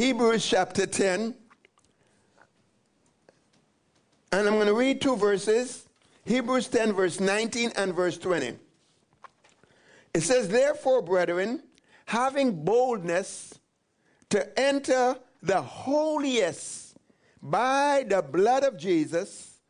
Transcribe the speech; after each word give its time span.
Hebrews 0.00 0.46
chapter 0.48 0.86
10. 0.86 1.34
And 4.32 4.48
I'm 4.48 4.54
going 4.54 4.66
to 4.66 4.72
read 4.72 5.02
two 5.02 5.14
verses 5.14 5.86
Hebrews 6.24 6.68
10, 6.68 6.94
verse 6.94 7.20
19 7.20 7.72
and 7.76 7.94
verse 7.94 8.16
20. 8.16 8.56
It 10.14 10.22
says, 10.22 10.48
Therefore, 10.48 11.02
brethren, 11.02 11.64
having 12.06 12.64
boldness 12.64 13.60
to 14.30 14.58
enter 14.58 15.18
the 15.42 15.60
holiest 15.60 16.96
by 17.42 18.06
the 18.08 18.22
blood 18.22 18.64
of 18.64 18.78
Jesus, 18.78 19.60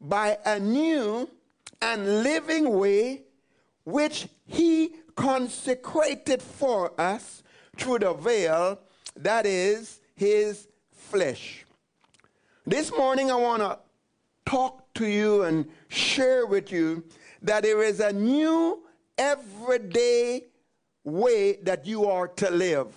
by 0.00 0.38
a 0.46 0.60
new 0.60 1.28
and 1.82 2.22
living 2.22 2.78
way 2.78 3.22
which 3.82 4.28
he 4.46 4.94
consecrated 5.16 6.40
for 6.40 6.92
us 6.96 7.42
through 7.76 7.98
the 7.98 8.12
veil 8.14 8.78
that 9.16 9.46
is 9.46 10.00
his 10.14 10.68
flesh. 10.92 11.64
This 12.66 12.92
morning, 12.92 13.30
I 13.30 13.34
want 13.34 13.62
to 13.62 13.78
talk 14.44 14.92
to 14.94 15.06
you 15.06 15.44
and 15.44 15.66
share 15.88 16.46
with 16.46 16.70
you 16.70 17.04
that 17.42 17.62
there 17.62 17.82
is 17.82 18.00
a 18.00 18.12
new 18.12 18.82
everyday 19.16 20.44
way 21.04 21.54
that 21.62 21.86
you 21.86 22.06
are 22.06 22.28
to 22.28 22.50
live. 22.50 22.88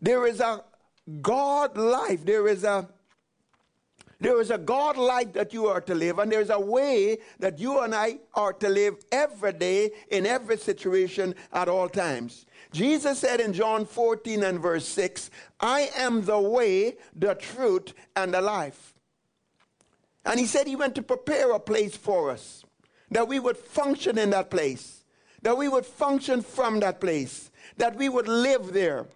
There 0.00 0.26
is 0.26 0.40
a 0.40 0.62
God 1.20 1.76
life. 1.76 2.24
There 2.24 2.46
is 2.48 2.64
a 2.64 2.88
there 4.20 4.40
is 4.40 4.50
a 4.50 4.56
God 4.56 4.96
life 4.96 5.34
that 5.34 5.52
you 5.52 5.66
are 5.66 5.82
to 5.82 5.94
live, 5.94 6.18
and 6.18 6.32
there's 6.32 6.48
a 6.48 6.58
way 6.58 7.18
that 7.40 7.58
you 7.58 7.80
and 7.80 7.94
I 7.94 8.20
are 8.32 8.54
to 8.54 8.68
live 8.70 8.96
every 9.12 9.52
day 9.52 9.90
in 10.08 10.24
every 10.24 10.56
situation 10.56 11.34
at 11.52 11.68
all 11.68 11.90
times. 11.90 12.46
Jesus 12.74 13.20
said 13.20 13.40
in 13.40 13.52
John 13.52 13.86
14 13.86 14.42
and 14.42 14.58
verse 14.58 14.86
6, 14.88 15.30
I 15.60 15.90
am 15.96 16.24
the 16.24 16.40
way, 16.40 16.96
the 17.14 17.36
truth, 17.36 17.94
and 18.16 18.34
the 18.34 18.40
life. 18.40 18.94
And 20.24 20.40
he 20.40 20.46
said 20.46 20.66
he 20.66 20.74
went 20.74 20.96
to 20.96 21.02
prepare 21.02 21.52
a 21.52 21.60
place 21.60 21.96
for 21.96 22.32
us, 22.32 22.64
that 23.12 23.28
we 23.28 23.38
would 23.38 23.56
function 23.56 24.18
in 24.18 24.30
that 24.30 24.50
place, 24.50 25.04
that 25.42 25.56
we 25.56 25.68
would 25.68 25.86
function 25.86 26.42
from 26.42 26.80
that 26.80 27.00
place, 27.00 27.52
that 27.76 27.94
we 27.94 28.08
would 28.08 28.26
live 28.26 28.72
there. 28.72 29.06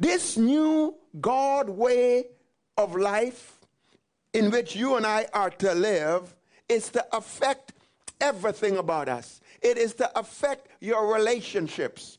This 0.00 0.36
new 0.36 0.96
God 1.20 1.70
way 1.70 2.24
of 2.76 2.96
life 2.96 3.60
in 4.32 4.50
which 4.50 4.74
you 4.74 4.96
and 4.96 5.06
I 5.06 5.28
are 5.32 5.50
to 5.50 5.72
live 5.72 6.34
is 6.68 6.88
to 6.90 7.06
affect 7.16 7.74
everything 8.20 8.76
about 8.76 9.08
us. 9.08 9.40
It 9.64 9.78
is 9.78 9.94
to 9.94 10.18
affect 10.18 10.68
your 10.80 11.12
relationships. 11.12 12.18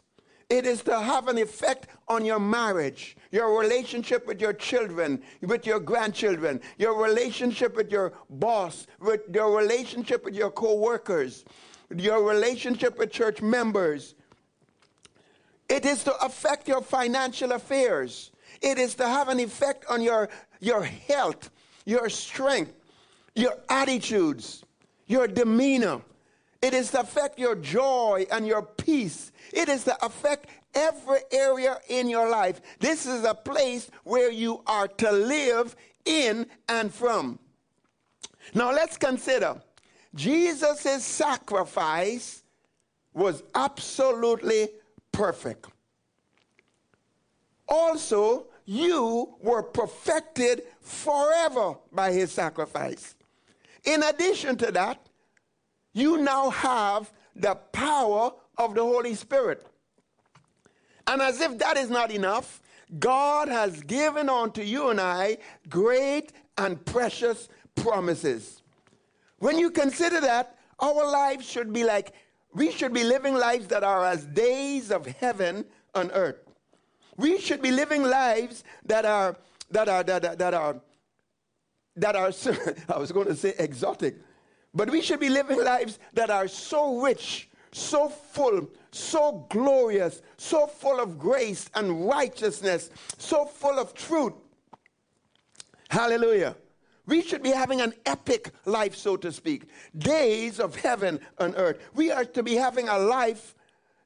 It 0.49 0.65
is 0.65 0.81
to 0.83 0.99
have 0.99 1.27
an 1.27 1.37
effect 1.37 1.87
on 2.07 2.25
your 2.25 2.39
marriage, 2.39 3.17
your 3.31 3.59
relationship 3.59 4.27
with 4.27 4.41
your 4.41 4.53
children, 4.53 5.21
with 5.41 5.65
your 5.65 5.79
grandchildren, 5.79 6.59
your 6.77 7.01
relationship 7.01 7.75
with 7.75 7.91
your 7.91 8.13
boss, 8.29 8.87
with 8.99 9.21
your 9.31 9.55
relationship 9.55 10.25
with 10.25 10.35
your 10.35 10.51
co-workers, 10.51 11.45
your 11.95 12.23
relationship 12.23 12.97
with 12.97 13.11
church 13.11 13.41
members. 13.41 14.15
It 15.69 15.85
is 15.85 16.03
to 16.03 16.15
affect 16.23 16.67
your 16.67 16.81
financial 16.81 17.51
affairs. 17.51 18.31
It 18.61 18.79
is 18.79 18.95
to 18.95 19.07
have 19.07 19.29
an 19.29 19.39
effect 19.39 19.85
on 19.89 20.01
your, 20.01 20.29
your 20.59 20.83
health, 20.83 21.51
your 21.85 22.09
strength, 22.09 22.73
your 23.35 23.53
attitudes, 23.69 24.63
your 25.07 25.27
demeanor. 25.27 26.01
It 26.65 26.73
is 26.73 26.89
to 26.91 27.01
affect 27.01 27.37
your 27.37 27.53
joy 27.53 28.25
and 28.31 28.47
your 28.47 28.63
peace. 28.63 29.31
It 29.53 29.69
is 29.69 29.83
to 29.83 29.95
affect 30.03 30.49
every 30.73 31.19
area 31.31 31.77
in 31.89 32.09
your 32.09 32.27
life. 32.27 32.59
This 32.79 33.05
is 33.05 33.23
a 33.23 33.35
place 33.35 33.91
where 34.03 34.31
you 34.31 34.63
are 34.65 34.87
to 34.87 35.11
live 35.11 35.75
in 36.05 36.47
and 36.67 36.91
from. 36.91 37.37
Now 38.55 38.71
let's 38.71 38.97
consider 38.97 39.61
Jesus' 40.15 41.05
sacrifice 41.05 42.41
was 43.13 43.43
absolutely 43.53 44.69
perfect. 45.11 45.67
Also, 47.69 48.47
you 48.65 49.35
were 49.39 49.61
perfected 49.61 50.63
forever 50.81 51.75
by 51.91 52.11
his 52.11 52.31
sacrifice. 52.31 53.13
In 53.83 54.01
addition 54.01 54.57
to 54.57 54.71
that, 54.71 55.04
you 55.95 56.17
now 56.17 56.51
have 56.51 57.11
the 57.35 57.55
power 57.55 58.31
of 58.57 58.75
the 58.75 58.83
Holy 58.83 59.15
Spirit. 59.15 59.65
And 61.07 61.21
as 61.21 61.39
if 61.39 61.57
that 61.59 61.77
is 61.77 61.89
not 61.89 62.11
enough, 62.11 62.61
God 62.99 63.47
has 63.47 63.81
given 63.81 64.29
unto 64.29 64.61
you 64.61 64.89
and 64.89 64.99
I 64.99 65.37
great 65.69 66.33
and 66.57 66.83
precious 66.85 67.47
promises. 67.75 68.61
When 69.39 69.57
you 69.57 69.71
consider 69.71 70.19
that, 70.21 70.57
our 70.79 71.09
lives 71.09 71.45
should 71.45 71.71
be 71.71 71.85
like, 71.85 72.13
we 72.53 72.71
should 72.71 72.93
be 72.93 73.03
living 73.03 73.33
lives 73.33 73.67
that 73.67 73.83
are 73.83 74.05
as 74.05 74.25
days 74.25 74.91
of 74.91 75.05
heaven 75.05 75.65
on 75.93 76.11
earth. 76.11 76.37
We 77.17 77.39
should 77.39 77.61
be 77.61 77.71
living 77.71 78.03
lives 78.03 78.65
that 78.85 79.05
are 79.05 79.37
that 79.71 79.87
are 79.87 80.03
that 80.03 80.25
are 80.25 80.35
that 80.35 80.53
are 80.53 80.81
that 81.95 82.15
are 82.15 82.31
I 82.93 82.97
was 82.97 83.11
going 83.11 83.27
to 83.27 83.35
say 83.35 83.53
exotic, 83.57 84.17
but 84.75 84.89
we 84.89 85.01
should 85.01 85.19
be 85.19 85.29
living 85.29 85.63
lives 85.63 85.97
that 86.13 86.29
are 86.29 86.47
so 86.47 86.99
rich, 86.99 87.49
so 87.71 88.09
full, 88.09 88.69
so 88.91 89.47
glorious, 89.49 90.21
so 90.37 90.67
full 90.67 90.99
of 90.99 91.17
grace 91.17 91.69
and 91.73 92.07
righteousness, 92.07 92.89
so 93.17 93.45
full 93.45 93.79
of 93.79 93.93
truth. 93.93 94.33
Hallelujah. 95.89 96.55
We 97.05 97.21
should 97.21 97.43
be 97.43 97.51
having 97.51 97.81
an 97.81 97.93
epic 98.05 98.51
life, 98.65 98.95
so 98.95 99.15
to 99.17 99.31
speak. 99.31 99.69
Days 99.97 100.59
of 100.59 100.75
heaven 100.75 101.19
and 101.37 101.53
earth. 101.55 101.77
We 101.93 102.11
are 102.11 102.25
to 102.25 102.43
be 102.43 102.55
having 102.55 102.89
a 102.89 102.97
life 102.97 103.55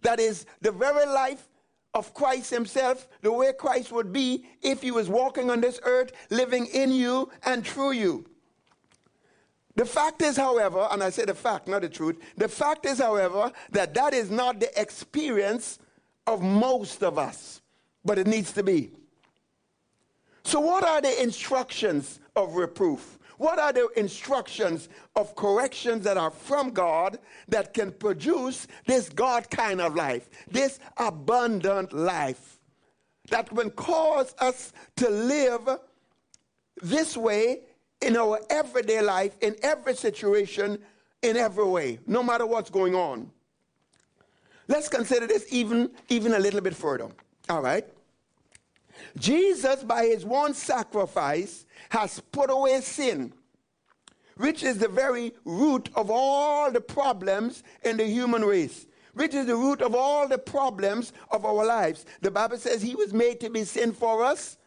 that 0.01 0.19
is 0.19 0.45
the 0.61 0.71
very 0.71 1.05
life 1.05 1.47
of 1.93 2.13
Christ 2.13 2.51
Himself, 2.51 3.07
the 3.21 3.31
way 3.31 3.53
Christ 3.53 3.91
would 3.91 4.13
be 4.13 4.45
if 4.61 4.81
He 4.81 4.91
was 4.91 5.09
walking 5.09 5.49
on 5.49 5.61
this 5.61 5.79
earth, 5.83 6.11
living 6.29 6.67
in 6.67 6.91
you 6.91 7.31
and 7.43 7.65
through 7.65 7.91
you. 7.91 8.25
The 9.79 9.85
fact 9.85 10.21
is, 10.21 10.35
however, 10.35 10.89
and 10.91 11.01
I 11.01 11.09
say 11.09 11.23
the 11.23 11.33
fact, 11.33 11.69
not 11.69 11.83
the 11.83 11.87
truth, 11.87 12.17
the 12.35 12.49
fact 12.49 12.85
is, 12.85 12.99
however, 12.99 13.49
that 13.71 13.93
that 13.93 14.13
is 14.13 14.29
not 14.29 14.59
the 14.59 14.69
experience 14.77 15.79
of 16.27 16.41
most 16.41 17.01
of 17.01 17.17
us, 17.17 17.61
but 18.03 18.19
it 18.19 18.27
needs 18.27 18.51
to 18.51 18.61
be. 18.61 18.91
So, 20.43 20.59
what 20.59 20.83
are 20.83 20.99
the 20.99 21.23
instructions 21.23 22.19
of 22.35 22.55
reproof? 22.55 23.19
What 23.37 23.57
are 23.57 23.71
the 23.71 23.87
instructions 23.95 24.89
of 25.15 25.33
corrections 25.37 26.03
that 26.03 26.17
are 26.17 26.31
from 26.31 26.71
God 26.71 27.17
that 27.47 27.73
can 27.73 27.93
produce 27.93 28.67
this 28.85 29.07
God 29.07 29.49
kind 29.49 29.79
of 29.79 29.95
life, 29.95 30.29
this 30.51 30.79
abundant 30.97 31.93
life 31.93 32.59
that 33.29 33.47
can 33.47 33.69
cause 33.69 34.35
us 34.39 34.73
to 34.97 35.09
live 35.09 35.69
this 36.81 37.15
way 37.15 37.61
in 38.01 38.15
our 38.15 38.39
everyday 38.49 39.01
life, 39.01 39.35
in 39.41 39.55
every 39.61 39.95
situation, 39.95 40.79
in 41.21 41.37
every 41.37 41.65
way, 41.65 41.99
no 42.07 42.23
matter 42.23 42.45
what's 42.45 42.69
going 42.69 42.95
on? 42.95 43.29
Let's 44.67 44.87
consider 44.87 45.27
this 45.27 45.45
even, 45.49 45.91
even 46.09 46.33
a 46.33 46.39
little 46.39 46.61
bit 46.61 46.75
further. 46.75 47.09
All 47.49 47.61
right? 47.61 47.85
Jesus, 49.17 49.83
by 49.83 50.05
his 50.05 50.25
one 50.25 50.53
sacrifice, 50.53 51.65
has 51.89 52.19
put 52.31 52.49
away 52.49 52.79
sin, 52.81 53.33
which 54.37 54.63
is 54.63 54.77
the 54.77 54.87
very 54.87 55.33
root 55.43 55.89
of 55.95 56.09
all 56.11 56.71
the 56.71 56.81
problems 56.81 57.63
in 57.83 57.97
the 57.97 58.05
human 58.05 58.45
race, 58.45 58.85
which 59.13 59.33
is 59.33 59.47
the 59.47 59.55
root 59.55 59.81
of 59.81 59.95
all 59.95 60.27
the 60.27 60.37
problems 60.37 61.13
of 61.31 61.45
our 61.45 61.65
lives. 61.65 62.05
The 62.21 62.31
Bible 62.31 62.57
says 62.57 62.81
he 62.81 62.95
was 62.95 63.13
made 63.13 63.39
to 63.41 63.49
be 63.49 63.63
sin 63.63 63.91
for 63.91 64.23
us, 64.23 64.57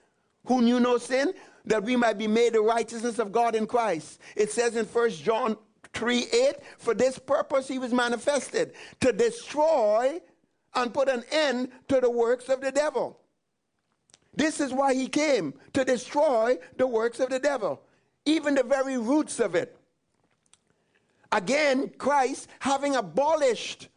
who 0.46 0.60
knew 0.60 0.80
no 0.80 0.98
sin, 0.98 1.32
that 1.64 1.82
we 1.82 1.96
might 1.96 2.18
be 2.18 2.26
made 2.26 2.54
the 2.54 2.60
righteousness 2.60 3.18
of 3.18 3.32
God 3.32 3.54
in 3.54 3.66
Christ. 3.66 4.20
It 4.36 4.50
says 4.50 4.76
in 4.76 4.84
1 4.86 5.10
John 5.10 5.56
3 5.94 6.26
8, 6.32 6.54
for 6.78 6.94
this 6.94 7.18
purpose 7.18 7.68
he 7.68 7.78
was 7.78 7.92
manifested, 7.92 8.72
to 9.00 9.12
destroy 9.12 10.20
and 10.74 10.92
put 10.92 11.08
an 11.08 11.24
end 11.30 11.70
to 11.88 12.00
the 12.00 12.10
works 12.10 12.48
of 12.48 12.60
the 12.60 12.72
devil. 12.72 13.18
This 14.34 14.60
is 14.60 14.72
why 14.72 14.94
he 14.94 15.08
came 15.08 15.54
to 15.74 15.84
destroy 15.84 16.58
the 16.76 16.86
works 16.86 17.20
of 17.20 17.28
the 17.28 17.38
devil, 17.38 17.82
even 18.24 18.54
the 18.54 18.62
very 18.62 18.96
roots 18.96 19.40
of 19.40 19.54
it. 19.54 19.76
Again, 21.30 21.90
Christ, 21.98 22.48
having 22.58 22.96
abolished, 22.96 23.88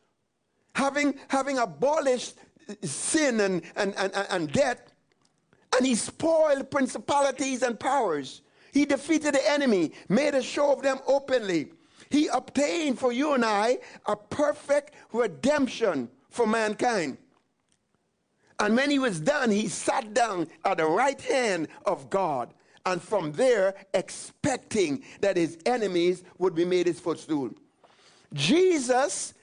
having, 0.73 1.15
having 1.29 1.57
abolished 1.57 2.35
sin 2.81 3.39
and, 3.39 3.61
and, 3.75 3.93
and, 3.95 4.13
and 4.29 4.51
death, 4.51 4.93
and 5.77 5.85
he 5.85 5.95
spoiled 5.95 6.69
principalities 6.71 7.61
and 7.61 7.79
powers. 7.79 8.41
He 8.71 8.85
defeated 8.85 9.33
the 9.33 9.49
enemy, 9.49 9.91
made 10.09 10.35
a 10.35 10.41
show 10.41 10.73
of 10.73 10.81
them 10.81 10.99
openly. 11.07 11.71
He 12.09 12.27
obtained 12.27 12.99
for 12.99 13.11
you 13.11 13.33
and 13.33 13.43
I 13.43 13.79
a 14.05 14.15
perfect 14.15 14.93
redemption 15.11 16.09
for 16.29 16.45
mankind. 16.45 17.17
And 18.59 18.75
when 18.75 18.89
he 18.89 18.99
was 18.99 19.19
done, 19.19 19.51
he 19.51 19.67
sat 19.67 20.13
down 20.13 20.47
at 20.63 20.77
the 20.77 20.85
right 20.85 21.19
hand 21.19 21.67
of 21.85 22.09
God. 22.09 22.53
And 22.85 23.01
from 23.01 23.31
there, 23.31 23.75
expecting 23.93 25.03
that 25.21 25.37
his 25.37 25.57
enemies 25.65 26.23
would 26.37 26.53
be 26.53 26.65
made 26.65 26.87
his 26.87 26.99
footstool. 26.99 27.51
Jesus, 28.33 29.33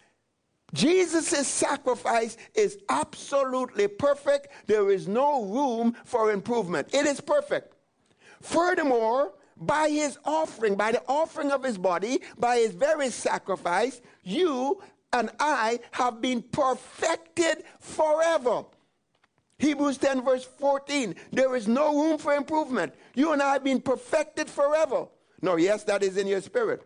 Jesus' 0.75 1.47
sacrifice 1.47 2.37
is 2.55 2.79
absolutely 2.89 3.89
perfect. 3.89 4.49
There 4.67 4.91
is 4.91 5.07
no 5.07 5.45
room 5.45 5.95
for 6.05 6.33
improvement. 6.33 6.95
It 6.95 7.07
is 7.07 7.21
perfect. 7.21 7.75
Furthermore, 8.41 9.35
by 9.57 9.91
his 9.91 10.19
offering, 10.25 10.75
by 10.75 10.93
the 10.93 11.03
offering 11.07 11.51
of 11.51 11.63
his 11.63 11.79
body, 11.79 12.21
by 12.39 12.57
his 12.57 12.73
very 12.73 13.11
sacrifice, 13.11 14.01
you 14.23 14.83
and 15.13 15.31
I 15.39 15.81
have 15.93 16.21
been 16.21 16.43
perfected 16.43 17.65
forever. 17.79 18.65
Hebrews 19.59 19.99
10, 19.99 20.25
verse 20.25 20.45
14. 20.45 21.15
There 21.31 21.55
is 21.55 21.69
no 21.69 22.03
room 22.03 22.19
for 22.19 22.35
improvement. 22.35 22.95
You 23.15 23.33
and 23.33 23.41
I 23.41 23.53
have 23.53 23.65
been 23.65 23.81
perfected 23.81 24.49
forever. 24.51 25.07
No, 25.41 25.57
yes, 25.57 25.85
that 25.85 26.03
is 26.03 26.17
in 26.17 26.27
your 26.27 26.41
spirit. 26.41 26.83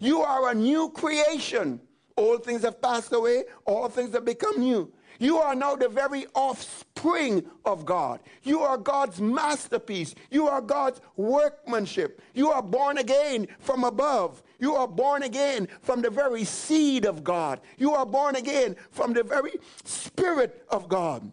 You 0.00 0.20
are 0.22 0.50
a 0.50 0.54
new 0.54 0.90
creation. 0.90 1.80
All 2.18 2.36
things 2.36 2.62
have 2.62 2.82
passed 2.82 3.12
away, 3.12 3.44
all 3.64 3.88
things 3.88 4.12
have 4.12 4.24
become 4.24 4.58
new. 4.58 4.92
You 5.20 5.38
are 5.38 5.54
now 5.54 5.76
the 5.76 5.88
very 5.88 6.26
offspring 6.34 7.44
of 7.64 7.84
God. 7.84 8.18
You 8.42 8.60
are 8.62 8.76
God's 8.76 9.20
masterpiece. 9.20 10.16
You 10.28 10.48
are 10.48 10.60
God's 10.60 11.00
workmanship. 11.14 12.20
You 12.34 12.50
are 12.50 12.62
born 12.62 12.98
again 12.98 13.46
from 13.60 13.84
above. 13.84 14.42
You 14.58 14.74
are 14.74 14.88
born 14.88 15.22
again 15.22 15.68
from 15.80 16.02
the 16.02 16.10
very 16.10 16.42
seed 16.42 17.04
of 17.06 17.22
God. 17.22 17.60
You 17.76 17.92
are 17.94 18.06
born 18.06 18.34
again 18.34 18.74
from 18.90 19.12
the 19.12 19.22
very 19.22 19.54
spirit 19.84 20.64
of 20.70 20.88
God. 20.88 21.30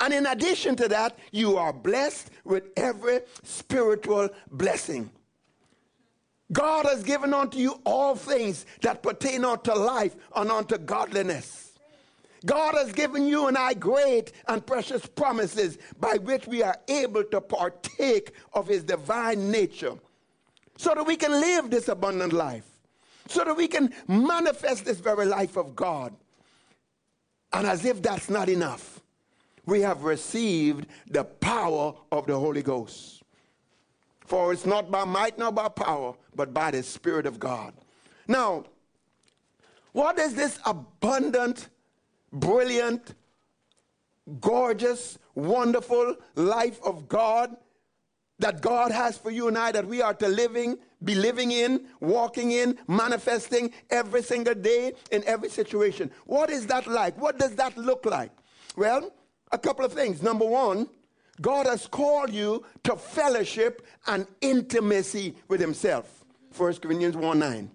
And 0.00 0.14
in 0.14 0.24
addition 0.24 0.76
to 0.76 0.88
that, 0.88 1.18
you 1.30 1.58
are 1.58 1.74
blessed 1.74 2.30
with 2.42 2.70
every 2.74 3.20
spiritual 3.42 4.30
blessing. 4.50 5.10
God 6.52 6.86
has 6.86 7.02
given 7.02 7.32
unto 7.32 7.58
you 7.58 7.80
all 7.84 8.14
things 8.14 8.66
that 8.82 9.02
pertain 9.02 9.44
unto 9.44 9.72
life 9.72 10.14
and 10.36 10.50
unto 10.50 10.78
godliness. 10.78 11.72
God 12.44 12.74
has 12.74 12.92
given 12.92 13.26
you 13.26 13.46
and 13.48 13.56
I 13.56 13.72
great 13.74 14.32
and 14.48 14.64
precious 14.64 15.06
promises 15.06 15.78
by 15.98 16.18
which 16.20 16.46
we 16.46 16.62
are 16.62 16.78
able 16.88 17.24
to 17.24 17.40
partake 17.40 18.32
of 18.52 18.68
his 18.68 18.84
divine 18.84 19.50
nature 19.50 19.94
so 20.76 20.94
that 20.94 21.06
we 21.06 21.16
can 21.16 21.32
live 21.32 21.70
this 21.70 21.88
abundant 21.88 22.32
life, 22.32 22.66
so 23.28 23.44
that 23.44 23.56
we 23.56 23.66
can 23.66 23.94
manifest 24.06 24.84
this 24.84 25.00
very 25.00 25.24
life 25.24 25.56
of 25.56 25.74
God. 25.74 26.14
And 27.52 27.66
as 27.66 27.84
if 27.84 28.02
that's 28.02 28.28
not 28.28 28.48
enough, 28.48 29.00
we 29.64 29.80
have 29.80 30.02
received 30.02 30.86
the 31.08 31.24
power 31.24 31.94
of 32.12 32.26
the 32.26 32.38
Holy 32.38 32.62
Ghost. 32.62 33.23
For 34.24 34.52
it's 34.52 34.66
not 34.66 34.90
by 34.90 35.04
might 35.04 35.38
nor 35.38 35.52
by 35.52 35.68
power, 35.68 36.14
but 36.34 36.54
by 36.54 36.70
the 36.70 36.82
Spirit 36.82 37.26
of 37.26 37.38
God. 37.38 37.74
Now, 38.26 38.64
what 39.92 40.18
is 40.18 40.34
this 40.34 40.58
abundant, 40.64 41.68
brilliant, 42.32 43.14
gorgeous, 44.40 45.18
wonderful 45.34 46.16
life 46.34 46.80
of 46.82 47.08
God 47.08 47.56
that 48.38 48.60
God 48.60 48.90
has 48.90 49.16
for 49.16 49.30
you 49.30 49.46
and 49.48 49.56
I 49.56 49.70
that 49.72 49.86
we 49.86 50.02
are 50.02 50.14
to 50.14 50.26
living, 50.26 50.78
be 51.04 51.14
living 51.14 51.52
in, 51.52 51.86
walking 52.00 52.50
in, 52.50 52.78
manifesting 52.88 53.72
every 53.90 54.22
single 54.22 54.54
day 54.54 54.94
in 55.12 55.22
every 55.24 55.48
situation? 55.48 56.10
What 56.26 56.50
is 56.50 56.66
that 56.66 56.86
like? 56.86 57.16
What 57.20 57.38
does 57.38 57.54
that 57.56 57.76
look 57.76 58.06
like? 58.06 58.32
Well, 58.76 59.12
a 59.52 59.58
couple 59.58 59.84
of 59.84 59.92
things. 59.92 60.22
Number 60.22 60.44
one, 60.46 60.88
God 61.40 61.66
has 61.66 61.86
called 61.86 62.30
you 62.30 62.64
to 62.84 62.96
fellowship 62.96 63.86
and 64.06 64.26
intimacy 64.40 65.34
with 65.48 65.60
Himself. 65.60 66.24
1 66.56 66.74
Corinthians 66.76 67.16
1 67.16 67.38
9. 67.38 67.70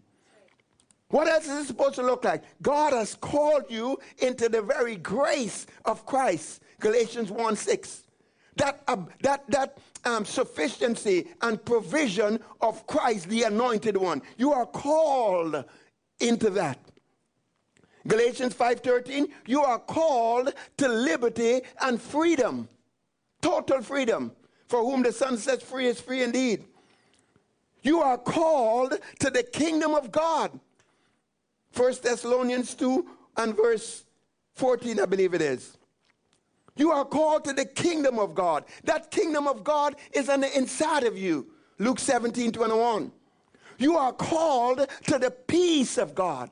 What 1.10 1.28
else 1.28 1.48
is 1.48 1.64
it 1.64 1.68
supposed 1.68 1.96
to 1.96 2.04
look 2.04 2.24
like? 2.24 2.44
God 2.62 2.94
has 2.94 3.16
called 3.16 3.64
you 3.68 3.98
into 4.20 4.48
the 4.48 4.62
very 4.62 4.96
grace 4.96 5.66
of 5.86 6.06
Christ. 6.06 6.62
Galatians 6.80 7.32
1 7.32 7.56
6. 7.56 8.04
That, 8.58 8.84
uh, 8.88 8.98
that, 9.22 9.50
that 9.50 9.78
um, 10.06 10.26
sufficiency 10.26 11.28
and 11.42 11.64
provision 11.64 12.40
of 12.62 12.86
Christ, 12.88 13.30
the 13.30 13.44
anointed 13.44 13.98
one. 13.98 14.22
You 14.38 14.54
are 14.54 14.66
called 14.66 15.64
into 16.20 16.50
that. 16.52 16.80
Galatians 18.08 18.54
5:13, 18.54 19.28
you 19.46 19.62
are 19.62 19.80
called 19.80 20.54
to 20.78 20.88
liberty 20.88 21.62
and 21.82 22.02
freedom. 22.02 22.68
Total 23.42 23.82
freedom. 23.82 24.32
For 24.68 24.80
whom 24.80 25.02
the 25.02 25.12
Son 25.12 25.38
sets 25.38 25.64
free 25.64 25.88
is 25.88 26.00
free 26.00 26.24
indeed. 26.24 26.64
You 27.82 28.02
are 28.02 28.18
called 28.18 29.00
to 29.20 29.30
the 29.30 29.44
kingdom 29.44 29.94
of 29.94 30.12
God. 30.12 30.60
1 31.76 31.94
Thessalonians 32.04 32.76
2 32.76 33.06
and 33.38 33.56
verse 33.56 34.04
14, 34.56 35.00
I 35.00 35.06
believe 35.06 35.34
it 35.34 35.42
is. 35.42 35.78
You 36.76 36.92
are 36.92 37.06
called 37.06 37.46
to 37.46 37.54
the 37.54 37.66
kingdom 37.66 38.20
of 38.20 38.36
God. 38.36 38.66
That 38.84 39.12
kingdom 39.12 39.48
of 39.48 39.64
God 39.64 39.96
is 40.14 40.30
on 40.30 40.42
the 40.42 40.58
inside 40.58 41.04
of 41.04 41.18
you. 41.18 41.48
Luke 41.78 42.00
17, 42.00 42.52
21. 42.52 43.12
You 43.78 43.98
are 43.98 44.14
called 44.14 44.88
to 45.08 45.18
the 45.18 45.32
peace 45.32 45.98
of 45.98 46.14
God. 46.14 46.52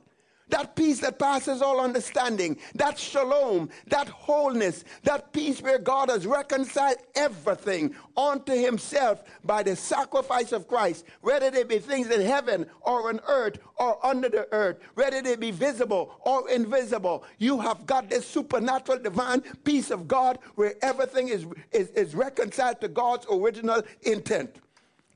That 0.50 0.74
peace 0.74 1.00
that 1.00 1.18
passes 1.18 1.60
all 1.60 1.80
understanding, 1.80 2.56
that 2.74 2.98
shalom, 2.98 3.68
that 3.88 4.08
wholeness, 4.08 4.84
that 5.02 5.32
peace 5.32 5.60
where 5.60 5.78
God 5.78 6.08
has 6.08 6.26
reconciled 6.26 6.96
everything 7.14 7.94
unto 8.16 8.52
himself 8.54 9.22
by 9.44 9.62
the 9.62 9.76
sacrifice 9.76 10.52
of 10.52 10.66
Christ, 10.66 11.04
whether 11.20 11.50
they 11.50 11.64
be 11.64 11.78
things 11.78 12.08
in 12.08 12.22
heaven 12.22 12.66
or 12.80 13.10
on 13.10 13.20
earth 13.28 13.58
or 13.76 14.04
under 14.04 14.30
the 14.30 14.48
earth, 14.52 14.78
whether 14.94 15.20
they 15.20 15.36
be 15.36 15.50
visible 15.50 16.18
or 16.22 16.48
invisible. 16.48 17.24
You 17.36 17.60
have 17.60 17.84
got 17.84 18.08
this 18.08 18.26
supernatural 18.26 19.00
divine 19.00 19.42
peace 19.64 19.90
of 19.90 20.08
God 20.08 20.38
where 20.54 20.74
everything 20.80 21.28
is, 21.28 21.46
is, 21.72 21.88
is 21.90 22.14
reconciled 22.14 22.80
to 22.80 22.88
God's 22.88 23.26
original 23.30 23.82
intent. 24.02 24.56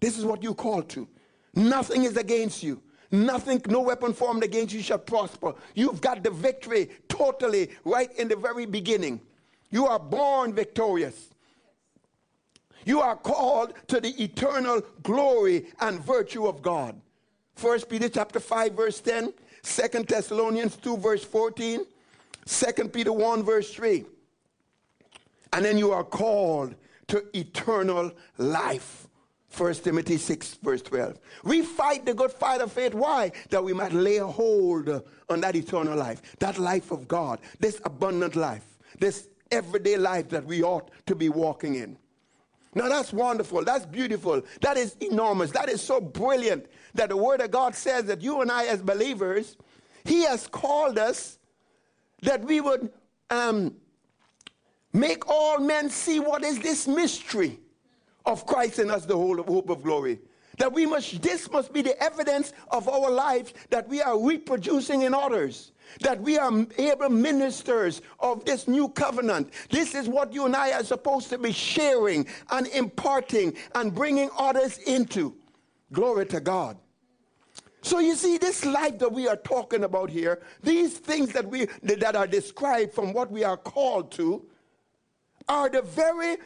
This 0.00 0.18
is 0.18 0.26
what 0.26 0.42
you 0.42 0.52
call 0.52 0.82
to. 0.82 1.08
Nothing 1.54 2.04
is 2.04 2.16
against 2.16 2.62
you. 2.62 2.82
Nothing, 3.12 3.60
no 3.68 3.82
weapon 3.82 4.14
formed 4.14 4.42
against 4.42 4.72
you 4.72 4.80
shall 4.80 4.98
prosper. 4.98 5.54
You've 5.74 6.00
got 6.00 6.24
the 6.24 6.30
victory 6.30 6.88
totally 7.08 7.70
right 7.84 8.10
in 8.16 8.26
the 8.26 8.36
very 8.36 8.64
beginning. 8.64 9.20
You 9.70 9.86
are 9.86 9.98
born 9.98 10.54
victorious. 10.54 11.28
You 12.86 13.00
are 13.02 13.16
called 13.16 13.74
to 13.88 14.00
the 14.00 14.10
eternal 14.22 14.80
glory 15.02 15.66
and 15.80 16.00
virtue 16.00 16.46
of 16.46 16.62
God. 16.62 16.98
1 17.60 17.80
Peter 17.82 18.08
chapter 18.08 18.40
5 18.40 18.72
verse 18.72 19.00
10, 19.00 19.32
2 19.62 20.02
Thessalonians 20.04 20.76
2 20.76 20.96
verse 20.96 21.22
14, 21.22 21.84
2 22.46 22.88
Peter 22.88 23.12
1 23.12 23.42
verse 23.42 23.72
3. 23.74 24.06
And 25.52 25.64
then 25.66 25.76
you 25.76 25.92
are 25.92 26.02
called 26.02 26.74
to 27.08 27.24
eternal 27.36 28.10
life. 28.38 29.06
1 29.56 29.74
Timothy 29.74 30.16
6, 30.16 30.54
verse 30.62 30.82
12. 30.82 31.18
We 31.44 31.62
fight 31.62 32.06
the 32.06 32.14
good 32.14 32.32
fight 32.32 32.60
of 32.60 32.72
faith. 32.72 32.94
Why? 32.94 33.32
That 33.50 33.62
we 33.62 33.72
might 33.72 33.92
lay 33.92 34.18
hold 34.18 34.88
on 35.28 35.40
that 35.40 35.56
eternal 35.56 35.96
life, 35.96 36.22
that 36.38 36.58
life 36.58 36.90
of 36.90 37.06
God, 37.06 37.40
this 37.60 37.80
abundant 37.84 38.34
life, 38.34 38.64
this 38.98 39.28
everyday 39.50 39.96
life 39.96 40.28
that 40.30 40.44
we 40.44 40.62
ought 40.62 40.90
to 41.06 41.14
be 41.14 41.28
walking 41.28 41.74
in. 41.74 41.98
Now 42.74 42.88
that's 42.88 43.12
wonderful. 43.12 43.64
That's 43.64 43.84
beautiful. 43.84 44.42
That 44.62 44.78
is 44.78 44.96
enormous. 45.00 45.50
That 45.50 45.68
is 45.68 45.82
so 45.82 46.00
brilliant 46.00 46.66
that 46.94 47.10
the 47.10 47.16
Word 47.16 47.42
of 47.42 47.50
God 47.50 47.74
says 47.74 48.04
that 48.06 48.22
you 48.22 48.40
and 48.40 48.50
I, 48.50 48.64
as 48.66 48.80
believers, 48.80 49.56
He 50.04 50.24
has 50.24 50.46
called 50.46 50.98
us 50.98 51.38
that 52.22 52.42
we 52.42 52.62
would 52.62 52.90
um, 53.28 53.74
make 54.94 55.28
all 55.28 55.58
men 55.58 55.90
see 55.90 56.20
what 56.20 56.44
is 56.44 56.60
this 56.60 56.88
mystery 56.88 57.58
of 58.26 58.46
Christ 58.46 58.78
in 58.78 58.90
us, 58.90 59.04
the 59.06 59.16
whole 59.16 59.42
hope 59.42 59.70
of 59.70 59.82
glory. 59.82 60.18
That 60.58 60.72
we 60.72 60.84
must, 60.86 61.22
this 61.22 61.50
must 61.50 61.72
be 61.72 61.82
the 61.82 62.00
evidence 62.02 62.52
of 62.70 62.88
our 62.88 63.10
lives 63.10 63.54
that 63.70 63.88
we 63.88 64.02
are 64.02 64.22
reproducing 64.22 65.02
in 65.02 65.14
others. 65.14 65.72
That 66.00 66.20
we 66.20 66.38
are 66.38 66.66
able 66.78 67.08
ministers 67.08 68.02
of 68.20 68.44
this 68.44 68.68
new 68.68 68.88
covenant. 68.90 69.50
This 69.70 69.94
is 69.94 70.08
what 70.08 70.32
you 70.32 70.46
and 70.46 70.54
I 70.54 70.72
are 70.72 70.84
supposed 70.84 71.30
to 71.30 71.38
be 71.38 71.52
sharing 71.52 72.26
and 72.50 72.66
imparting 72.68 73.54
and 73.74 73.94
bringing 73.94 74.30
others 74.38 74.78
into. 74.78 75.34
Glory 75.92 76.26
to 76.26 76.40
God. 76.40 76.76
So 77.82 77.98
you 77.98 78.14
see, 78.14 78.38
this 78.38 78.64
life 78.64 78.98
that 79.00 79.12
we 79.12 79.26
are 79.26 79.36
talking 79.36 79.84
about 79.84 80.08
here, 80.08 80.40
these 80.62 80.96
things 80.96 81.32
that 81.32 81.46
we 81.46 81.66
that 81.82 82.14
are 82.14 82.28
described 82.28 82.94
from 82.94 83.12
what 83.12 83.30
we 83.30 83.42
are 83.42 83.56
called 83.56 84.12
to, 84.12 84.44
are 85.48 85.68
the 85.68 85.82
very 85.82 86.36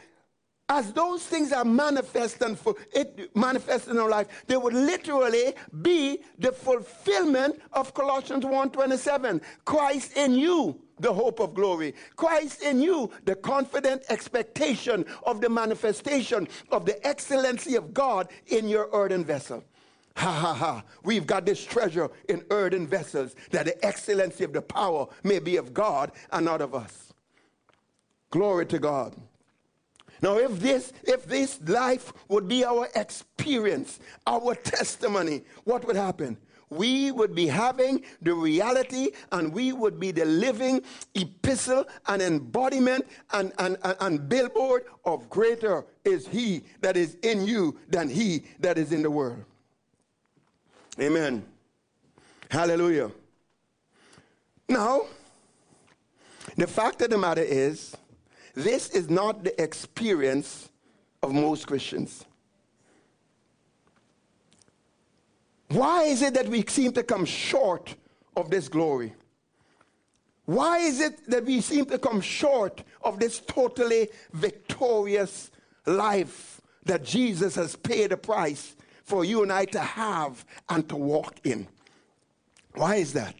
as 0.69 0.91
those 0.91 1.23
things 1.23 1.53
are 1.53 1.63
manifest 1.63 2.41
and 2.41 2.59
for 2.59 2.75
it 2.93 3.33
manifest 3.35 3.87
in 3.87 3.97
our 3.97 4.09
life, 4.09 4.27
they 4.47 4.57
would 4.57 4.73
literally 4.73 5.53
be 5.81 6.19
the 6.39 6.51
fulfillment 6.51 7.61
of 7.73 7.93
Colossians 7.93 8.43
1:27. 8.43 9.41
Christ 9.63 10.17
in 10.17 10.33
you, 10.33 10.79
the 10.99 11.13
hope 11.13 11.39
of 11.39 11.53
glory. 11.53 11.93
Christ 12.17 12.61
in 12.61 12.81
you, 12.81 13.09
the 13.23 13.35
confident 13.35 14.03
expectation 14.09 15.05
of 15.23 15.39
the 15.39 15.49
manifestation 15.49 16.47
of 16.69 16.85
the 16.85 17.05
excellency 17.07 17.75
of 17.75 17.93
God 17.93 18.29
in 18.47 18.67
your 18.67 18.89
earthen 18.91 19.23
vessel. 19.23 19.63
Ha 20.17 20.31
ha 20.31 20.53
ha. 20.53 20.83
We've 21.03 21.27
got 21.27 21.45
this 21.45 21.63
treasure 21.63 22.09
in 22.27 22.43
earthen 22.49 22.87
vessels 22.87 23.35
that 23.51 23.67
the 23.67 23.85
excellency 23.85 24.43
of 24.43 24.51
the 24.51 24.63
power 24.63 25.07
may 25.23 25.39
be 25.39 25.57
of 25.57 25.73
God 25.73 26.11
and 26.31 26.43
not 26.43 26.59
of 26.59 26.73
us. 26.73 27.13
Glory 28.31 28.65
to 28.65 28.79
God. 28.79 29.15
Now, 30.21 30.37
if 30.37 30.59
this, 30.59 30.93
if 31.03 31.25
this 31.25 31.59
life 31.67 32.11
would 32.27 32.47
be 32.47 32.65
our 32.65 32.89
experience, 32.95 33.99
our 34.25 34.55
testimony, 34.55 35.43
what 35.63 35.85
would 35.85 35.95
happen? 35.95 36.37
We 36.69 37.11
would 37.11 37.33
be 37.33 37.47
having 37.47 38.03
the 38.21 38.33
reality 38.33 39.09
and 39.31 39.53
we 39.53 39.71
would 39.71 39.99
be 39.99 40.11
the 40.11 40.25
living 40.25 40.81
epistle 41.15 41.85
and 42.07 42.21
embodiment 42.21 43.07
and, 43.31 43.53
and, 43.57 43.77
and, 43.83 43.97
and 44.01 44.29
billboard 44.29 44.83
of 45.05 45.29
greater 45.29 45.85
is 46.03 46.27
he 46.27 46.63
that 46.81 46.97
is 46.97 47.15
in 47.23 47.45
you 47.45 47.79
than 47.87 48.09
he 48.09 48.43
that 48.59 48.77
is 48.77 48.91
in 48.91 49.01
the 49.01 49.11
world. 49.11 49.45
Amen. 50.99 51.45
Hallelujah. 52.49 53.11
Now, 54.67 55.03
the 56.57 56.67
fact 56.67 57.01
of 57.01 57.09
the 57.09 57.17
matter 57.17 57.41
is, 57.41 57.95
this 58.57 58.89
is 58.89 59.07
not 59.07 59.43
the 59.43 59.61
experience 59.61 60.69
of 61.21 61.31
most 61.31 61.67
Christians. 61.67 62.25
Why 65.69 66.05
is 66.05 66.23
it 66.23 66.33
that 66.33 66.47
we 66.47 66.65
seem 66.65 66.91
to 66.93 67.03
come 67.03 67.23
short 67.23 67.93
of 68.35 68.49
this 68.49 68.67
glory? 68.67 69.13
Why 70.45 70.79
is 70.79 71.01
it 71.01 71.29
that 71.29 71.45
we 71.45 71.61
seem 71.61 71.85
to 71.85 71.99
come 71.99 72.19
short 72.19 72.83
of 73.03 73.19
this 73.19 73.41
totally 73.45 74.09
victorious 74.33 75.51
life 75.85 76.59
that 76.85 77.03
Jesus 77.03 77.53
has 77.53 77.75
paid 77.75 78.11
a 78.11 78.17
price 78.17 78.75
for 79.03 79.23
you 79.23 79.43
and 79.43 79.53
I 79.53 79.65
to 79.65 79.79
have 79.79 80.43
and 80.67 80.89
to 80.89 80.95
walk 80.95 81.41
in? 81.43 81.67
Why 82.73 82.95
is 82.95 83.13
that? 83.13 83.35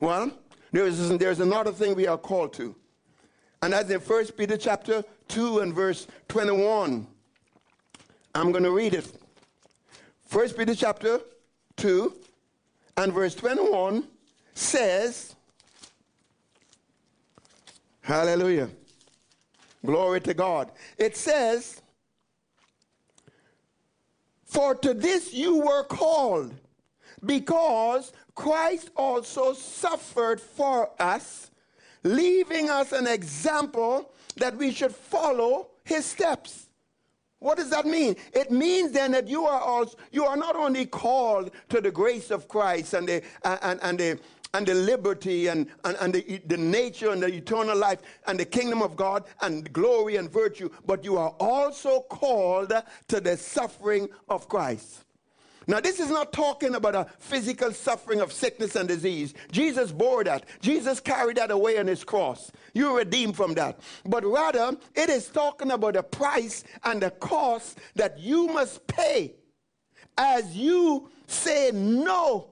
Well, 0.00 0.30
there 0.72 0.86
is, 0.86 1.10
there's 1.18 1.40
another 1.40 1.72
thing 1.72 1.94
we 1.94 2.06
are 2.06 2.16
called 2.16 2.54
to. 2.54 2.74
And 3.64 3.72
that's 3.72 3.88
in 3.88 3.98
1 3.98 4.26
Peter 4.36 4.58
chapter 4.58 5.02
2 5.28 5.60
and 5.60 5.74
verse 5.74 6.06
21. 6.28 7.06
I'm 8.34 8.52
going 8.52 8.62
to 8.62 8.70
read 8.70 8.92
it. 8.92 9.10
1 10.30 10.50
Peter 10.50 10.74
chapter 10.74 11.20
2 11.78 12.14
and 12.98 13.10
verse 13.10 13.34
21 13.34 14.06
says, 14.52 15.34
Hallelujah. 18.02 18.68
Glory 19.86 20.20
to 20.20 20.34
God. 20.34 20.70
It 20.98 21.16
says, 21.16 21.80
For 24.44 24.74
to 24.74 24.92
this 24.92 25.32
you 25.32 25.60
were 25.60 25.84
called, 25.84 26.52
because 27.24 28.12
Christ 28.34 28.90
also 28.94 29.54
suffered 29.54 30.38
for 30.38 30.90
us 31.00 31.50
leaving 32.04 32.70
us 32.70 32.92
an 32.92 33.06
example 33.06 34.12
that 34.36 34.56
we 34.56 34.70
should 34.70 34.94
follow 34.94 35.68
his 35.84 36.04
steps. 36.04 36.68
What 37.40 37.58
does 37.58 37.70
that 37.70 37.84
mean? 37.84 38.16
It 38.32 38.50
means 38.50 38.92
then 38.92 39.12
that 39.12 39.28
you 39.28 39.44
are 39.44 39.60
also, 39.60 39.98
you 40.12 40.24
are 40.24 40.36
not 40.36 40.56
only 40.56 40.86
called 40.86 41.50
to 41.68 41.80
the 41.80 41.90
grace 41.90 42.30
of 42.30 42.48
Christ 42.48 42.94
and 42.94 43.06
the 43.06 43.22
and, 43.42 43.78
and 43.82 43.98
the 43.98 44.18
and 44.54 44.66
the 44.66 44.74
liberty 44.74 45.48
and, 45.48 45.66
and, 45.84 45.96
and 46.00 46.14
the, 46.14 46.40
the 46.46 46.56
nature 46.56 47.10
and 47.10 47.22
the 47.22 47.26
eternal 47.26 47.76
life 47.76 47.98
and 48.28 48.38
the 48.38 48.44
kingdom 48.44 48.82
of 48.82 48.96
God 48.96 49.24
and 49.42 49.70
glory 49.72 50.16
and 50.16 50.30
virtue, 50.30 50.70
but 50.86 51.04
you 51.04 51.18
are 51.18 51.34
also 51.40 52.02
called 52.02 52.72
to 53.08 53.20
the 53.20 53.36
suffering 53.36 54.08
of 54.28 54.48
Christ. 54.48 55.04
Now, 55.66 55.80
this 55.80 55.98
is 55.98 56.10
not 56.10 56.32
talking 56.32 56.74
about 56.74 56.94
a 56.94 57.06
physical 57.18 57.72
suffering 57.72 58.20
of 58.20 58.32
sickness 58.32 58.76
and 58.76 58.86
disease. 58.86 59.34
Jesus 59.50 59.92
bore 59.92 60.24
that. 60.24 60.44
Jesus 60.60 61.00
carried 61.00 61.36
that 61.38 61.50
away 61.50 61.78
on 61.78 61.86
his 61.86 62.04
cross. 62.04 62.52
You're 62.74 62.98
redeemed 62.98 63.36
from 63.36 63.54
that. 63.54 63.80
But 64.04 64.24
rather, 64.24 64.76
it 64.94 65.08
is 65.08 65.28
talking 65.28 65.70
about 65.70 65.94
the 65.94 66.02
price 66.02 66.64
and 66.84 67.00
the 67.00 67.10
cost 67.10 67.78
that 67.94 68.18
you 68.18 68.48
must 68.48 68.86
pay 68.86 69.34
as 70.18 70.54
you 70.54 71.08
say 71.26 71.70
no 71.72 72.50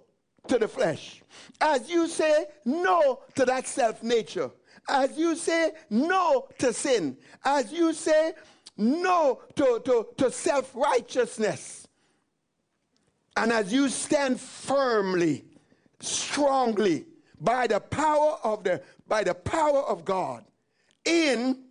to 0.49 0.59
the 0.59 0.67
flesh, 0.69 1.23
as 1.61 1.89
you 1.89 2.09
say 2.09 2.47
no 2.65 3.21
to 3.37 3.45
that 3.45 3.67
self 3.67 4.03
nature, 4.03 4.51
as 4.89 5.17
you 5.17 5.37
say 5.37 5.73
no 5.91 6.49
to 6.59 6.73
sin, 6.73 7.17
as 7.45 7.73
you 7.73 7.93
say 7.93 8.33
no 8.77 9.41
to, 9.55 9.81
to, 9.85 10.07
to 10.17 10.31
self 10.33 10.75
righteousness 10.75 11.82
and 13.37 13.53
as 13.53 13.73
you 13.73 13.89
stand 13.89 14.41
firmly, 14.41 15.45
strongly, 16.01 17.07
by 17.41 17.67
the 17.67 17.81
power 17.81 18.39
of 18.45 18.63
the 18.65 18.83
by 19.09 19.25
the 19.25 19.35
power 19.35 19.81
of 19.81 20.05
God, 20.05 20.45
in 21.05 21.65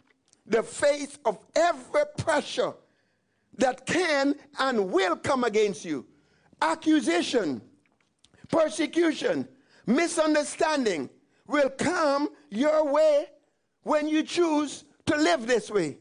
the 0.46 0.64
face 0.64 1.18
of 1.26 1.40
every 1.56 2.04
pressure 2.18 2.74
that 3.58 3.86
can 3.86 4.36
and 4.60 4.92
will 4.92 5.16
come 5.16 5.44
against 5.44 5.86
you, 5.86 6.06
accusation, 6.62 7.62
persecution, 8.50 9.48
misunderstanding 9.86 11.10
will 11.48 11.70
come 11.70 12.30
your 12.50 12.92
way 12.92 13.28
when 13.84 14.08
you 14.08 14.24
choose 14.24 14.84
to 15.06 15.16
live 15.16 15.48
this 15.48 15.70
way. 15.70 15.98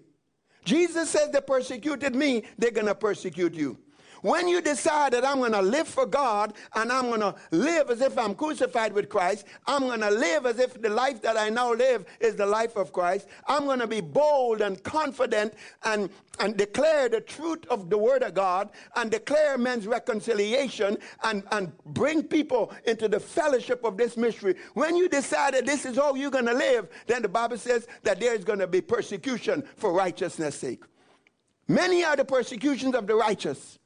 Jesus 0.64 1.11
says 1.11 1.31
They 1.31 1.40
persecuted 1.40 2.14
me, 2.14 2.45
they're 2.59 2.71
going 2.71 2.87
to 2.87 2.95
persecute 2.95 3.55
you. 3.55 3.79
When 4.23 4.49
you 4.49 4.61
decide 4.61 5.12
that 5.12 5.25
I'm 5.25 5.39
going 5.39 5.53
to 5.53 5.62
live 5.62 5.89
for 5.89 6.07
God 6.07 6.55
and 6.75 6.93
I'm 6.93 7.07
going 7.07 7.21
to 7.21 7.35
live 7.50 7.91
as 7.91 8.00
if 8.00 8.19
I'm 8.19 8.35
crucified 8.35 8.93
with 8.93 9.09
Christ, 9.09 9.47
I'm 9.67 9.83
going 9.83 10.00
to 10.00 10.11
live 10.11 10.47
as 10.47 10.59
if 10.59 10.81
the 10.81 10.91
life 10.91 11.23
that 11.23 11.37
I 11.37 11.49
now 11.49 11.73
live 11.73 12.05
is 12.21 12.37
the 12.37 12.47
life 12.47 12.77
of 12.77 12.93
Christ. 12.93 13.29
I'm 13.47 13.65
going 13.65 13.81
to 13.81 13.87
be 13.87 14.00
bold 14.00 14.61
and 14.61 14.83
confident 14.83 15.55
and, 15.85 16.11
and 16.39 16.57
declare 16.57 17.09
the 17.09 17.21
truth 17.21 17.67
of 17.71 17.91
the 17.91 17.99
Word 17.99 18.23
of 18.23 18.35
God 18.35 18.71
and 18.97 19.11
declare 19.11 19.57
men's 19.57 19.87
reconciliation 19.87 20.99
and, 21.25 21.43
and 21.53 21.73
bring 21.87 22.23
people 22.23 22.73
into 22.87 23.09
the 23.09 23.21
fellowship 23.21 23.85
of 23.85 23.97
this 23.97 24.17
mystery. 24.17 24.55
When 24.75 24.97
you 24.97 25.09
decide 25.09 25.55
that 25.55 25.67
this 25.67 25.85
is 25.85 25.97
how 25.97 26.15
you're 26.15 26.31
going 26.31 26.47
to 26.47 26.55
live, 26.55 26.89
then 27.07 27.23
the 27.23 27.29
Bible 27.29 27.59
says 27.59 27.87
that 28.03 28.21
there's 28.21 28.45
going 28.45 28.59
to 28.59 28.67
be 28.67 28.81
persecution 28.81 29.65
for 29.77 29.93
righteousness' 29.93 30.57
sake. 30.57 30.85
Many 31.69 32.05
are 32.05 32.17
the 32.17 32.25
persecutions 32.25 32.97
of 32.97 33.07
the 33.07 33.15
righteous. 33.15 33.79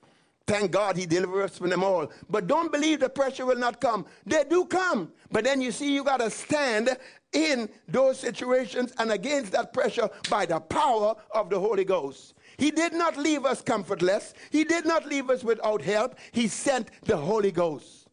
Thank 0.46 0.72
God 0.72 0.96
he 0.96 1.06
delivers 1.06 1.52
us 1.52 1.58
from 1.58 1.70
them 1.70 1.82
all. 1.82 2.12
But 2.28 2.46
don't 2.46 2.70
believe 2.70 3.00
the 3.00 3.08
pressure 3.08 3.46
will 3.46 3.58
not 3.58 3.80
come. 3.80 4.04
They 4.26 4.44
do 4.44 4.66
come. 4.66 5.10
But 5.32 5.44
then 5.44 5.62
you 5.62 5.72
see, 5.72 5.94
you 5.94 6.04
got 6.04 6.20
to 6.20 6.30
stand 6.30 6.96
in 7.32 7.68
those 7.88 8.18
situations 8.18 8.92
and 8.98 9.10
against 9.10 9.52
that 9.52 9.72
pressure 9.72 10.08
by 10.28 10.44
the 10.44 10.60
power 10.60 11.14
of 11.30 11.48
the 11.48 11.58
Holy 11.58 11.84
Ghost. 11.84 12.34
He 12.58 12.70
did 12.70 12.92
not 12.92 13.16
leave 13.16 13.46
us 13.46 13.62
comfortless, 13.62 14.34
He 14.50 14.64
did 14.64 14.84
not 14.84 15.06
leave 15.06 15.30
us 15.30 15.42
without 15.42 15.82
help. 15.82 16.16
He 16.32 16.46
sent 16.46 16.90
the 17.02 17.16
Holy 17.16 17.50
Ghost. 17.50 18.08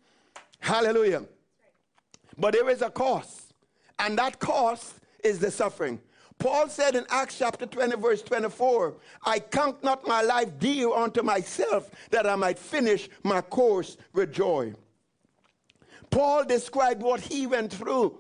Hallelujah. 0.59 1.25
But 2.37 2.53
there 2.53 2.69
is 2.69 2.81
a 2.81 2.89
cost, 2.89 3.53
and 3.99 4.17
that 4.17 4.39
cost 4.39 4.95
is 5.23 5.37
the 5.39 5.51
suffering. 5.51 5.99
Paul 6.41 6.69
said 6.69 6.95
in 6.95 7.05
Acts 7.11 7.37
chapter 7.37 7.67
20, 7.67 7.97
verse 7.97 8.23
24, 8.23 8.95
I 9.23 9.37
count 9.37 9.83
not 9.83 10.07
my 10.07 10.23
life 10.23 10.49
dear 10.57 10.91
unto 10.91 11.21
myself 11.21 11.91
that 12.09 12.25
I 12.25 12.35
might 12.35 12.57
finish 12.57 13.07
my 13.21 13.41
course 13.41 13.95
with 14.13 14.33
joy. 14.33 14.73
Paul 16.09 16.43
described 16.45 17.03
what 17.03 17.19
he 17.19 17.45
went 17.45 17.71
through 17.71 18.17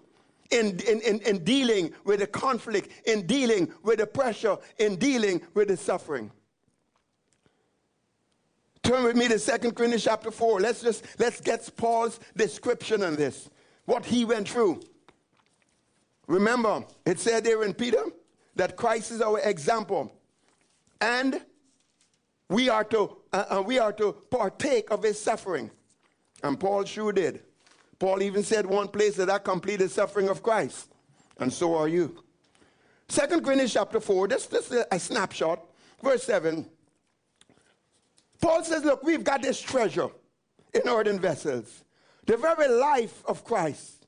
in, 0.51 0.79
in, 0.87 1.01
in, 1.01 1.19
in 1.21 1.43
dealing 1.43 1.93
with 2.05 2.19
the 2.19 2.27
conflict, 2.27 2.91
in 3.07 3.25
dealing 3.25 3.73
with 3.81 3.97
the 3.97 4.05
pressure, 4.05 4.57
in 4.77 4.97
dealing 4.97 5.41
with 5.55 5.69
the 5.69 5.77
suffering. 5.77 6.29
Turn 8.83 9.03
with 9.03 9.15
me 9.15 9.29
to 9.29 9.39
2 9.39 9.71
Corinthians 9.71 10.03
chapter 10.03 10.29
4. 10.29 10.59
Let's 10.59 10.83
just 10.83 11.05
let's 11.17 11.41
get 11.41 11.67
Paul's 11.75 12.19
description 12.37 13.01
on 13.01 13.15
this. 13.15 13.49
What 13.85 14.05
he 14.05 14.25
went 14.25 14.47
through. 14.47 14.81
Remember, 16.31 16.85
it 17.05 17.19
said 17.19 17.43
there 17.43 17.61
in 17.63 17.73
Peter 17.73 18.05
that 18.55 18.77
Christ 18.77 19.11
is 19.11 19.21
our 19.21 19.41
example. 19.41 20.09
And 21.01 21.41
we 22.47 22.69
are 22.69 22.85
to, 22.85 23.17
uh, 23.33 23.43
uh, 23.49 23.61
we 23.61 23.79
are 23.79 23.91
to 23.91 24.13
partake 24.29 24.91
of 24.91 25.03
his 25.03 25.21
suffering. 25.21 25.69
And 26.41 26.57
Paul 26.57 26.85
sure 26.85 27.11
did. 27.11 27.41
Paul 27.99 28.21
even 28.21 28.43
said 28.43 28.65
one 28.65 28.87
place 28.87 29.17
that 29.17 29.29
I 29.29 29.39
completed 29.39 29.91
suffering 29.91 30.29
of 30.29 30.41
Christ. 30.41 30.93
And 31.37 31.51
so 31.51 31.75
are 31.75 31.89
you. 31.89 32.23
Second 33.09 33.43
Corinthians 33.43 33.73
chapter 33.73 33.99
4, 33.99 34.29
this, 34.29 34.45
this 34.45 34.71
is 34.71 34.85
a 34.89 34.99
snapshot, 34.99 35.61
verse 36.01 36.23
7. 36.23 36.65
Paul 38.39 38.63
says, 38.63 38.85
Look, 38.85 39.03
we've 39.03 39.25
got 39.25 39.41
this 39.41 39.59
treasure 39.59 40.07
in 40.73 40.87
earthen 40.87 41.19
vessels, 41.19 41.83
the 42.25 42.37
very 42.37 42.69
life 42.69 43.21
of 43.25 43.43
Christ 43.43 44.00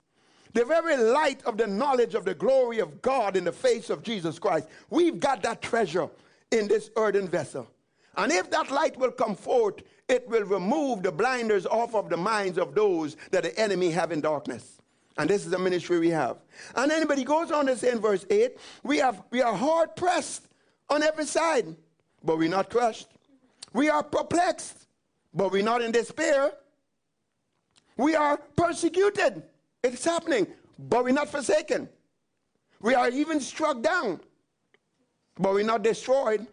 the 0.53 0.65
very 0.65 0.97
light 0.97 1.43
of 1.43 1.57
the 1.57 1.67
knowledge 1.67 2.15
of 2.15 2.25
the 2.25 2.33
glory 2.33 2.79
of 2.79 3.01
God 3.01 3.35
in 3.35 3.43
the 3.43 3.51
face 3.51 3.89
of 3.89 4.03
Jesus 4.03 4.39
Christ. 4.39 4.67
We've 4.89 5.19
got 5.19 5.43
that 5.43 5.61
treasure 5.61 6.09
in 6.51 6.67
this 6.67 6.91
earthen 6.95 7.27
vessel. 7.27 7.67
And 8.15 8.31
if 8.31 8.51
that 8.51 8.69
light 8.71 8.97
will 8.97 9.11
come 9.11 9.35
forth, 9.35 9.81
it 10.07 10.27
will 10.27 10.43
remove 10.43 11.01
the 11.01 11.11
blinders 11.11 11.65
off 11.65 11.95
of 11.95 12.09
the 12.09 12.17
minds 12.17 12.57
of 12.57 12.75
those 12.75 13.17
that 13.31 13.43
the 13.43 13.57
enemy 13.59 13.89
have 13.91 14.11
in 14.11 14.21
darkness. 14.21 14.79
And 15.17 15.29
this 15.29 15.45
is 15.45 15.51
the 15.51 15.59
ministry 15.59 15.99
we 15.99 16.09
have. 16.09 16.37
And 16.75 16.91
anybody 16.91 17.23
goes 17.23 17.51
on 17.51 17.65
to 17.67 17.75
say 17.75 17.91
in 17.91 17.99
verse 17.99 18.25
8, 18.29 18.57
we, 18.83 18.97
have, 18.97 19.21
we 19.31 19.41
are 19.41 19.55
hard 19.55 19.95
pressed 19.95 20.47
on 20.89 21.01
every 21.03 21.25
side, 21.25 21.75
but 22.23 22.37
we're 22.37 22.49
not 22.49 22.69
crushed. 22.69 23.07
We 23.73 23.89
are 23.89 24.03
perplexed, 24.03 24.87
but 25.33 25.51
we're 25.51 25.63
not 25.63 25.81
in 25.81 25.91
despair. 25.91 26.53
We 27.97 28.15
are 28.15 28.37
persecuted. 28.37 29.43
It's 29.83 30.05
happening, 30.05 30.47
but 30.79 31.03
we're 31.03 31.11
not 31.11 31.29
forsaken. 31.29 31.89
We 32.79 32.95
are 32.95 33.09
even 33.09 33.41
struck 33.41 33.81
down, 33.81 34.21
but 35.37 35.53
we're 35.53 35.65
not 35.65 35.83
destroyed. 35.83 36.47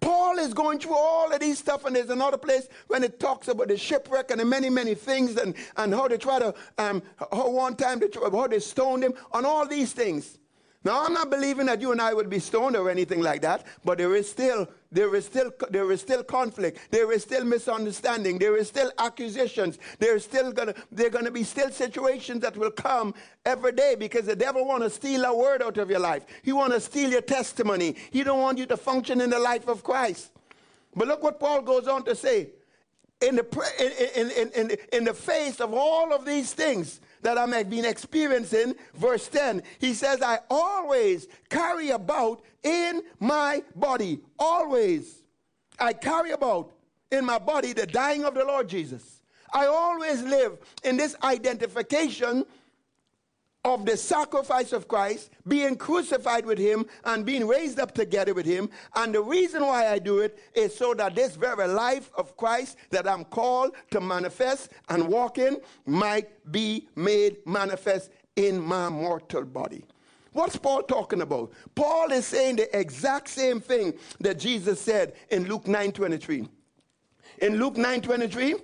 Paul 0.00 0.38
is 0.38 0.54
going 0.54 0.78
through 0.78 0.96
all 0.96 1.30
of 1.30 1.40
these 1.40 1.58
stuff, 1.58 1.84
and 1.84 1.94
there's 1.94 2.08
another 2.08 2.38
place 2.38 2.68
when 2.86 3.04
it 3.04 3.20
talks 3.20 3.48
about 3.48 3.68
the 3.68 3.76
shipwreck 3.76 4.30
and 4.30 4.40
the 4.40 4.44
many, 4.44 4.70
many 4.70 4.94
things, 4.94 5.36
and, 5.36 5.54
and 5.76 5.92
how 5.92 6.08
they 6.08 6.16
try 6.16 6.38
to, 6.38 6.54
um, 6.78 7.02
how 7.32 7.50
one 7.50 7.76
time 7.76 7.98
they, 7.98 8.08
how 8.14 8.46
they 8.46 8.60
stoned 8.60 9.04
him, 9.04 9.12
on 9.32 9.44
all 9.44 9.66
these 9.66 9.92
things. 9.92 10.38
Now, 10.84 11.04
I'm 11.04 11.12
not 11.12 11.30
believing 11.30 11.66
that 11.66 11.80
you 11.80 11.92
and 11.92 12.00
I 12.00 12.14
would 12.14 12.30
be 12.30 12.38
stoned 12.38 12.76
or 12.76 12.88
anything 12.88 13.20
like 13.20 13.42
that, 13.42 13.66
but 13.84 13.98
there 13.98 14.14
is 14.16 14.30
still, 14.30 14.68
there 14.92 15.14
is 15.14 15.24
still, 15.24 15.52
there 15.70 15.90
is 15.92 16.00
still 16.00 16.24
conflict. 16.24 16.78
There 16.90 17.12
is 17.12 17.22
still 17.22 17.44
misunderstanding. 17.44 18.38
There 18.38 18.56
is 18.56 18.66
still 18.66 18.90
accusations. 18.98 19.78
There 20.00 20.16
is 20.16 20.24
still 20.24 20.50
gonna, 20.50 20.74
there 20.90 21.10
gonna 21.10 21.30
be 21.30 21.44
still 21.44 21.70
situations 21.70 22.40
that 22.40 22.56
will 22.56 22.72
come 22.72 23.14
every 23.46 23.72
day 23.72 23.94
because 23.96 24.26
the 24.26 24.34
devil 24.34 24.66
want 24.66 24.82
to 24.82 24.90
steal 24.90 25.24
a 25.24 25.36
word 25.36 25.62
out 25.62 25.78
of 25.78 25.90
your 25.90 26.00
life. 26.00 26.24
He 26.42 26.52
want 26.52 26.72
to 26.72 26.80
steal 26.80 27.10
your 27.10 27.20
testimony. 27.20 27.94
He 28.10 28.24
don't 28.24 28.40
want 28.40 28.58
you 28.58 28.66
to 28.66 28.76
function 28.76 29.20
in 29.20 29.30
the 29.30 29.38
life 29.38 29.68
of 29.68 29.84
Christ. 29.84 30.32
But 30.96 31.06
look 31.06 31.22
what 31.22 31.38
Paul 31.38 31.62
goes 31.62 31.86
on 31.86 32.04
to 32.04 32.16
say. 32.16 32.50
In 33.20 33.36
the, 33.36 34.10
in, 34.16 34.30
in, 34.30 34.50
in, 34.70 34.76
in 34.92 35.04
the 35.04 35.14
face 35.14 35.60
of 35.60 35.72
all 35.72 36.12
of 36.12 36.24
these 36.24 36.52
things, 36.52 37.00
that 37.22 37.38
I 37.38 37.46
have 37.46 37.70
been 37.70 37.84
experiencing. 37.84 38.74
Verse 38.94 39.28
10, 39.28 39.62
he 39.78 39.94
says, 39.94 40.22
I 40.22 40.38
always 40.50 41.28
carry 41.48 41.90
about 41.90 42.42
in 42.62 43.02
my 43.18 43.62
body, 43.74 44.20
always. 44.38 45.22
I 45.78 45.92
carry 45.92 46.32
about 46.32 46.72
in 47.10 47.24
my 47.24 47.38
body 47.38 47.72
the 47.72 47.86
dying 47.86 48.24
of 48.24 48.34
the 48.34 48.44
Lord 48.44 48.68
Jesus. 48.68 49.20
I 49.52 49.66
always 49.66 50.22
live 50.22 50.58
in 50.84 50.96
this 50.96 51.16
identification 51.22 52.44
of 53.64 53.84
the 53.84 53.96
sacrifice 53.96 54.72
of 54.72 54.88
Christ, 54.88 55.30
being 55.46 55.76
crucified 55.76 56.46
with 56.46 56.58
him 56.58 56.86
and 57.04 57.26
being 57.26 57.46
raised 57.46 57.78
up 57.78 57.92
together 57.92 58.32
with 58.32 58.46
him. 58.46 58.70
And 58.96 59.14
the 59.14 59.20
reason 59.20 59.62
why 59.62 59.88
I 59.88 59.98
do 59.98 60.20
it 60.20 60.38
is 60.54 60.74
so 60.74 60.94
that 60.94 61.14
this 61.14 61.36
very 61.36 61.68
life 61.68 62.10
of 62.16 62.36
Christ 62.36 62.78
that 62.90 63.06
I'm 63.06 63.24
called 63.24 63.74
to 63.90 64.00
manifest 64.00 64.70
and 64.88 65.08
walk 65.08 65.38
in 65.38 65.58
might 65.84 66.50
be 66.50 66.88
made 66.96 67.38
manifest 67.46 68.10
in 68.36 68.60
my 68.60 68.88
mortal 68.88 69.44
body. 69.44 69.84
What's 70.32 70.56
Paul 70.56 70.82
talking 70.84 71.20
about? 71.20 71.52
Paul 71.74 72.12
is 72.12 72.26
saying 72.26 72.56
the 72.56 72.78
exact 72.78 73.28
same 73.28 73.60
thing 73.60 73.94
that 74.20 74.38
Jesus 74.38 74.80
said 74.80 75.14
in 75.28 75.44
Luke 75.46 75.66
9:23. 75.66 76.48
In 77.42 77.56
Luke 77.58 77.74
9:23, 77.76 78.54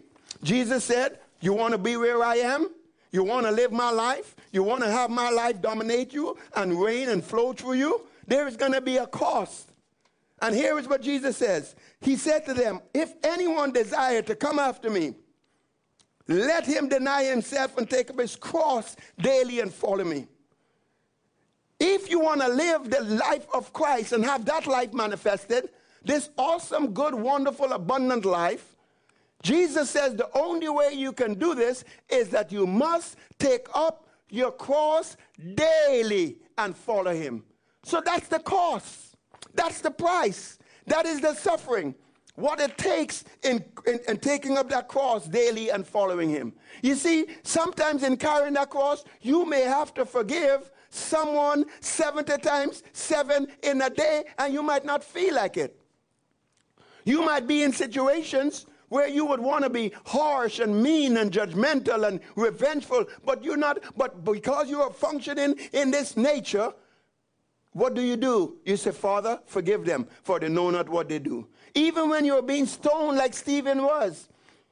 Jesus 0.42 0.84
said, 0.84 1.18
"You 1.40 1.52
want 1.52 1.72
to 1.72 1.78
be 1.78 1.96
where 1.96 2.22
I 2.22 2.36
am? 2.36 2.70
You 3.16 3.24
want 3.24 3.46
to 3.46 3.50
live 3.50 3.72
my 3.72 3.90
life? 3.90 4.36
You 4.52 4.62
want 4.62 4.82
to 4.82 4.90
have 4.90 5.08
my 5.08 5.30
life 5.30 5.62
dominate 5.62 6.12
you 6.12 6.36
and 6.54 6.78
reign 6.78 7.08
and 7.08 7.24
flow 7.24 7.54
through 7.54 7.72
you? 7.72 8.02
There 8.26 8.46
is 8.46 8.58
going 8.58 8.74
to 8.74 8.82
be 8.82 8.98
a 8.98 9.06
cost. 9.06 9.72
And 10.42 10.54
here 10.54 10.78
is 10.78 10.86
what 10.86 11.00
Jesus 11.00 11.38
says 11.38 11.74
He 12.02 12.16
said 12.16 12.44
to 12.44 12.52
them, 12.52 12.80
If 12.92 13.14
anyone 13.24 13.72
desire 13.72 14.20
to 14.20 14.36
come 14.36 14.58
after 14.58 14.90
me, 14.90 15.14
let 16.28 16.66
him 16.66 16.90
deny 16.90 17.24
himself 17.24 17.78
and 17.78 17.88
take 17.88 18.10
up 18.10 18.20
his 18.20 18.36
cross 18.36 18.96
daily 19.18 19.60
and 19.60 19.72
follow 19.72 20.04
me. 20.04 20.26
If 21.80 22.10
you 22.10 22.20
want 22.20 22.42
to 22.42 22.48
live 22.48 22.90
the 22.90 23.00
life 23.00 23.46
of 23.54 23.72
Christ 23.72 24.12
and 24.12 24.26
have 24.26 24.44
that 24.44 24.66
life 24.66 24.92
manifested, 24.92 25.70
this 26.04 26.28
awesome, 26.36 26.92
good, 26.92 27.14
wonderful, 27.14 27.72
abundant 27.72 28.26
life, 28.26 28.75
Jesus 29.46 29.90
says 29.90 30.16
the 30.16 30.28
only 30.36 30.68
way 30.68 30.90
you 30.92 31.12
can 31.12 31.34
do 31.34 31.54
this 31.54 31.84
is 32.08 32.30
that 32.30 32.50
you 32.50 32.66
must 32.66 33.16
take 33.38 33.68
up 33.74 34.08
your 34.28 34.50
cross 34.50 35.16
daily 35.54 36.38
and 36.58 36.76
follow 36.76 37.14
him. 37.14 37.44
So 37.84 38.02
that's 38.04 38.26
the 38.26 38.40
cost. 38.40 39.14
That's 39.54 39.80
the 39.80 39.92
price. 39.92 40.58
That 40.88 41.06
is 41.06 41.20
the 41.20 41.32
suffering. 41.32 41.94
What 42.34 42.58
it 42.60 42.76
takes 42.76 43.22
in, 43.44 43.64
in, 43.86 44.00
in, 44.08 44.16
taking 44.16 44.58
up 44.58 44.68
that 44.70 44.88
cross 44.88 45.28
daily 45.28 45.70
and 45.70 45.86
following 45.86 46.28
him. 46.28 46.52
You 46.82 46.96
see, 46.96 47.26
sometimes 47.44 48.02
in 48.02 48.16
carrying 48.16 48.54
that 48.54 48.70
cross, 48.70 49.04
you 49.22 49.46
may 49.46 49.62
have 49.62 49.94
to 49.94 50.04
forgive 50.04 50.72
someone 50.90 51.66
70 51.80 52.36
times 52.38 52.82
7 52.92 53.46
in 53.62 53.80
a 53.80 53.90
day, 53.90 54.24
and 54.38 54.52
you 54.52 54.64
might 54.64 54.84
not 54.84 55.04
feel 55.04 55.36
like 55.36 55.56
it. 55.56 55.80
You 57.04 57.24
might 57.24 57.46
be 57.46 57.62
in 57.62 57.72
situations 57.72 58.66
where 58.88 59.08
you 59.08 59.24
would 59.24 59.40
want 59.40 59.64
to 59.64 59.70
be 59.70 59.92
harsh 60.04 60.58
and 60.58 60.82
mean 60.82 61.16
and 61.16 61.30
judgmental 61.30 62.06
and 62.06 62.20
revengeful, 62.36 63.04
but 63.24 63.42
you're 63.42 63.56
not, 63.56 63.78
but 63.96 64.24
because 64.24 64.68
you 64.70 64.80
are 64.80 64.92
functioning 64.92 65.58
in 65.72 65.90
this 65.90 66.16
nature, 66.16 66.72
what 67.72 67.94
do 67.94 68.00
you 68.00 68.16
do? 68.16 68.56
You 68.64 68.76
say, 68.76 68.92
Father, 68.92 69.40
forgive 69.46 69.84
them, 69.84 70.08
for 70.22 70.40
they 70.40 70.48
know 70.48 70.70
not 70.70 70.88
what 70.88 71.08
they 71.08 71.18
do. 71.18 71.46
Even 71.74 72.08
when 72.08 72.24
you're 72.24 72.42
being 72.42 72.66
stoned 72.66 73.18
like 73.18 73.34
Stephen 73.34 73.82
was, 73.82 74.28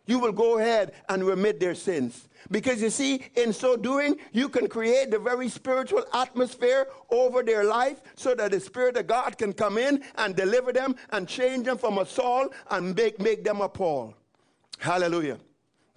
you 0.06 0.18
will 0.18 0.32
go 0.32 0.58
ahead 0.58 0.92
and 1.08 1.24
remit 1.24 1.60
their 1.60 1.74
sins. 1.74 2.28
Because 2.50 2.82
you 2.82 2.90
see, 2.90 3.24
in 3.36 3.52
so 3.52 3.76
doing, 3.76 4.16
you 4.32 4.48
can 4.48 4.68
create 4.68 5.10
the 5.10 5.18
very 5.18 5.48
spiritual 5.48 6.04
atmosphere 6.12 6.88
over 7.10 7.42
their 7.42 7.64
life 7.64 8.00
so 8.16 8.34
that 8.34 8.50
the 8.50 8.60
Spirit 8.60 8.96
of 8.96 9.06
God 9.06 9.38
can 9.38 9.52
come 9.52 9.78
in 9.78 10.02
and 10.16 10.36
deliver 10.36 10.72
them 10.72 10.96
and 11.10 11.26
change 11.28 11.64
them 11.64 11.78
from 11.78 11.98
a 11.98 12.06
Saul 12.06 12.48
and 12.70 12.94
make, 12.94 13.18
make 13.20 13.44
them 13.44 13.60
a 13.60 13.68
Paul. 13.68 14.14
Hallelujah. 14.78 15.38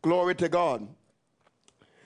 Glory 0.02 0.36
to 0.36 0.50
God. 0.50 0.88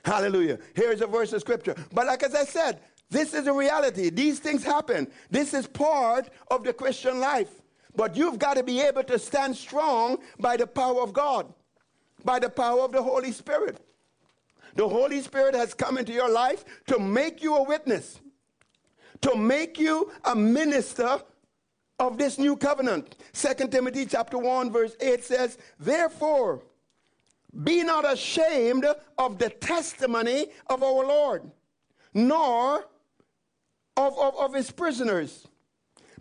Hallelujah. 0.03 0.57
Here's 0.73 1.01
a 1.01 1.07
verse 1.07 1.31
of 1.33 1.41
scripture. 1.41 1.75
But 1.93 2.07
like 2.07 2.23
as 2.23 2.33
I 2.33 2.45
said, 2.45 2.79
this 3.09 3.33
is 3.33 3.45
a 3.45 3.53
reality. 3.53 4.09
These 4.09 4.39
things 4.39 4.63
happen. 4.63 5.07
This 5.29 5.53
is 5.53 5.67
part 5.67 6.29
of 6.49 6.63
the 6.63 6.73
Christian 6.73 7.19
life. 7.19 7.49
But 7.95 8.15
you've 8.15 8.39
got 8.39 8.55
to 8.55 8.63
be 8.63 8.81
able 8.81 9.03
to 9.03 9.19
stand 9.19 9.55
strong 9.55 10.17
by 10.39 10.55
the 10.55 10.65
power 10.65 11.01
of 11.01 11.11
God, 11.11 11.53
by 12.23 12.39
the 12.39 12.49
power 12.49 12.81
of 12.81 12.93
the 12.93 13.03
Holy 13.03 13.33
Spirit. 13.33 13.77
The 14.75 14.87
Holy 14.87 15.21
Spirit 15.21 15.55
has 15.55 15.73
come 15.73 15.97
into 15.97 16.13
your 16.13 16.29
life 16.29 16.63
to 16.87 16.99
make 16.99 17.43
you 17.43 17.55
a 17.55 17.63
witness, 17.63 18.19
to 19.21 19.35
make 19.35 19.79
you 19.79 20.11
a 20.23 20.35
minister 20.35 21.21
of 21.99 22.17
this 22.17 22.37
new 22.37 22.55
covenant. 22.55 23.15
Second 23.33 23.71
Timothy 23.71 24.05
chapter 24.05 24.37
1 24.37 24.71
verse 24.71 24.95
8 24.99 25.23
says, 25.23 25.57
"Therefore, 25.79 26.63
be 27.63 27.83
not 27.83 28.11
ashamed 28.11 28.85
of 29.17 29.37
the 29.37 29.49
testimony 29.49 30.47
of 30.67 30.83
our 30.83 31.05
Lord, 31.05 31.51
nor 32.13 32.87
of, 33.97 34.17
of, 34.17 34.35
of 34.37 34.53
his 34.53 34.71
prisoners, 34.71 35.47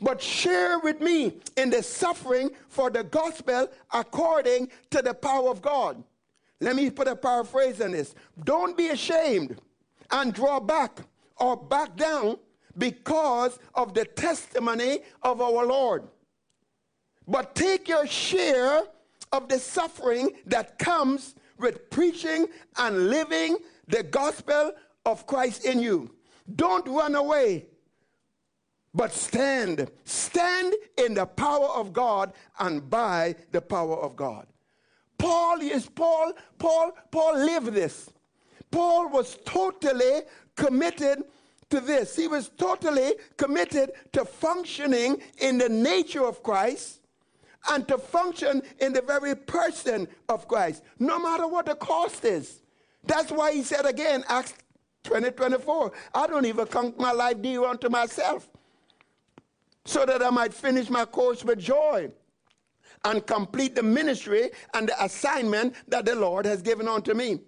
but 0.01 0.21
share 0.21 0.79
with 0.81 1.01
me 1.01 1.39
in 1.57 1.71
the 1.71 1.83
suffering 1.83 2.51
for 2.69 2.91
the 2.91 3.05
gospel 3.05 3.69
according 3.93 4.71
to 4.91 5.03
the 5.03 5.15
power 5.15 5.51
of 5.51 5.63
God. 5.63 6.03
Let 6.61 6.77
me 6.77 6.91
put 6.91 7.09
a 7.09 7.17
paraphrase 7.17 7.81
on 7.81 7.93
this. 7.93 8.15
Don't 8.45 8.77
be 8.77 8.89
ashamed 8.89 9.59
and 10.11 10.33
draw 10.33 10.61
back 10.61 11.01
or 11.37 11.57
back 11.57 11.97
down 11.97 12.37
because 12.77 13.59
of 13.75 13.95
the 13.95 14.05
testimony 14.05 15.01
of 15.23 15.41
our 15.41 15.67
Lord. 15.67 16.05
But 17.27 17.55
take 17.55 17.89
your 17.89 18.07
share 18.07 18.83
of 19.33 19.49
the 19.49 19.59
suffering 19.59 20.31
that 20.47 20.79
comes 20.79 21.35
with 21.59 21.89
preaching 21.91 22.47
and 22.77 23.09
living 23.09 23.59
the 23.87 24.03
gospel 24.03 24.73
of 25.07 25.27
Christ 25.27 25.65
in 25.65 25.81
you. 25.81 26.11
Don't 26.57 26.87
run 26.89 27.15
away, 27.15 27.67
but 28.93 29.13
stand. 29.13 29.91
Stand 30.05 30.75
in 30.99 31.15
the 31.15 31.27
power 31.27 31.69
of 31.69 31.93
God 31.93 32.33
and 32.59 32.89
by 32.89 33.37
the 33.53 33.61
power 33.61 33.97
of 33.97 34.17
God. 34.17 34.47
Paul 35.21 35.61
is 35.61 35.87
Paul, 35.87 36.33
Paul, 36.59 36.93
Paul 37.11 37.45
lived 37.45 37.75
this. 37.75 38.11
Paul 38.71 39.11
was 39.11 39.39
totally 39.45 40.23
committed 40.57 41.25
to 41.69 41.81
this. 41.81 42.17
He 42.17 42.27
was 42.27 42.49
totally 42.57 43.15
committed 43.37 43.93
to 44.13 44.25
functioning 44.25 45.21
in 45.39 45.59
the 45.59 45.69
nature 45.69 46.25
of 46.25 46.43
Christ 46.43 47.01
and 47.71 47.87
to 47.89 47.99
function 47.99 48.63
in 48.81 48.95
the 48.95 49.03
very 49.03 49.37
person 49.37 50.09
of 50.31 50.49
Christ, 50.49 50.83
no 50.99 51.19
matter 51.19 51.47
what 51.47 51.67
the 51.67 51.75
cost 51.75 52.25
is. 52.25 52.63
That's 53.05 53.31
why 53.31 53.53
he 53.53 53.63
said 53.63 53.85
again, 53.85 54.25
Acts 54.27 54.55
20, 55.05 55.33
24, 55.33 55.93
I 56.15 56.27
don't 56.27 56.47
even 56.47 56.67
count 56.67 56.99
my 56.99 57.13
life 57.13 57.43
dear 57.43 57.65
unto 57.65 57.91
myself, 57.91 58.49
so 59.85 60.07
that 60.07 60.23
I 60.23 60.31
might 60.31 60.55
finish 60.55 60.89
my 60.89 61.05
course 61.05 61.45
with 61.45 61.59
joy 61.59 62.11
and 63.05 63.27
complete 63.27 63.75
the 63.75 63.83
ministry 63.83 64.51
and 64.75 64.89
the 64.89 65.05
assignment 65.05 65.75
that 65.89 66.05
the 66.05 66.15
Lord 66.15 66.47
has 66.47 66.63
given 66.63 66.89
unto 66.89 67.15
me. 67.15 67.41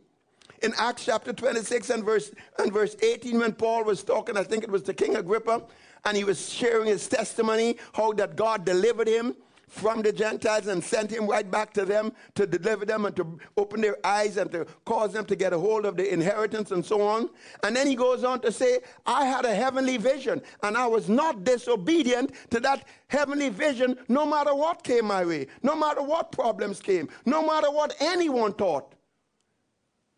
In 0.62 0.72
Acts 0.78 1.04
chapter 1.04 1.32
26 1.32 1.90
and 1.90 2.04
verse, 2.04 2.30
and 2.58 2.72
verse 2.72 2.96
18, 3.02 3.38
when 3.38 3.52
Paul 3.52 3.84
was 3.84 4.04
talking, 4.04 4.36
I 4.36 4.44
think 4.44 4.62
it 4.62 4.70
was 4.70 4.82
to 4.84 4.94
King 4.94 5.16
Agrippa, 5.16 5.62
and 6.04 6.16
he 6.16 6.24
was 6.24 6.48
sharing 6.48 6.86
his 6.86 7.08
testimony, 7.08 7.76
how 7.92 8.12
that 8.12 8.36
God 8.36 8.64
delivered 8.64 9.08
him 9.08 9.34
from 9.72 10.02
the 10.02 10.12
Gentiles 10.12 10.66
and 10.66 10.84
sent 10.84 11.10
him 11.10 11.26
right 11.26 11.50
back 11.50 11.72
to 11.72 11.86
them 11.86 12.12
to 12.34 12.46
deliver 12.46 12.84
them 12.84 13.06
and 13.06 13.16
to 13.16 13.38
open 13.56 13.80
their 13.80 13.96
eyes 14.06 14.36
and 14.36 14.52
to 14.52 14.66
cause 14.84 15.14
them 15.14 15.24
to 15.24 15.34
get 15.34 15.54
a 15.54 15.58
hold 15.58 15.86
of 15.86 15.96
the 15.96 16.12
inheritance 16.12 16.72
and 16.72 16.84
so 16.84 17.00
on. 17.00 17.30
And 17.62 17.74
then 17.74 17.86
he 17.86 17.94
goes 17.94 18.22
on 18.22 18.40
to 18.42 18.52
say, 18.52 18.80
I 19.06 19.24
had 19.24 19.46
a 19.46 19.54
heavenly 19.54 19.96
vision 19.96 20.42
and 20.62 20.76
I 20.76 20.86
was 20.86 21.08
not 21.08 21.44
disobedient 21.44 22.32
to 22.50 22.60
that 22.60 22.86
heavenly 23.08 23.48
vision 23.48 23.96
no 24.08 24.26
matter 24.26 24.54
what 24.54 24.84
came 24.84 25.06
my 25.06 25.24
way, 25.24 25.46
no 25.62 25.74
matter 25.74 26.02
what 26.02 26.32
problems 26.32 26.78
came, 26.78 27.08
no 27.24 27.44
matter 27.44 27.70
what 27.70 27.94
anyone 27.98 28.52
thought. 28.52 28.94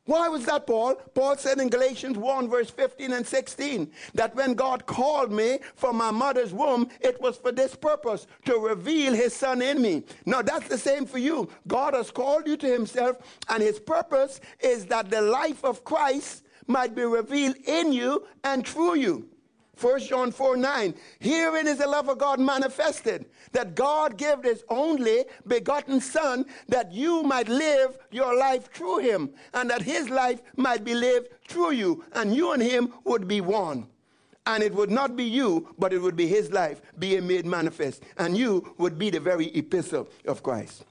Why 0.06 0.28
was 0.28 0.44
that, 0.44 0.66
Paul? 0.66 0.96
Paul 1.14 1.36
said 1.38 1.58
in 1.58 1.70
Galatians 1.70 2.18
1, 2.18 2.50
verse 2.50 2.68
15 2.68 3.12
and 3.14 3.26
16, 3.26 3.90
that 4.12 4.36
when 4.36 4.52
God 4.52 4.84
called 4.84 5.32
me 5.32 5.60
from 5.76 5.96
my 5.96 6.10
mother's 6.10 6.52
womb, 6.52 6.90
it 7.00 7.18
was 7.22 7.38
for 7.38 7.52
this 7.52 7.74
purpose, 7.74 8.26
to 8.44 8.58
reveal 8.58 9.14
his 9.14 9.34
son 9.34 9.62
in 9.62 9.80
me. 9.80 10.02
Now, 10.26 10.42
that's 10.42 10.68
the 10.68 10.76
same 10.76 11.06
for 11.06 11.16
you. 11.16 11.48
God 11.66 11.94
has 11.94 12.10
called 12.10 12.46
you 12.46 12.58
to 12.58 12.66
himself, 12.66 13.16
and 13.48 13.62
his 13.62 13.80
purpose 13.80 14.40
is 14.60 14.84
that 14.86 15.10
the 15.10 15.22
life 15.22 15.64
of 15.64 15.84
Christ 15.84 16.44
might 16.66 16.94
be 16.94 17.04
revealed 17.04 17.56
in 17.64 17.92
you 17.92 18.26
and 18.42 18.66
through 18.66 18.96
you. 18.96 19.28
1 19.80 20.00
John 20.00 20.30
4 20.30 20.56
9. 20.56 20.94
Herein 21.20 21.66
is 21.66 21.78
the 21.78 21.86
love 21.86 22.08
of 22.08 22.18
God 22.18 22.40
manifested, 22.40 23.26
that 23.52 23.74
God 23.74 24.16
gave 24.16 24.42
his 24.42 24.64
only 24.68 25.24
begotten 25.46 26.00
Son, 26.00 26.46
that 26.68 26.92
you 26.92 27.22
might 27.22 27.48
live 27.48 27.98
your 28.10 28.36
life 28.38 28.72
through 28.72 28.98
him, 28.98 29.30
and 29.52 29.68
that 29.70 29.82
his 29.82 30.10
life 30.10 30.42
might 30.56 30.84
be 30.84 30.94
lived 30.94 31.28
through 31.48 31.72
you, 31.72 32.04
and 32.12 32.34
you 32.34 32.52
and 32.52 32.62
him 32.62 32.92
would 33.04 33.26
be 33.26 33.40
one. 33.40 33.86
And 34.46 34.62
it 34.62 34.74
would 34.74 34.90
not 34.90 35.16
be 35.16 35.24
you, 35.24 35.74
but 35.78 35.92
it 35.92 35.98
would 35.98 36.16
be 36.16 36.26
his 36.26 36.52
life 36.52 36.82
being 36.98 37.26
made 37.26 37.46
manifest. 37.46 38.02
And 38.18 38.36
you 38.36 38.74
would 38.76 38.98
be 38.98 39.08
the 39.08 39.20
very 39.20 39.46
epistle 39.56 40.06
of 40.26 40.42
Christ. 40.42 40.84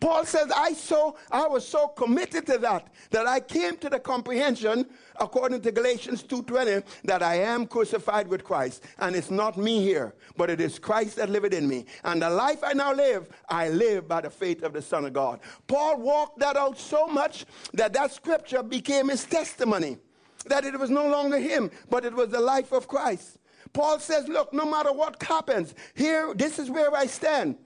Paul 0.00 0.24
says, 0.24 0.50
I 0.54 0.72
so 0.72 1.16
I 1.30 1.46
was 1.46 1.66
so 1.66 1.88
committed 1.88 2.46
to 2.46 2.58
that 2.58 2.88
that 3.10 3.26
I 3.26 3.40
came 3.40 3.76
to 3.78 3.88
the 3.88 3.98
comprehension, 3.98 4.86
according 5.18 5.62
to 5.62 5.72
Galatians 5.72 6.22
2:20, 6.22 6.82
that 7.04 7.22
I 7.22 7.36
am 7.36 7.66
crucified 7.66 8.28
with 8.28 8.44
Christ. 8.44 8.84
And 8.98 9.16
it's 9.16 9.30
not 9.30 9.56
me 9.56 9.82
here, 9.82 10.14
but 10.36 10.50
it 10.50 10.60
is 10.60 10.78
Christ 10.78 11.16
that 11.16 11.30
liveth 11.30 11.54
in 11.54 11.68
me. 11.68 11.86
And 12.04 12.22
the 12.22 12.30
life 12.30 12.62
I 12.62 12.72
now 12.72 12.92
live, 12.92 13.28
I 13.48 13.68
live 13.68 14.08
by 14.08 14.20
the 14.20 14.30
faith 14.30 14.62
of 14.62 14.72
the 14.72 14.82
Son 14.82 15.04
of 15.04 15.12
God. 15.12 15.40
Paul 15.66 16.00
walked 16.00 16.38
that 16.40 16.56
out 16.56 16.78
so 16.78 17.06
much 17.06 17.46
that 17.72 17.92
that 17.94 18.12
scripture 18.12 18.62
became 18.62 19.08
his 19.08 19.24
testimony. 19.24 19.98
That 20.46 20.64
it 20.64 20.78
was 20.78 20.90
no 20.90 21.08
longer 21.08 21.38
him, 21.38 21.70
but 21.90 22.04
it 22.04 22.14
was 22.14 22.28
the 22.28 22.40
life 22.40 22.72
of 22.72 22.86
Christ. 22.86 23.38
Paul 23.72 23.98
says, 23.98 24.28
Look, 24.28 24.52
no 24.52 24.64
matter 24.64 24.92
what 24.92 25.20
happens, 25.22 25.74
here, 25.94 26.32
this 26.34 26.58
is 26.58 26.70
where 26.70 26.94
I 26.94 27.06
stand. 27.06 27.56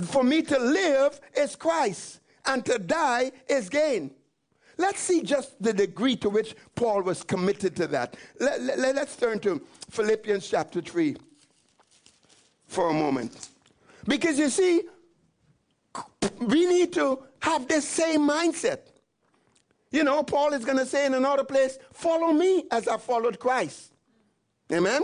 For 0.00 0.24
me 0.24 0.42
to 0.42 0.58
live 0.58 1.20
is 1.36 1.54
Christ, 1.54 2.20
and 2.46 2.64
to 2.66 2.78
die 2.78 3.32
is 3.48 3.68
gain. 3.68 4.10
Let's 4.78 5.00
see 5.00 5.22
just 5.22 5.62
the 5.62 5.72
degree 5.72 6.16
to 6.16 6.30
which 6.30 6.56
Paul 6.74 7.02
was 7.02 7.22
committed 7.22 7.76
to 7.76 7.86
that. 7.88 8.16
Let, 8.40 8.62
let, 8.62 8.78
let's 8.78 9.16
turn 9.16 9.38
to 9.40 9.60
Philippians 9.90 10.48
chapter 10.48 10.80
3 10.80 11.16
for 12.66 12.88
a 12.88 12.92
moment. 12.94 13.50
Because 14.06 14.38
you 14.38 14.48
see, 14.48 14.82
we 16.40 16.66
need 16.66 16.92
to 16.94 17.22
have 17.40 17.68
this 17.68 17.86
same 17.86 18.28
mindset. 18.28 18.78
You 19.90 20.04
know, 20.04 20.22
Paul 20.22 20.54
is 20.54 20.64
going 20.64 20.78
to 20.78 20.86
say 20.86 21.04
in 21.04 21.14
another 21.14 21.44
place, 21.44 21.78
follow 21.92 22.32
me 22.32 22.64
as 22.70 22.88
I 22.88 22.96
followed 22.96 23.38
Christ. 23.38 23.92
Amen? 24.72 25.02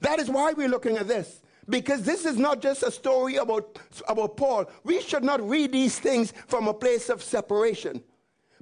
That 0.00 0.18
is 0.18 0.28
why 0.28 0.52
we're 0.52 0.68
looking 0.68 0.98
at 0.98 1.08
this 1.08 1.39
because 1.70 2.02
this 2.02 2.24
is 2.24 2.36
not 2.36 2.60
just 2.60 2.82
a 2.82 2.90
story 2.90 3.36
about, 3.36 3.78
about 4.08 4.36
Paul. 4.36 4.70
We 4.84 5.00
should 5.00 5.24
not 5.24 5.46
read 5.48 5.72
these 5.72 5.98
things 5.98 6.32
from 6.46 6.68
a 6.68 6.74
place 6.74 7.08
of 7.08 7.22
separation, 7.22 8.02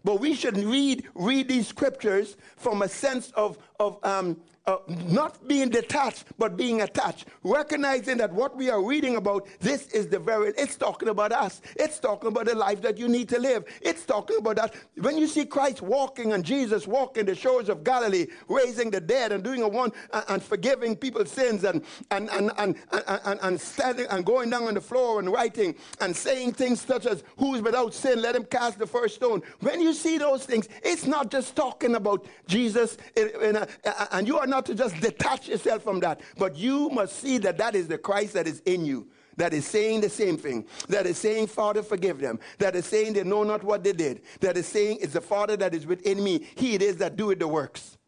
but 0.04 0.20
we 0.20 0.34
should 0.34 0.56
read, 0.56 1.06
read 1.14 1.48
these 1.48 1.66
scriptures 1.66 2.36
from 2.56 2.82
a 2.82 2.88
sense 2.88 3.30
of, 3.32 3.58
of 3.80 3.98
um, 4.04 4.40
uh, 4.68 4.76
not 5.08 5.48
being 5.48 5.70
detached, 5.70 6.24
but 6.36 6.54
being 6.54 6.82
attached. 6.82 7.24
Recognizing 7.42 8.18
that 8.18 8.30
what 8.30 8.54
we 8.54 8.68
are 8.68 8.82
reading 8.82 9.16
about, 9.16 9.48
this 9.60 9.86
is 9.92 10.08
the 10.08 10.18
very, 10.18 10.52
it's 10.58 10.76
talking 10.76 11.08
about 11.08 11.32
us. 11.32 11.62
It's 11.76 11.98
talking 11.98 12.28
about 12.28 12.44
the 12.44 12.54
life 12.54 12.82
that 12.82 12.98
you 12.98 13.08
need 13.08 13.30
to 13.30 13.38
live. 13.38 13.64
It's 13.80 14.04
talking 14.04 14.36
about 14.36 14.56
that. 14.56 14.74
When 15.00 15.16
you 15.16 15.26
see 15.26 15.46
Christ 15.46 15.80
walking 15.80 16.34
and 16.34 16.44
Jesus 16.44 16.86
walking 16.86 17.24
the 17.24 17.34
shores 17.34 17.70
of 17.70 17.82
Galilee, 17.82 18.26
raising 18.46 18.90
the 18.90 19.00
dead 19.00 19.32
and 19.32 19.42
doing 19.42 19.62
a 19.62 19.68
one 19.68 19.90
and, 20.12 20.24
and 20.28 20.42
forgiving 20.42 20.96
people's 20.96 21.32
sins 21.32 21.64
and, 21.64 21.82
and, 22.10 22.28
and, 22.28 22.52
and, 22.58 22.76
and, 22.92 23.40
and 23.40 23.58
standing 23.58 24.06
and 24.10 24.26
going 24.26 24.50
down 24.50 24.64
on 24.64 24.74
the 24.74 24.82
floor 24.82 25.18
and 25.18 25.32
writing 25.32 25.74
and 26.02 26.14
saying 26.14 26.52
things 26.52 26.82
such 26.82 27.06
as, 27.06 27.24
Who's 27.38 27.62
without 27.62 27.94
sin, 27.94 28.20
let 28.20 28.36
him 28.36 28.44
cast 28.44 28.78
the 28.78 28.86
first 28.86 29.14
stone. 29.14 29.40
When 29.60 29.80
you 29.80 29.94
see 29.94 30.18
those 30.18 30.44
things, 30.44 30.68
it's 30.82 31.06
not 31.06 31.30
just 31.30 31.56
talking 31.56 31.94
about 31.94 32.26
Jesus 32.46 32.98
and 33.16 34.28
you 34.28 34.38
are 34.38 34.46
not 34.46 34.57
not 34.58 34.66
to 34.66 34.74
just 34.74 35.00
detach 35.00 35.46
yourself 35.46 35.84
from 35.84 36.00
that, 36.00 36.20
but 36.36 36.56
you 36.56 36.88
must 36.88 37.20
see 37.20 37.38
that 37.38 37.58
that 37.58 37.76
is 37.76 37.86
the 37.86 37.96
Christ 37.96 38.32
that 38.32 38.48
is 38.48 38.60
in 38.66 38.84
you 38.84 39.06
that 39.36 39.54
is 39.54 39.64
saying 39.64 40.00
the 40.00 40.08
same 40.08 40.36
thing, 40.36 40.66
that 40.88 41.06
is 41.06 41.16
saying, 41.16 41.46
Father, 41.46 41.80
forgive 41.80 42.18
them, 42.18 42.40
that 42.58 42.74
is 42.74 42.84
saying 42.84 43.12
they 43.12 43.22
know 43.22 43.44
not 43.44 43.62
what 43.62 43.84
they 43.84 43.92
did, 43.92 44.20
that 44.40 44.56
is 44.56 44.66
saying, 44.66 44.98
it's 45.00 45.12
the 45.12 45.20
Father 45.20 45.56
that 45.56 45.74
is 45.74 45.86
within 45.86 46.24
me. 46.24 46.44
He 46.56 46.74
it 46.74 46.82
is 46.82 46.96
that 46.96 47.14
doeth 47.14 47.38
the 47.38 47.46
works. 47.46 47.98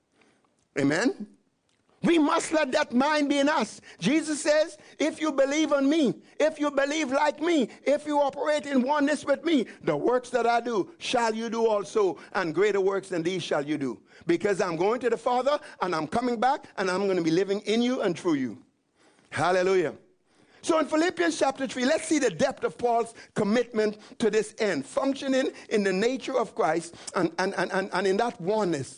Amen? 0.76 1.28
We 2.02 2.18
must 2.18 2.52
let 2.52 2.72
that 2.72 2.94
mind 2.94 3.28
be 3.28 3.38
in 3.38 3.48
us. 3.48 3.82
Jesus 3.98 4.40
says, 4.42 4.78
if 4.98 5.20
you 5.20 5.32
believe 5.32 5.70
on 5.72 5.88
me, 5.88 6.14
if 6.38 6.58
you 6.58 6.70
believe 6.70 7.10
like 7.10 7.42
me, 7.42 7.68
if 7.84 8.06
you 8.06 8.18
operate 8.18 8.64
in 8.64 8.80
oneness 8.80 9.24
with 9.24 9.44
me, 9.44 9.66
the 9.82 9.94
works 9.94 10.30
that 10.30 10.46
I 10.46 10.60
do 10.60 10.90
shall 10.96 11.34
you 11.34 11.50
do 11.50 11.66
also, 11.66 12.16
and 12.32 12.54
greater 12.54 12.80
works 12.80 13.10
than 13.10 13.22
these 13.22 13.42
shall 13.42 13.64
you 13.64 13.76
do. 13.76 14.00
Because 14.26 14.62
I'm 14.62 14.76
going 14.76 15.00
to 15.00 15.10
the 15.10 15.16
Father, 15.18 15.60
and 15.82 15.94
I'm 15.94 16.06
coming 16.06 16.40
back, 16.40 16.64
and 16.78 16.90
I'm 16.90 17.04
going 17.04 17.18
to 17.18 17.22
be 17.22 17.30
living 17.30 17.60
in 17.60 17.82
you 17.82 18.00
and 18.00 18.18
through 18.18 18.34
you. 18.34 18.58
Hallelujah. 19.28 19.94
So 20.62 20.78
in 20.78 20.86
Philippians 20.86 21.38
chapter 21.38 21.66
3, 21.66 21.84
let's 21.84 22.06
see 22.06 22.18
the 22.18 22.30
depth 22.30 22.64
of 22.64 22.78
Paul's 22.78 23.14
commitment 23.34 23.98
to 24.18 24.30
this 24.30 24.54
end, 24.58 24.86
functioning 24.86 25.50
in 25.68 25.82
the 25.82 25.92
nature 25.92 26.38
of 26.38 26.54
Christ 26.54 26.94
and, 27.14 27.30
and, 27.38 27.54
and, 27.56 27.70
and, 27.72 27.90
and 27.92 28.06
in 28.06 28.16
that 28.18 28.40
oneness. 28.40 28.96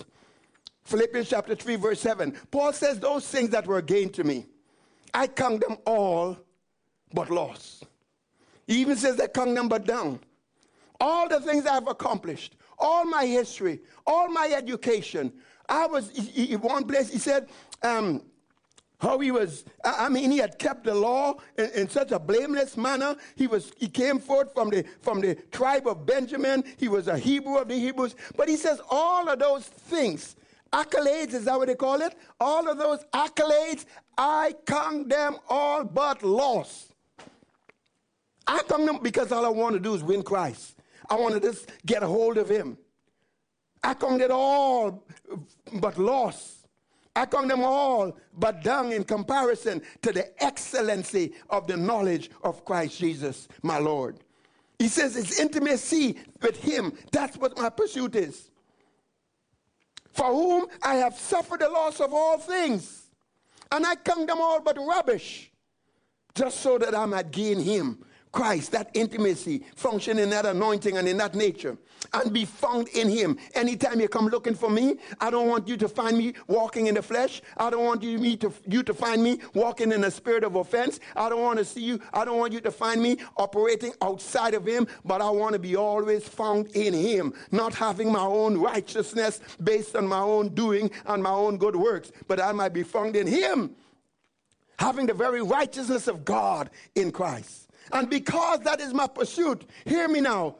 Philippians 0.84 1.28
chapter 1.28 1.54
3, 1.54 1.76
verse 1.76 2.00
7. 2.00 2.32
Paul 2.50 2.72
says, 2.72 2.98
Those 2.98 3.26
things 3.26 3.50
that 3.50 3.66
were 3.66 3.82
gained 3.82 4.14
to 4.14 4.24
me, 4.24 4.46
I 5.14 5.26
count 5.26 5.60
them 5.60 5.78
all 5.86 6.38
but 7.12 7.30
loss. 7.30 7.84
He 8.66 8.80
even 8.80 8.96
says, 8.96 9.20
I 9.20 9.26
count 9.26 9.54
them 9.54 9.68
but 9.68 9.86
down. 9.86 10.20
All 11.00 11.28
the 11.28 11.40
things 11.40 11.66
I've 11.66 11.88
accomplished, 11.88 12.56
all 12.78 13.04
my 13.04 13.26
history, 13.26 13.80
all 14.06 14.28
my 14.28 14.52
education. 14.54 15.32
I 15.68 15.86
was, 15.86 16.10
in 16.36 16.60
one 16.60 16.84
place, 16.84 17.10
he 17.10 17.18
said, 17.18 17.48
um, 17.82 18.22
how 19.02 19.18
he 19.18 19.32
was 19.32 19.64
i 19.84 20.08
mean 20.08 20.30
he 20.30 20.38
had 20.38 20.56
kept 20.60 20.84
the 20.84 20.94
law 20.94 21.34
in, 21.58 21.68
in, 21.70 21.88
such 21.88 22.12
a 22.12 22.20
blameless 22.20 22.76
manner 22.76 23.16
he 23.34 23.48
was 23.48 23.72
he 23.76 23.88
came 23.88 24.20
forth 24.20 24.54
from 24.54 24.70
the 24.70 24.84
from 25.00 25.20
the 25.20 25.34
tribe 25.50 25.88
of 25.88 26.06
benjamin 26.06 26.62
he 26.76 26.86
was 26.86 27.08
a 27.08 27.18
hebrew 27.18 27.56
of 27.56 27.66
the 27.66 27.74
hebrews 27.74 28.14
but 28.36 28.48
he 28.48 28.56
says 28.56 28.80
all 28.88 29.28
of 29.28 29.40
those 29.40 29.64
things 29.64 30.36
accolades, 30.72 31.34
is 31.34 31.44
that 31.44 31.58
what 31.58 31.68
they 31.68 31.74
call 31.74 32.00
it? 32.00 32.14
All 32.40 32.68
of 32.68 32.78
those 32.78 33.04
accolades, 33.12 33.84
I 34.16 34.54
count 34.66 35.08
them 35.08 35.36
all 35.48 35.84
but 35.84 36.22
loss. 36.22 36.92
I 38.46 38.62
count 38.68 38.86
them 38.86 38.98
because 39.02 39.30
all 39.32 39.46
I 39.46 39.50
want 39.50 39.74
to 39.74 39.80
do 39.80 39.94
is 39.94 40.02
win 40.02 40.22
Christ. 40.22 40.78
I 41.08 41.14
want 41.14 41.34
to 41.34 41.40
just 41.40 41.70
get 41.84 42.02
a 42.02 42.06
hold 42.06 42.38
of 42.38 42.48
Him. 42.48 42.78
I 43.82 43.94
count 43.94 44.22
it 44.22 44.30
all 44.30 45.04
but 45.74 45.98
loss. 45.98 46.66
I 47.14 47.26
count 47.26 47.48
them 47.48 47.62
all 47.62 48.16
but 48.38 48.62
dung 48.62 48.92
in 48.92 49.04
comparison 49.04 49.82
to 50.00 50.12
the 50.12 50.42
excellency 50.42 51.34
of 51.50 51.66
the 51.66 51.76
knowledge 51.76 52.30
of 52.42 52.64
Christ 52.64 52.98
Jesus, 52.98 53.48
my 53.62 53.78
Lord. 53.78 54.20
He 54.78 54.88
says 54.88 55.16
it's 55.16 55.38
intimacy 55.38 56.16
with 56.40 56.62
Him. 56.62 56.92
That's 57.10 57.36
what 57.36 57.56
my 57.58 57.68
pursuit 57.68 58.16
is 58.16 58.50
for 60.12 60.26
whom 60.26 60.66
I 60.82 60.96
have 60.96 61.14
suffered 61.14 61.60
the 61.60 61.68
loss 61.68 62.00
of 62.00 62.12
all 62.12 62.38
things, 62.38 63.06
and 63.70 63.86
I 63.86 63.94
count 63.96 64.26
them 64.26 64.40
all 64.40 64.60
but 64.60 64.76
rubbish, 64.78 65.50
just 66.34 66.60
so 66.60 66.78
that 66.78 66.94
I 66.94 67.06
might 67.06 67.30
gain 67.30 67.58
him, 67.60 68.04
Christ, 68.30 68.72
that 68.72 68.90
intimacy, 68.94 69.64
function 69.76 70.18
in 70.18 70.30
that 70.30 70.46
anointing 70.46 70.96
and 70.96 71.08
in 71.08 71.16
that 71.18 71.34
nature, 71.34 71.76
and 72.14 72.32
be 72.32 72.44
found 72.44 72.88
in 72.88 73.08
Him. 73.08 73.38
Anytime 73.54 74.00
you 74.00 74.08
come 74.08 74.26
looking 74.28 74.54
for 74.54 74.70
me, 74.70 74.96
I 75.20 75.30
don't 75.30 75.48
want 75.48 75.68
you 75.68 75.76
to 75.78 75.88
find 75.88 76.16
me 76.16 76.34
walking 76.46 76.86
in 76.86 76.94
the 76.94 77.02
flesh. 77.02 77.42
I 77.56 77.70
don't 77.70 77.84
want 77.84 78.02
you, 78.02 78.18
me 78.18 78.36
to, 78.38 78.52
you 78.66 78.82
to 78.82 78.94
find 78.94 79.22
me 79.22 79.38
walking 79.54 79.92
in 79.92 80.04
a 80.04 80.10
spirit 80.10 80.44
of 80.44 80.56
offense. 80.56 81.00
I 81.16 81.28
don't 81.28 81.42
want 81.42 81.58
to 81.58 81.64
see 81.64 81.82
you, 81.82 82.00
I 82.12 82.24
don't 82.24 82.38
want 82.38 82.52
you 82.52 82.60
to 82.60 82.70
find 82.70 83.02
me 83.02 83.18
operating 83.36 83.92
outside 84.02 84.54
of 84.54 84.66
Him, 84.66 84.86
but 85.04 85.20
I 85.20 85.30
want 85.30 85.54
to 85.54 85.58
be 85.58 85.76
always 85.76 86.26
found 86.26 86.68
in 86.68 86.94
Him, 86.94 87.32
not 87.50 87.74
having 87.74 88.12
my 88.12 88.24
own 88.24 88.58
righteousness 88.58 89.40
based 89.62 89.96
on 89.96 90.06
my 90.06 90.20
own 90.20 90.48
doing 90.54 90.90
and 91.06 91.22
my 91.22 91.30
own 91.30 91.56
good 91.56 91.76
works, 91.76 92.12
but 92.28 92.40
I 92.40 92.52
might 92.52 92.72
be 92.72 92.82
found 92.82 93.16
in 93.16 93.26
Him, 93.26 93.74
having 94.78 95.06
the 95.06 95.14
very 95.14 95.42
righteousness 95.42 96.08
of 96.08 96.24
God 96.24 96.70
in 96.94 97.10
Christ. 97.10 97.68
And 97.92 98.08
because 98.08 98.60
that 98.60 98.80
is 98.80 98.94
my 98.94 99.06
pursuit, 99.06 99.66
hear 99.84 100.08
me 100.08 100.20
now. 100.20 100.56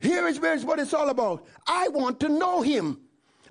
Here 0.00 0.26
is 0.26 0.38
what 0.38 0.78
it's 0.78 0.94
all 0.94 1.08
about. 1.08 1.46
I 1.66 1.88
want 1.88 2.20
to 2.20 2.28
know 2.28 2.62
him. 2.62 3.00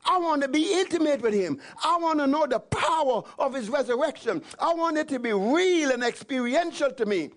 I 0.06 0.18
want 0.18 0.44
to 0.44 0.48
be 0.48 0.72
intimate 0.74 1.22
with 1.22 1.34
him. 1.34 1.60
I 1.84 1.98
want 1.98 2.20
to 2.20 2.28
know 2.28 2.46
the 2.46 2.60
power 2.60 3.24
of 3.40 3.54
his 3.54 3.70
resurrection. 3.70 4.44
I 4.60 4.74
want 4.74 4.98
it 4.98 5.08
to 5.10 5.20
be 5.20 5.34
real 5.34 5.92
and 5.92 6.04
experiential 6.04 6.92
to 6.92 7.06
me. 7.06 7.32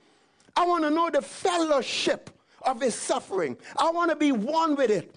I 0.55 0.66
want 0.66 0.85
to 0.85 0.90
know 0.90 1.09
the 1.09 1.23
fellowship 1.23 2.31
of 2.62 2.81
his 2.81 2.94
suffering. 2.94 3.57
I 3.79 3.90
want 3.90 4.11
to 4.11 4.16
be 4.16 4.33
one 4.33 4.77
with 4.77 4.90
it. 4.90 5.14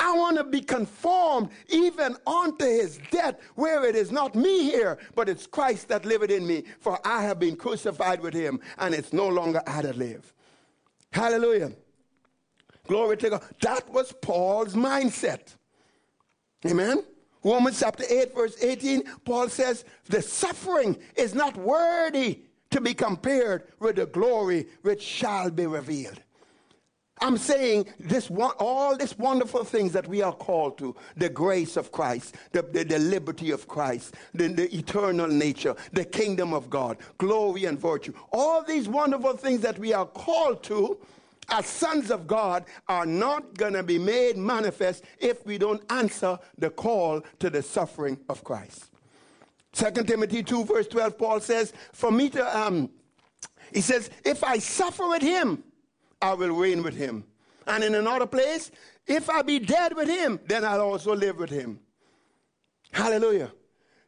I 0.00 0.16
want 0.16 0.36
to 0.38 0.44
be 0.44 0.60
conformed 0.60 1.50
even 1.68 2.16
unto 2.26 2.64
his 2.64 2.98
death, 3.12 3.36
where 3.54 3.84
it 3.84 3.94
is 3.94 4.10
not 4.10 4.34
me 4.34 4.64
here, 4.64 4.98
but 5.14 5.28
it's 5.28 5.46
Christ 5.46 5.86
that 5.88 6.04
liveth 6.04 6.30
in 6.30 6.44
me. 6.44 6.64
For 6.80 6.98
I 7.06 7.22
have 7.22 7.38
been 7.38 7.54
crucified 7.54 8.20
with 8.20 8.34
him, 8.34 8.58
and 8.78 8.92
it's 8.92 9.12
no 9.12 9.28
longer 9.28 9.62
I 9.68 9.82
that 9.82 9.96
live. 9.96 10.32
Hallelujah. 11.12 11.72
Glory 12.86 13.16
to 13.18 13.30
God. 13.30 13.42
That 13.60 13.88
was 13.90 14.12
Paul's 14.20 14.74
mindset. 14.74 15.56
Amen. 16.66 17.04
Romans 17.42 17.80
chapter 17.80 18.04
8, 18.08 18.34
verse 18.34 18.62
18, 18.62 19.02
Paul 19.24 19.48
says, 19.48 19.84
The 20.06 20.22
suffering 20.22 20.96
is 21.16 21.34
not 21.34 21.56
worthy 21.56 22.40
to 22.70 22.80
be 22.80 22.94
compared 22.94 23.64
with 23.78 23.96
the 23.96 24.06
glory 24.06 24.66
which 24.82 25.02
shall 25.02 25.50
be 25.50 25.66
revealed. 25.66 26.20
I'm 27.20 27.38
saying 27.38 27.86
this 28.00 28.28
one, 28.28 28.52
all 28.58 28.96
these 28.96 29.16
wonderful 29.16 29.62
things 29.62 29.92
that 29.92 30.08
we 30.08 30.20
are 30.20 30.32
called 30.32 30.78
to 30.78 30.96
the 31.16 31.28
grace 31.28 31.76
of 31.76 31.92
Christ, 31.92 32.34
the, 32.52 32.62
the, 32.62 32.82
the 32.84 32.98
liberty 32.98 33.50
of 33.52 33.68
Christ, 33.68 34.14
the, 34.34 34.48
the 34.48 34.74
eternal 34.76 35.28
nature, 35.28 35.76
the 35.92 36.04
kingdom 36.04 36.52
of 36.52 36.68
God, 36.68 36.98
glory 37.18 37.66
and 37.66 37.78
virtue. 37.78 38.12
All 38.32 38.64
these 38.64 38.88
wonderful 38.88 39.36
things 39.36 39.60
that 39.60 39.78
we 39.78 39.92
are 39.92 40.06
called 40.06 40.62
to 40.64 40.98
as 41.50 41.66
sons 41.66 42.10
of 42.10 42.26
God 42.26 42.64
are 42.88 43.06
not 43.06 43.54
going 43.56 43.74
to 43.74 43.82
be 43.82 43.98
made 43.98 44.36
manifest 44.36 45.04
if 45.18 45.44
we 45.46 45.58
don't 45.58 45.82
answer 45.90 46.38
the 46.58 46.70
call 46.70 47.22
to 47.40 47.50
the 47.50 47.62
suffering 47.62 48.18
of 48.28 48.44
Christ. 48.44 48.90
2 49.72 49.90
Timothy 50.04 50.42
2, 50.42 50.64
verse 50.64 50.86
12, 50.86 51.18
Paul 51.18 51.40
says, 51.40 51.72
For 51.92 52.12
me 52.12 52.30
to, 52.30 52.58
um, 52.58 52.90
he 53.72 53.80
says, 53.80 54.10
if 54.24 54.44
I 54.44 54.58
suffer 54.58 55.08
with 55.08 55.22
him, 55.22 55.64
I 56.22 56.34
will 56.34 56.54
reign 56.54 56.82
with 56.82 56.96
him. 56.96 57.24
And 57.66 57.82
in 57.82 57.94
another 57.94 58.26
place, 58.26 58.70
if 59.06 59.28
I 59.28 59.42
be 59.42 59.58
dead 59.58 59.94
with 59.94 60.08
him, 60.08 60.38
then 60.46 60.64
I'll 60.64 60.80
also 60.80 61.14
live 61.14 61.38
with 61.38 61.50
him. 61.50 61.80
Hallelujah. 62.92 63.50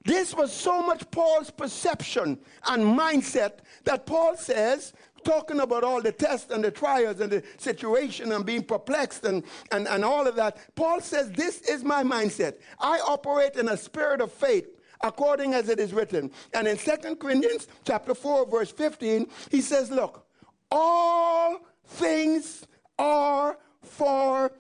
This 0.05 0.35
was 0.35 0.53
so 0.53 0.83
much 0.83 1.11
Paul's 1.11 1.51
perception 1.51 2.39
and 2.69 2.83
mindset 2.85 3.59
that 3.85 4.07
Paul 4.07 4.37
says, 4.37 4.93
talking 5.27 5.61
about 5.61 5.85
all 5.85 6.01
the 6.01 6.13
tests 6.13 6.51
and 6.51 6.65
the 6.65 6.71
trials 6.71 7.21
and 7.21 7.31
the 7.31 7.43
situation 7.59 8.33
and 8.33 8.47
being 8.47 8.63
perplexed 8.63 9.25
and, 9.25 9.43
and, 9.73 9.87
and 9.89 10.05
all 10.05 10.27
of 10.27 10.37
that, 10.37 10.57
Paul 10.75 11.01
says, 11.01 11.31
This 11.33 11.63
is 11.63 11.85
my 11.85 12.03
mindset. 12.03 12.59
I 12.79 13.01
operate 13.01 13.57
in 13.57 13.69
a 13.69 13.77
spirit 13.77 14.21
of 14.21 14.33
faith 14.33 14.69
according 15.03 15.53
as 15.53 15.69
it 15.69 15.81
is 15.81 15.93
written. 15.93 16.31
And 16.55 16.67
in 16.67 16.79
2 16.79 17.17
Corinthians 17.17 17.67
chapter 17.85 18.15
4, 18.15 18.47
verse 18.47 18.71
15, 18.71 19.27
he 19.51 19.61
says, 19.61 19.91
Look, 19.91 20.25
all 20.71 21.59
things 21.85 22.67
are 22.99 23.59
for 23.83 24.53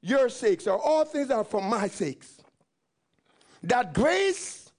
your 0.00 0.28
sakes, 0.28 0.66
or 0.66 0.78
all 0.78 1.04
things 1.04 1.30
are 1.30 1.44
for 1.44 1.60
my 1.60 1.88
sakes. 1.88 2.38
That 3.64 3.92
grace, 3.92 4.72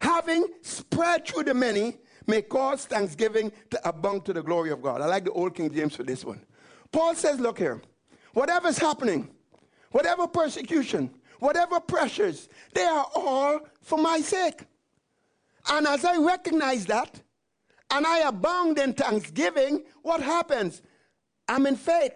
having 0.00 0.46
spread 0.62 1.26
through 1.26 1.44
the 1.44 1.54
many, 1.54 1.98
may 2.30 2.42
cause 2.42 2.86
thanksgiving 2.86 3.52
to 3.70 3.88
abound 3.88 4.24
to 4.24 4.32
the 4.32 4.42
glory 4.42 4.70
of 4.70 4.80
God. 4.80 5.00
I 5.00 5.06
like 5.06 5.24
the 5.24 5.32
old 5.32 5.54
King 5.54 5.72
James 5.72 5.96
for 5.96 6.04
this 6.04 6.24
one. 6.24 6.40
Paul 6.92 7.14
says, 7.14 7.38
Look 7.40 7.58
here, 7.58 7.82
whatever's 8.32 8.78
happening, 8.78 9.28
whatever 9.90 10.26
persecution, 10.26 11.10
whatever 11.40 11.80
pressures, 11.80 12.48
they 12.74 12.84
are 12.84 13.06
all 13.14 13.60
for 13.82 13.98
my 13.98 14.20
sake. 14.20 14.64
And 15.68 15.86
as 15.86 16.04
I 16.04 16.16
recognize 16.16 16.86
that, 16.86 17.20
and 17.90 18.06
I 18.06 18.20
abound 18.28 18.78
in 18.78 18.92
thanksgiving, 18.92 19.82
what 20.02 20.22
happens? 20.22 20.82
I'm 21.48 21.66
in 21.66 21.76
faith. 21.76 22.12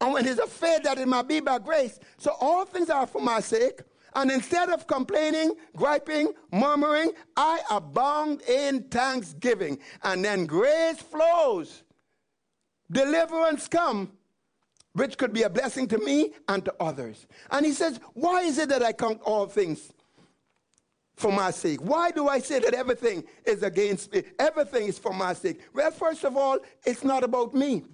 And 0.00 0.12
when 0.12 0.24
there's 0.24 0.38
a 0.38 0.46
faith 0.46 0.82
that 0.84 0.98
it 0.98 1.08
might 1.08 1.28
be 1.28 1.40
by 1.40 1.58
grace. 1.58 1.98
So 2.18 2.34
all 2.40 2.64
things 2.64 2.90
are 2.90 3.06
for 3.06 3.20
my 3.20 3.40
sake. 3.40 3.80
And 4.14 4.30
instead 4.30 4.70
of 4.70 4.86
complaining, 4.86 5.54
griping, 5.76 6.32
murmuring, 6.52 7.12
I 7.36 7.60
abound 7.70 8.42
in 8.42 8.84
thanksgiving. 8.84 9.78
And 10.02 10.24
then 10.24 10.46
grace 10.46 11.00
flows. 11.00 11.82
Deliverance 12.90 13.68
come, 13.68 14.12
which 14.94 15.16
could 15.16 15.32
be 15.32 15.42
a 15.42 15.50
blessing 15.50 15.86
to 15.88 15.98
me 15.98 16.32
and 16.48 16.64
to 16.64 16.74
others. 16.80 17.26
And 17.50 17.64
he 17.64 17.72
says, 17.72 18.00
why 18.14 18.42
is 18.42 18.58
it 18.58 18.68
that 18.70 18.82
I 18.82 18.92
count 18.92 19.20
all 19.22 19.46
things 19.46 19.92
for 21.16 21.30
my 21.30 21.52
sake? 21.52 21.80
Why 21.80 22.10
do 22.10 22.28
I 22.28 22.40
say 22.40 22.58
that 22.58 22.74
everything 22.74 23.22
is 23.44 23.62
against 23.62 24.12
me? 24.12 24.24
Everything 24.38 24.88
is 24.88 24.98
for 24.98 25.12
my 25.12 25.34
sake. 25.34 25.60
Well, 25.72 25.90
first 25.92 26.24
of 26.24 26.36
all, 26.36 26.58
it's 26.84 27.04
not 27.04 27.22
about 27.22 27.54
me. 27.54 27.84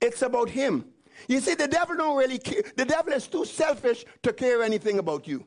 It's 0.00 0.22
about 0.22 0.48
him. 0.48 0.84
You 1.26 1.40
see, 1.40 1.54
the 1.54 1.68
devil 1.68 1.96
don't 1.96 2.16
really 2.16 2.38
care. 2.38 2.62
The 2.76 2.84
devil 2.84 3.12
is 3.12 3.26
too 3.26 3.44
selfish 3.44 4.04
to 4.22 4.32
care 4.32 4.62
anything 4.62 4.98
about 4.98 5.26
you. 5.26 5.44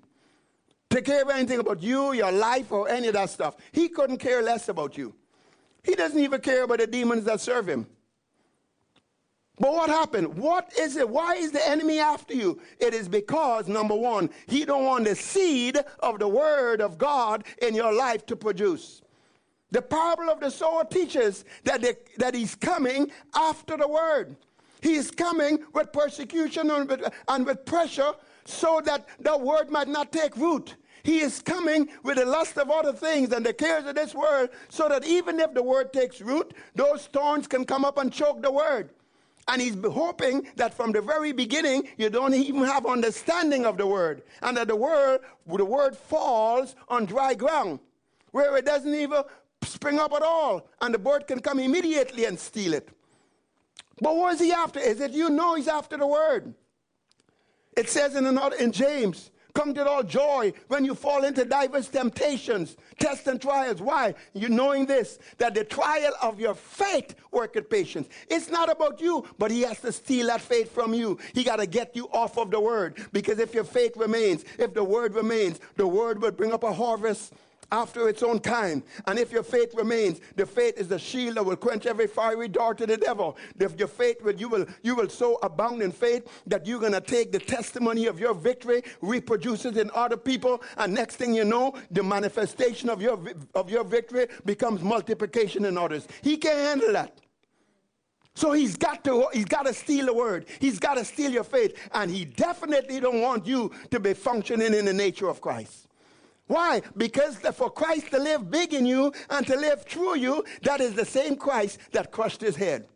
To 0.89 1.01
care 1.01 1.29
anything 1.31 1.60
about 1.60 1.81
you, 1.81 2.12
your 2.12 2.31
life, 2.31 2.71
or 2.71 2.89
any 2.89 3.07
of 3.07 3.13
that 3.13 3.29
stuff. 3.29 3.55
He 3.71 3.88
couldn't 3.88 4.17
care 4.17 4.41
less 4.41 4.67
about 4.67 4.97
you. 4.97 5.15
He 5.84 5.95
doesn't 5.95 6.19
even 6.19 6.41
care 6.41 6.63
about 6.63 6.79
the 6.79 6.88
demons 6.88 7.23
that 7.25 7.39
serve 7.39 7.67
him. 7.69 7.88
But 9.60 9.73
what 9.73 9.89
happened? 9.89 10.38
What 10.38 10.73
is 10.77 10.95
it? 10.95 11.07
Why 11.07 11.36
is 11.36 11.51
the 11.51 11.65
enemy 11.67 11.99
after 11.99 12.34
you? 12.34 12.60
It 12.79 12.93
is 12.93 13.07
because, 13.07 13.67
number 13.67 13.95
one, 13.95 14.31
he 14.47 14.65
don't 14.65 14.86
want 14.86 15.05
the 15.05 15.15
seed 15.15 15.77
of 15.99 16.19
the 16.19 16.27
word 16.27 16.81
of 16.81 16.97
God 16.97 17.43
in 17.62 17.75
your 17.75 17.93
life 17.93 18.25
to 18.25 18.36
produce. 18.36 19.01
The 19.69 19.81
parable 19.81 20.29
of 20.29 20.39
the 20.39 20.49
sower 20.49 20.84
teaches 20.84 21.45
that, 21.63 21.81
that 22.17 22.34
he's 22.34 22.55
coming 22.55 23.12
after 23.36 23.77
the 23.77 23.88
word. 23.88 24.36
He 24.81 24.95
is 24.95 25.11
coming 25.11 25.59
with 25.73 25.91
persecution 25.91 26.69
and 26.71 26.89
with, 26.89 27.13
and 27.27 27.45
with 27.45 27.65
pressure 27.65 28.13
so 28.45 28.81
that 28.85 29.07
the 29.19 29.37
word 29.37 29.69
might 29.69 29.87
not 29.87 30.11
take 30.11 30.35
root. 30.35 30.75
He 31.03 31.19
is 31.19 31.41
coming 31.41 31.89
with 32.03 32.17
the 32.17 32.25
lust 32.25 32.57
of 32.57 32.69
other 32.69 32.93
things 32.93 33.31
and 33.31 33.45
the 33.45 33.53
cares 33.53 33.85
of 33.85 33.95
this 33.95 34.13
world 34.13 34.49
so 34.69 34.87
that 34.89 35.05
even 35.05 35.39
if 35.39 35.53
the 35.53 35.63
word 35.63 35.93
takes 35.93 36.21
root, 36.21 36.53
those 36.75 37.07
thorns 37.07 37.47
can 37.47 37.65
come 37.65 37.85
up 37.85 37.97
and 37.97 38.11
choke 38.11 38.41
the 38.41 38.51
word. 38.51 38.91
And 39.47 39.61
he's 39.61 39.75
hoping 39.83 40.47
that 40.55 40.73
from 40.73 40.91
the 40.91 41.01
very 41.01 41.31
beginning, 41.31 41.87
you 41.97 42.09
don't 42.09 42.33
even 42.33 42.63
have 42.63 42.85
understanding 42.85 43.65
of 43.65 43.77
the 43.77 43.87
word. 43.87 44.21
And 44.41 44.55
that 44.57 44.67
the 44.67 44.75
word, 44.75 45.21
the 45.47 45.65
word 45.65 45.97
falls 45.97 46.75
on 46.87 47.05
dry 47.05 47.33
ground 47.33 47.79
where 48.31 48.55
it 48.57 48.65
doesn't 48.65 48.93
even 48.93 49.23
spring 49.63 49.99
up 49.99 50.13
at 50.13 50.21
all, 50.21 50.67
and 50.81 50.93
the 50.93 50.99
bird 50.99 51.27
can 51.27 51.39
come 51.39 51.59
immediately 51.59 52.25
and 52.25 52.39
steal 52.39 52.73
it. 52.73 52.89
But 54.01 54.15
what 54.17 54.33
is 54.33 54.39
he 54.39 54.51
after? 54.51 54.79
Is 54.79 54.99
it 54.99 55.11
you 55.11 55.29
know 55.29 55.53
he's 55.53 55.67
after 55.67 55.95
the 55.95 56.07
word? 56.07 56.55
It 57.77 57.87
says 57.87 58.15
in 58.15 58.25
another 58.25 58.55
in 58.57 58.71
James, 58.71 59.29
come 59.53 59.73
to 59.75 59.87
all 59.87 60.03
joy 60.03 60.53
when 60.67 60.83
you 60.83 60.95
fall 60.95 61.23
into 61.23 61.45
diverse 61.45 61.87
temptations, 61.87 62.75
tests 62.99 63.27
and 63.27 63.39
trials. 63.39 63.81
Why? 63.81 64.15
You 64.33 64.49
knowing 64.49 64.87
this, 64.87 65.19
that 65.37 65.53
the 65.53 65.63
trial 65.63 66.13
of 66.21 66.39
your 66.39 66.55
faith 66.55 67.15
worketh 67.31 67.69
patience. 67.69 68.09
It's 68.27 68.49
not 68.49 68.71
about 68.71 68.99
you, 68.99 69.25
but 69.37 69.51
he 69.51 69.61
has 69.61 69.79
to 69.81 69.91
steal 69.91 70.27
that 70.27 70.41
faith 70.41 70.73
from 70.73 70.93
you. 70.93 71.19
He 71.33 71.43
got 71.43 71.57
to 71.57 71.67
get 71.67 71.95
you 71.95 72.09
off 72.11 72.37
of 72.37 72.49
the 72.49 72.59
word. 72.59 72.97
Because 73.13 73.39
if 73.39 73.53
your 73.53 73.63
faith 73.65 73.95
remains, 73.95 74.43
if 74.57 74.73
the 74.73 74.83
word 74.83 75.13
remains, 75.13 75.59
the 75.75 75.87
word 75.87 76.21
will 76.21 76.31
bring 76.31 76.53
up 76.53 76.63
a 76.63 76.73
harvest 76.73 77.33
after 77.71 78.10
its 78.10 78.23
own 78.23 78.39
kind. 78.39 78.84
And 79.07 79.17
if 79.17 79.31
your 79.31 79.43
faith 79.43 79.73
remains, 79.75 80.19
the 80.36 80.45
faith 80.45 80.77
is 80.77 80.88
the 80.88 80.99
shield 80.99 81.38
that 81.38 81.45
will 81.45 81.55
quench 81.55 81.86
every 81.86 82.07
fiery 82.07 82.47
dart 82.47 82.81
of 82.81 82.89
the 82.89 82.97
devil. 82.97 83.38
If 83.60 83.77
your 83.79 83.88
faith 83.88 84.21
will, 84.21 84.36
you 84.36 84.49
will, 84.49 84.65
you 84.84 84.95
will 84.95 85.10
so 85.10 85.39
abound 85.41 85.81
in 85.81 85.91
faith 85.91 86.27
that 86.47 86.65
you're 86.65 86.79
going 86.79 86.91
to 86.91 87.01
take 87.01 87.31
the 87.31 87.39
testimony 87.39 88.05
of 88.05 88.19
your 88.19 88.34
victory, 88.34 88.84
reproduce 89.01 89.65
it 89.65 89.77
in 89.77 89.89
other 89.95 90.17
people, 90.17 90.62
and 90.77 90.93
next 90.93 91.15
thing 91.15 91.34
you 91.34 91.45
know, 91.45 91.73
the 91.91 92.03
manifestation 92.03 92.89
of 92.89 93.01
your, 93.01 93.19
of 93.55 93.69
your 93.69 93.84
victory 93.84 94.27
becomes 94.45 94.81
multiplication 94.81 95.65
in 95.65 95.77
others. 95.77 96.07
He 96.21 96.38
can't 96.38 96.60
handle 96.60 96.93
that. 96.93 97.17
So 98.34 98.53
he's 98.53 98.77
got 98.77 99.03
to 99.03 99.27
he's 99.34 99.45
got 99.45 99.65
to 99.65 99.73
steal 99.73 100.05
the 100.05 100.13
word. 100.13 100.45
He's 100.60 100.79
got 100.79 100.95
to 100.95 101.03
steal 101.03 101.31
your 101.31 101.43
faith, 101.43 101.77
and 101.93 102.10
he 102.10 102.23
definitely 102.23 103.01
don't 103.01 103.21
want 103.21 103.45
you 103.45 103.71
to 103.89 103.99
be 103.99 104.13
functioning 104.13 104.73
in 104.73 104.86
the 104.86 104.93
nature 104.93 105.27
of 105.27 105.41
Christ. 105.41 105.88
Why? 106.51 106.81
Because 106.97 107.37
for 107.37 107.69
Christ 107.69 108.11
to 108.11 108.19
live 108.19 108.51
big 108.51 108.73
in 108.73 108.85
you 108.85 109.13
and 109.29 109.47
to 109.47 109.55
live 109.55 109.83
through 109.83 110.17
you, 110.17 110.43
that 110.63 110.81
is 110.81 110.93
the 110.93 111.05
same 111.05 111.37
Christ 111.37 111.79
that 111.93 112.11
crushed 112.11 112.41
his 112.41 112.57
head. 112.57 112.89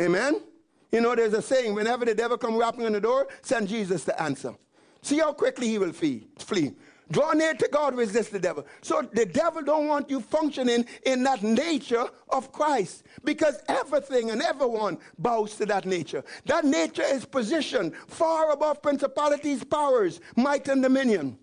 Amen. 0.00 0.40
You 0.90 1.00
know, 1.00 1.14
there's 1.14 1.32
a 1.32 1.40
saying: 1.40 1.74
whenever 1.74 2.04
the 2.04 2.12
devil 2.12 2.36
come 2.36 2.56
rapping 2.56 2.84
on 2.84 2.92
the 2.92 3.00
door, 3.00 3.28
send 3.42 3.68
Jesus 3.68 4.04
to 4.06 4.20
answer. 4.20 4.52
See 5.00 5.20
how 5.20 5.32
quickly 5.32 5.68
he 5.68 5.78
will 5.78 5.92
flee. 5.92 6.26
Flee. 6.40 6.74
Draw 7.08 7.34
near 7.34 7.54
to 7.54 7.68
God, 7.68 7.94
resist 7.94 8.32
the 8.32 8.40
devil. 8.40 8.66
So 8.82 9.08
the 9.12 9.26
devil 9.26 9.62
don't 9.62 9.86
want 9.86 10.10
you 10.10 10.20
functioning 10.20 10.86
in 11.04 11.22
that 11.22 11.44
nature 11.44 12.08
of 12.30 12.50
Christ 12.50 13.04
because 13.22 13.62
everything 13.68 14.32
and 14.32 14.42
everyone 14.42 14.98
bows 15.20 15.54
to 15.58 15.66
that 15.66 15.86
nature. 15.86 16.24
That 16.46 16.64
nature 16.64 17.04
is 17.04 17.24
positioned 17.24 17.94
far 18.08 18.50
above 18.50 18.82
principalities, 18.82 19.62
powers, 19.62 20.20
might, 20.34 20.66
and 20.66 20.82
dominion. 20.82 21.38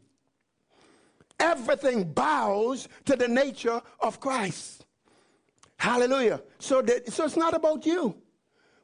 Everything 1.44 2.06
bows 2.06 2.88
to 3.04 3.18
the 3.18 3.28
nature 3.28 3.82
of 4.00 4.22
Christ. 4.22 4.86
Hallelujah. 5.76 6.42
So, 6.58 6.82
that, 6.82 7.12
so 7.12 7.26
it's 7.26 7.36
not 7.36 7.54
about 7.54 7.86
you. 7.86 8.16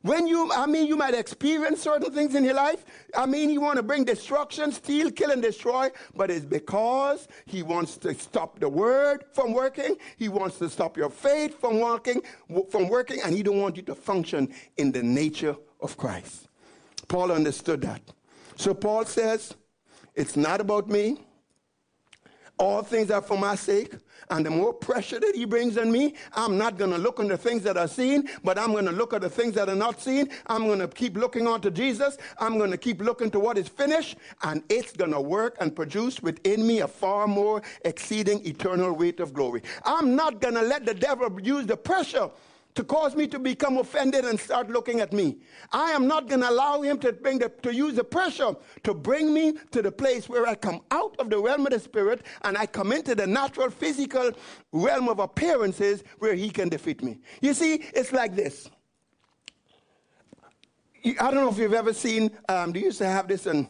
When 0.01 0.27
you, 0.27 0.51
I 0.53 0.65
mean, 0.65 0.85
you 0.85 0.97
might 0.97 1.13
experience 1.13 1.81
certain 1.81 2.11
things 2.11 2.35
in 2.35 2.43
your 2.43 2.55
life. 2.55 2.83
I 3.15 3.25
mean, 3.25 3.49
you 3.49 3.61
want 3.61 3.77
to 3.77 3.83
bring 3.83 4.03
destruction, 4.03 4.73
steal, 4.73 5.09
kill, 5.09 5.31
and 5.31 5.41
destroy, 5.41 5.89
but 6.15 6.29
it's 6.29 6.45
because 6.45 7.29
he 7.45 7.63
wants 7.63 7.97
to 7.99 8.13
stop 8.13 8.59
the 8.59 8.67
word 8.67 9.23
from 9.33 9.53
working. 9.53 9.95
He 10.17 10.27
wants 10.27 10.57
to 10.59 10.69
stop 10.69 10.97
your 10.97 11.09
faith 11.09 11.59
from 11.59 11.79
working, 11.79 12.21
from 12.69 12.89
working, 12.89 13.19
and 13.23 13.33
he 13.33 13.41
don't 13.41 13.59
want 13.59 13.77
you 13.77 13.83
to 13.83 13.95
function 13.95 14.53
in 14.75 14.91
the 14.91 15.03
nature 15.03 15.55
of 15.79 15.95
Christ. 15.95 16.49
Paul 17.07 17.31
understood 17.31 17.81
that. 17.81 18.01
So 18.57 18.73
Paul 18.73 19.05
says, 19.05 19.53
it's 20.13 20.35
not 20.35 20.59
about 20.59 20.89
me. 20.89 21.25
All 22.59 22.83
things 22.83 23.09
are 23.09 23.21
for 23.21 23.37
my 23.37 23.55
sake. 23.55 23.93
And 24.29 24.45
the 24.45 24.51
more 24.51 24.73
pressure 24.73 25.19
that 25.19 25.33
he 25.33 25.45
brings 25.45 25.77
on 25.77 25.91
me, 25.91 26.13
I'm 26.33 26.57
not 26.57 26.77
going 26.77 26.91
to 26.91 26.97
look 26.97 27.19
on 27.19 27.27
the 27.27 27.37
things 27.37 27.63
that 27.63 27.77
are 27.77 27.87
seen, 27.87 28.29
but 28.43 28.59
I'm 28.59 28.73
going 28.73 28.85
to 28.85 28.91
look 28.91 29.13
at 29.13 29.21
the 29.21 29.29
things 29.29 29.55
that 29.55 29.69
are 29.69 29.75
not 29.75 29.99
seen. 29.99 30.29
I'm 30.45 30.67
going 30.67 30.79
to 30.79 30.87
keep 30.87 31.17
looking 31.17 31.47
on 31.47 31.61
to 31.61 31.71
Jesus. 31.71 32.17
I'm 32.37 32.59
going 32.59 32.69
to 32.69 32.77
keep 32.77 33.01
looking 33.01 33.31
to 33.31 33.39
what 33.39 33.57
is 33.57 33.67
finished, 33.67 34.17
and 34.43 34.61
it's 34.69 34.91
going 34.91 35.13
to 35.13 35.21
work 35.21 35.57
and 35.59 35.75
produce 35.75 36.21
within 36.21 36.67
me 36.67 36.81
a 36.81 36.87
far 36.87 37.27
more 37.27 37.63
exceeding 37.85 38.45
eternal 38.45 38.93
weight 38.93 39.19
of 39.19 39.33
glory. 39.33 39.63
I'm 39.83 40.15
not 40.15 40.39
going 40.39 40.55
to 40.55 40.61
let 40.61 40.85
the 40.85 40.93
devil 40.93 41.41
use 41.41 41.65
the 41.65 41.77
pressure 41.77 42.29
to 42.79 42.85
cause 42.85 43.13
me 43.13 43.27
to 43.27 43.37
become 43.37 43.77
offended 43.77 44.23
and 44.23 44.39
start 44.39 44.69
looking 44.69 45.01
at 45.01 45.11
me. 45.11 45.39
I 45.73 45.91
am 45.91 46.07
not 46.07 46.29
going 46.29 46.39
to 46.39 46.49
allow 46.49 46.81
him 46.81 46.97
to 46.99 47.11
bring 47.11 47.37
the, 47.37 47.49
to 47.61 47.75
use 47.75 47.95
the 47.95 48.05
pressure 48.05 48.55
to 48.83 48.93
bring 48.93 49.33
me 49.33 49.55
to 49.71 49.81
the 49.81 49.91
place 49.91 50.29
where 50.29 50.47
I 50.47 50.55
come 50.55 50.79
out 50.89 51.13
of 51.19 51.29
the 51.29 51.39
realm 51.39 51.65
of 51.65 51.73
the 51.73 51.79
spirit 51.81 52.21
and 52.43 52.57
I 52.57 52.65
come 52.65 52.93
into 52.93 53.15
the 53.15 53.27
natural 53.27 53.69
physical 53.69 54.31
realm 54.71 55.09
of 55.09 55.19
appearances 55.19 56.05
where 56.19 56.35
he 56.35 56.49
can 56.49 56.69
defeat 56.69 57.03
me. 57.03 57.19
You 57.41 57.53
see, 57.53 57.83
it's 57.93 58.13
like 58.13 58.33
this. 58.33 58.69
I 61.05 61.31
don't 61.31 61.35
know 61.35 61.49
if 61.49 61.57
you've 61.57 61.73
ever 61.73 61.91
seen, 61.91 62.31
um, 62.47 62.71
they 62.71 62.79
used 62.79 62.99
to 62.99 63.07
have 63.07 63.27
this 63.27 63.45
in 63.45 63.67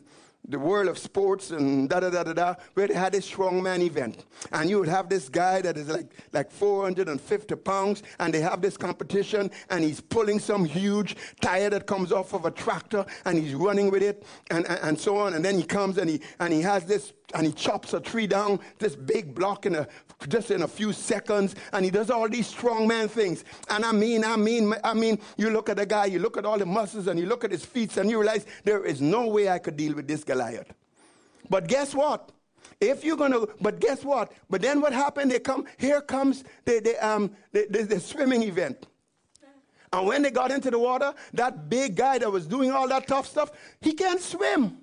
the 0.50 0.60
world 0.60 0.88
of 0.88 0.98
sports 0.98 1.52
and 1.52 1.90
da 1.90 2.00
da 2.00 2.10
da 2.10 2.24
da 2.24 2.34
da, 2.34 2.56
where 2.74 2.88
they 2.88 2.94
had 2.94 3.14
a 3.16 3.20
strongman 3.20 3.82
event. 3.82 4.26
And 4.52 4.70
you 4.70 4.80
would 4.80 4.88
have 4.88 5.08
this 5.08 5.30
guy 5.30 5.62
that 5.62 5.78
is 5.78 5.88
like, 5.88 6.12
like 6.34 6.52
450 6.52 7.56
pounds, 7.56 8.04
and 8.20 8.34
they 8.34 8.42
have 8.42 8.62
this 8.62 8.76
competition, 8.76 9.52
and 9.70 9.84
he's 9.84 10.02
pulling 10.02 10.40
some 10.40 10.66
huge 10.66 11.16
tire 11.40 11.70
that 11.70 11.86
comes 11.86 12.12
off 12.12 12.34
of 12.34 12.46
a 12.46 12.52
tractor, 12.52 13.06
and 13.26 13.38
he's 13.38 13.54
running 13.54 13.92
with 13.92 14.02
it, 14.02 14.26
and, 14.50 14.66
and, 14.68 14.80
and 14.82 15.00
so 15.00 15.18
on. 15.18 15.36
And 15.36 15.46
then 15.46 15.56
he 15.56 15.64
comes 15.64 15.98
and 15.98 16.10
he, 16.10 16.20
and 16.40 16.52
he 16.52 16.62
has 16.62 16.86
this 16.86 17.14
and 17.34 17.46
he 17.46 17.54
chops 17.54 17.94
a 17.94 18.00
tree 18.00 18.28
down, 18.28 18.60
this 18.78 18.96
big 18.96 19.34
block 19.36 19.66
in 19.66 19.76
a 19.76 19.88
just 20.28 20.52
in 20.52 20.64
a 20.64 20.68
few 20.68 20.92
seconds, 20.92 21.56
and 21.72 21.86
he 21.86 21.92
does 21.92 22.10
all 22.10 22.28
these 22.28 22.54
strongman 22.54 23.10
things. 23.10 23.46
And 23.70 23.86
I 23.86 23.92
mean, 23.92 24.24
I 24.24 24.36
mean, 24.36 24.74
I 24.84 24.94
mean, 24.94 25.20
you 25.38 25.50
look 25.50 25.70
at 25.70 25.78
the 25.78 25.86
guy, 25.86 26.06
you 26.06 26.20
look 26.20 26.38
at 26.38 26.46
all 26.46 26.58
the 26.58 26.66
muscles, 26.66 27.08
and 27.08 27.20
you 27.20 27.26
look 27.26 27.44
at 27.44 27.52
his 27.52 27.64
feet, 27.64 27.96
and 27.98 28.10
you 28.10 28.20
realize 28.20 28.46
there 28.64 28.84
is 28.86 29.00
no 29.02 29.28
way 29.28 29.50
I 29.50 29.60
could 29.60 29.78
deal 29.78 29.94
with 29.94 30.08
this 30.08 30.24
Goliath. 30.24 30.74
But 31.50 31.68
guess 31.68 31.96
what? 31.96 32.32
If 32.82 33.04
you're 33.04 33.18
gonna, 33.18 33.46
but 33.60 33.80
guess 33.80 34.04
what? 34.04 34.32
But 34.50 34.62
then 34.62 34.82
what 34.82 34.94
happened? 34.94 35.32
They 35.32 35.40
come. 35.40 35.66
Here 35.78 36.02
comes 36.02 36.44
the 36.66 36.80
the 36.80 37.08
um 37.08 37.32
the, 37.52 37.68
the, 37.70 37.84
the 37.84 38.00
swimming 38.00 38.44
event. 38.44 38.88
And 39.92 40.06
when 40.06 40.22
they 40.22 40.30
got 40.32 40.52
into 40.52 40.70
the 40.70 40.78
water, 40.78 41.14
that 41.34 41.68
big 41.68 41.96
guy 41.96 42.20
that 42.20 42.32
was 42.32 42.46
doing 42.46 42.72
all 42.72 42.88
that 42.90 43.08
tough 43.08 43.26
stuff, 43.26 43.52
he 43.82 43.94
can't 43.94 44.22
swim. 44.22 44.78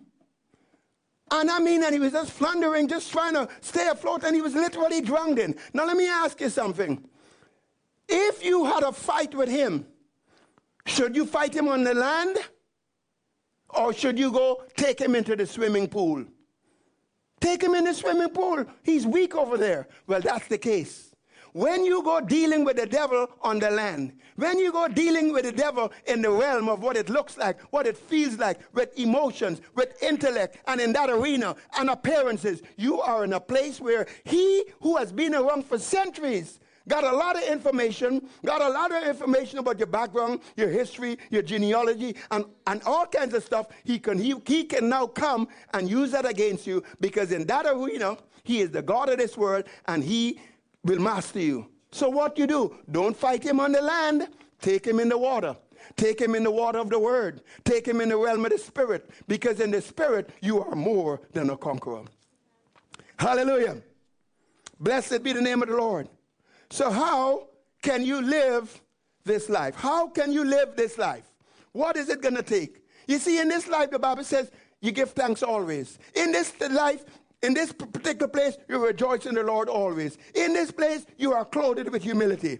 And 1.30 1.50
I 1.50 1.58
mean, 1.58 1.82
and 1.82 1.92
he 1.92 1.98
was 1.98 2.12
just 2.12 2.30
floundering, 2.30 2.86
just 2.86 3.10
trying 3.10 3.34
to 3.34 3.48
stay 3.60 3.88
afloat, 3.88 4.22
and 4.24 4.34
he 4.34 4.42
was 4.42 4.54
literally 4.54 5.00
drowned 5.00 5.38
in. 5.38 5.56
Now, 5.74 5.84
let 5.84 5.96
me 5.96 6.08
ask 6.08 6.40
you 6.40 6.48
something. 6.48 7.04
If 8.08 8.44
you 8.44 8.64
had 8.64 8.84
a 8.84 8.92
fight 8.92 9.34
with 9.34 9.48
him, 9.48 9.86
should 10.86 11.16
you 11.16 11.26
fight 11.26 11.54
him 11.54 11.68
on 11.68 11.82
the 11.82 11.94
land? 11.94 12.36
Or 13.70 13.92
should 13.92 14.18
you 14.18 14.30
go 14.30 14.62
take 14.76 15.00
him 15.00 15.16
into 15.16 15.34
the 15.34 15.46
swimming 15.46 15.88
pool? 15.88 16.24
Take 17.40 17.62
him 17.62 17.74
in 17.74 17.84
the 17.84 17.94
swimming 17.94 18.30
pool. 18.30 18.64
He's 18.82 19.04
weak 19.06 19.34
over 19.34 19.56
there. 19.56 19.88
Well, 20.06 20.20
that's 20.20 20.46
the 20.46 20.58
case. 20.58 21.05
When 21.56 21.86
you 21.86 22.02
go 22.02 22.20
dealing 22.20 22.66
with 22.66 22.76
the 22.76 22.84
devil 22.84 23.28
on 23.40 23.60
the 23.60 23.70
land, 23.70 24.12
when 24.34 24.58
you 24.58 24.70
go 24.70 24.88
dealing 24.88 25.32
with 25.32 25.46
the 25.46 25.52
devil 25.52 25.90
in 26.06 26.20
the 26.20 26.30
realm 26.30 26.68
of 26.68 26.82
what 26.82 26.98
it 26.98 27.08
looks 27.08 27.38
like, 27.38 27.58
what 27.72 27.86
it 27.86 27.96
feels 27.96 28.36
like, 28.36 28.58
with 28.74 28.98
emotions, 28.98 29.62
with 29.74 30.02
intellect, 30.02 30.58
and 30.66 30.82
in 30.82 30.92
that 30.92 31.08
arena 31.08 31.56
and 31.78 31.88
appearances, 31.88 32.60
you 32.76 33.00
are 33.00 33.24
in 33.24 33.32
a 33.32 33.40
place 33.40 33.80
where 33.80 34.06
he 34.24 34.66
who 34.80 34.98
has 34.98 35.12
been 35.12 35.34
around 35.34 35.64
for 35.64 35.78
centuries 35.78 36.60
got 36.88 37.04
a 37.04 37.16
lot 37.16 37.42
of 37.42 37.48
information, 37.48 38.28
got 38.44 38.60
a 38.60 38.68
lot 38.68 38.92
of 38.92 39.04
information 39.04 39.58
about 39.58 39.78
your 39.78 39.86
background, 39.86 40.40
your 40.58 40.68
history, 40.68 41.16
your 41.30 41.42
genealogy, 41.42 42.16
and, 42.32 42.44
and 42.66 42.82
all 42.82 43.06
kinds 43.06 43.32
of 43.32 43.42
stuff. 43.42 43.68
He 43.82 43.98
can, 43.98 44.18
he, 44.18 44.34
he 44.44 44.64
can 44.64 44.90
now 44.90 45.06
come 45.06 45.48
and 45.72 45.88
use 45.88 46.10
that 46.10 46.28
against 46.28 46.66
you 46.66 46.82
because 47.00 47.32
in 47.32 47.46
that 47.46 47.64
arena, 47.64 48.18
he 48.44 48.60
is 48.60 48.72
the 48.72 48.82
God 48.82 49.08
of 49.08 49.16
this 49.16 49.38
world 49.38 49.64
and 49.88 50.04
he 50.04 50.38
will 50.86 51.00
master 51.00 51.40
you. 51.40 51.68
So 51.92 52.08
what 52.08 52.38
you 52.38 52.46
do? 52.46 52.76
Don't 52.90 53.16
fight 53.16 53.42
him 53.42 53.60
on 53.60 53.72
the 53.72 53.82
land. 53.82 54.28
Take 54.60 54.86
him 54.86 55.00
in 55.00 55.08
the 55.08 55.18
water. 55.18 55.56
Take 55.96 56.20
him 56.20 56.34
in 56.34 56.42
the 56.42 56.50
water 56.50 56.78
of 56.78 56.90
the 56.90 56.98
word. 56.98 57.42
Take 57.64 57.86
him 57.86 58.00
in 58.00 58.08
the 58.08 58.16
realm 58.16 58.44
of 58.44 58.52
the 58.52 58.58
spirit. 58.58 59.08
Because 59.28 59.60
in 59.60 59.70
the 59.70 59.80
spirit, 59.80 60.30
you 60.40 60.62
are 60.62 60.74
more 60.74 61.20
than 61.32 61.50
a 61.50 61.56
conqueror. 61.56 62.04
Hallelujah. 63.18 63.76
Blessed 64.78 65.22
be 65.22 65.32
the 65.32 65.40
name 65.40 65.62
of 65.62 65.68
the 65.68 65.76
Lord. 65.76 66.08
So, 66.70 66.90
how 66.90 67.48
can 67.82 68.04
you 68.04 68.20
live 68.20 68.80
this 69.24 69.48
life? 69.48 69.74
How 69.74 70.08
can 70.08 70.32
you 70.32 70.44
live 70.44 70.76
this 70.76 70.98
life? 70.98 71.24
What 71.72 71.96
is 71.96 72.08
it 72.08 72.20
going 72.20 72.34
to 72.34 72.42
take? 72.42 72.82
You 73.06 73.18
see, 73.18 73.38
in 73.38 73.48
this 73.48 73.68
life, 73.68 73.90
the 73.90 73.98
Bible 73.98 74.24
says 74.24 74.50
you 74.80 74.92
give 74.92 75.10
thanks 75.10 75.42
always. 75.42 75.98
In 76.14 76.32
this 76.32 76.52
life, 76.60 77.04
in 77.46 77.54
this 77.54 77.72
particular 77.72 78.26
place, 78.26 78.58
you 78.68 78.84
rejoice 78.84 79.24
in 79.24 79.36
the 79.36 79.42
Lord 79.44 79.68
always. 79.68 80.18
In 80.34 80.52
this 80.52 80.72
place, 80.72 81.06
you 81.16 81.32
are 81.32 81.44
clothed 81.44 81.88
with 81.88 82.02
humility. 82.02 82.58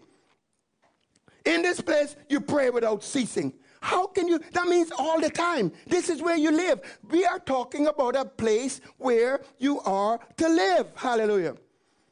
In 1.45 1.63
this 1.63 1.81
place, 1.81 2.15
you 2.29 2.41
pray 2.41 2.71
without 2.71 3.03
ceasing. 3.03 3.53
How 3.81 4.07
can 4.07 4.29
you? 4.29 4.39
That 4.53 4.69
means 4.69 4.93
all 4.97 5.21
the 5.21 5.29
time. 5.29 5.73
This 5.89 6.09
is 6.09 6.23
where 6.23 6.37
you 6.37 6.53
live. 6.53 6.81
We 7.11 7.25
are 7.25 7.41
talking 7.41 7.89
about 7.89 8.15
a 8.15 8.25
place 8.25 8.81
where 8.99 9.41
you 9.59 9.81
are 9.81 10.21
to 10.37 10.49
live. 10.49 10.87
Hallelujah. 10.95 11.57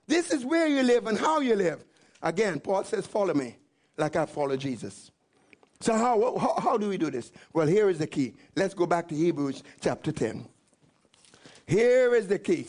This 0.09 0.33
is 0.33 0.45
where 0.45 0.67
you 0.67 0.83
live 0.83 1.07
and 1.07 1.17
how 1.17 1.39
you 1.39 1.55
live. 1.55 1.85
Again, 2.23 2.59
Paul 2.59 2.83
says, 2.83 3.07
Follow 3.07 3.35
me 3.35 3.57
like 3.97 4.17
I 4.17 4.27
follow 4.27 4.57
Jesus. 4.57 5.13
So, 5.81 5.93
how, 5.93 6.39
how, 6.39 6.61
how 6.61 6.77
do 6.77 6.89
we 6.89 6.99
do 6.99 7.11
this? 7.11 7.31
Well, 7.53 7.69
here 7.69 7.89
is 7.89 7.99
the 7.99 8.07
key. 8.09 8.35
Let's 8.57 8.75
go 8.75 8.87
back 8.87 9.07
to 9.09 9.15
Hebrews 9.15 9.63
chapter 9.81 10.11
10. 10.11 10.49
Here 11.67 12.15
is 12.15 12.29
the 12.29 12.39
key. 12.39 12.67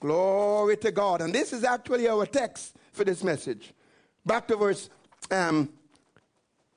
Glory 0.00 0.76
to 0.78 0.90
God. 0.90 1.20
And 1.20 1.34
this 1.34 1.52
is 1.52 1.64
actually 1.64 2.08
our 2.08 2.26
text 2.26 2.74
for 2.92 3.04
this 3.04 3.22
message. 3.22 3.72
Back 4.24 4.48
to 4.48 4.56
verse, 4.56 4.88
um, 5.30 5.68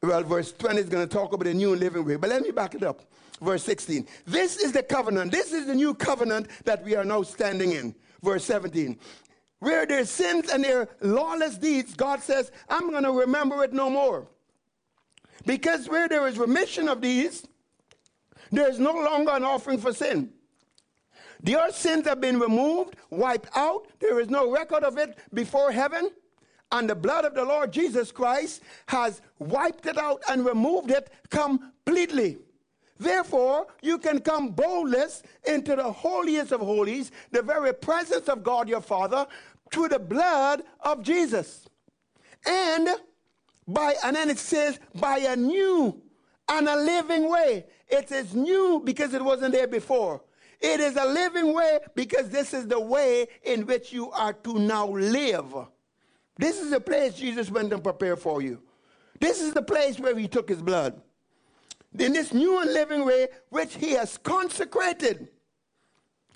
well, 0.02 0.24
verse 0.24 0.52
20 0.52 0.80
is 0.80 0.90
going 0.90 1.08
to 1.08 1.14
talk 1.14 1.34
about 1.34 1.46
the 1.46 1.54
new 1.54 1.76
living 1.76 2.06
way. 2.06 2.18
But 2.18 2.30
let 2.30 2.42
me 2.42 2.52
back 2.52 2.76
it 2.76 2.84
up. 2.84 3.02
Verse 3.42 3.64
16. 3.64 4.08
This 4.26 4.58
is 4.58 4.72
the 4.72 4.84
covenant. 4.84 5.32
This 5.32 5.54
is 5.54 5.68
the 5.68 5.76
new 5.76 5.94
covenant 5.94 6.48
that 6.66 6.84
we 6.84 6.96
are 6.96 7.06
now 7.06 7.24
standing 7.24 7.72
in. 7.72 7.96
Verse 8.22 8.44
17. 8.46 8.98
Where 9.60 9.86
there's 9.86 10.10
sins 10.10 10.50
and 10.50 10.64
their 10.64 10.90
lawless 11.02 11.58
deeds, 11.58 11.94
God 11.94 12.22
says, 12.22 12.52
I'm 12.70 12.92
going 12.92 13.04
to 13.04 13.12
remember 13.12 13.64
it 13.64 13.72
no 13.72 13.90
more. 13.90 14.28
Because 15.46 15.88
where 15.88 16.10
there 16.10 16.28
is 16.28 16.38
remission 16.38 16.90
of 16.90 17.02
these, 17.02 17.48
there 18.52 18.70
is 18.70 18.80
no 18.80 18.94
longer 18.94 19.32
an 19.32 19.44
offering 19.44 19.78
for 19.78 19.94
sin. 19.94 20.32
Their 21.44 21.72
sins 21.72 22.08
have 22.08 22.22
been 22.22 22.40
removed, 22.40 22.96
wiped 23.10 23.50
out. 23.56 23.88
There 24.00 24.20
is 24.20 24.30
no 24.30 24.50
record 24.50 24.84
of 24.84 24.98
it 24.98 25.18
before 25.34 25.72
heaven. 25.72 26.10
And 26.72 26.90
the 26.90 26.96
blood 26.96 27.26
of 27.26 27.36
the 27.36 27.44
Lord 27.44 27.72
Jesus 27.72 28.12
Christ 28.12 28.62
has 28.88 29.22
wiped 29.38 29.86
it 29.86 29.98
out 29.98 30.24
and 30.30 30.46
removed 30.46 30.90
it 30.90 31.12
completely. 31.30 32.38
Therefore, 32.98 33.68
you 33.82 33.98
can 33.98 34.20
come 34.20 34.52
boldless 34.52 35.22
into 35.46 35.76
the 35.76 35.92
holiest 35.92 36.54
of 36.54 36.62
holies, 36.62 37.12
the 37.32 37.42
very 37.42 37.74
presence 37.74 38.30
of 38.30 38.42
God 38.42 38.70
your 38.70 38.82
Father, 38.82 39.28
through 39.72 39.90
the 39.90 40.00
blood 40.00 40.64
of 40.80 41.04
Jesus. 41.04 41.68
And 42.46 42.90
by, 43.68 43.96
and 44.04 44.16
then 44.16 44.30
it 44.30 44.40
says, 44.40 44.80
by 44.96 45.18
a 45.18 45.36
new 45.36 46.02
and 46.50 46.68
a 46.68 46.76
living 46.76 47.30
way. 47.30 47.66
It 47.88 48.12
is 48.12 48.34
new 48.34 48.82
because 48.84 49.14
it 49.14 49.24
wasn't 49.24 49.54
there 49.54 49.68
before. 49.68 50.22
It 50.64 50.80
is 50.80 50.96
a 50.96 51.06
living 51.06 51.54
way 51.54 51.80
because 51.94 52.30
this 52.30 52.54
is 52.54 52.66
the 52.68 52.80
way 52.80 53.28
in 53.44 53.66
which 53.66 53.92
you 53.92 54.10
are 54.12 54.32
to 54.32 54.58
now 54.58 54.88
live. 54.88 55.54
This 56.38 56.62
is 56.62 56.72
the 56.72 56.80
place 56.80 57.16
Jesus 57.16 57.52
went 57.52 57.74
and 57.74 57.84
prepared 57.84 58.20
for 58.20 58.42
you. 58.42 58.62
This 59.20 59.42
is 59.42 59.54
the 59.54 59.62
place 59.62 60.00
where 60.00 60.18
he 60.18 60.28
took 60.28 60.48
his 60.48 60.62
blood. 60.62 61.02
In 62.00 62.14
this 62.14 62.34
new 62.34 62.62
and 62.62 62.74
living 62.74 63.06
way, 63.06 63.28
which 63.50 63.76
he 63.76 63.92
has 63.92 64.18
consecrated. 64.18 65.28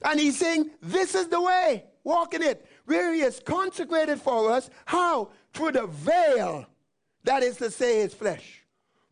And 0.04 0.20
he's 0.20 0.38
saying, 0.38 0.72
This 0.82 1.16
is 1.16 1.30
the 1.30 1.42
way, 1.42 1.86
walk 2.04 2.34
in 2.34 2.44
it, 2.44 2.68
where 2.86 3.14
he 3.14 3.22
has 3.22 3.40
consecrated 3.40 4.20
for 4.20 4.52
us. 4.52 4.70
How? 4.86 5.30
Through 5.54 5.72
the 5.72 5.88
veil, 5.88 6.68
that 7.24 7.44
is 7.44 7.58
to 7.58 7.72
say, 7.72 8.02
his 8.02 8.14
flesh. 8.14 8.57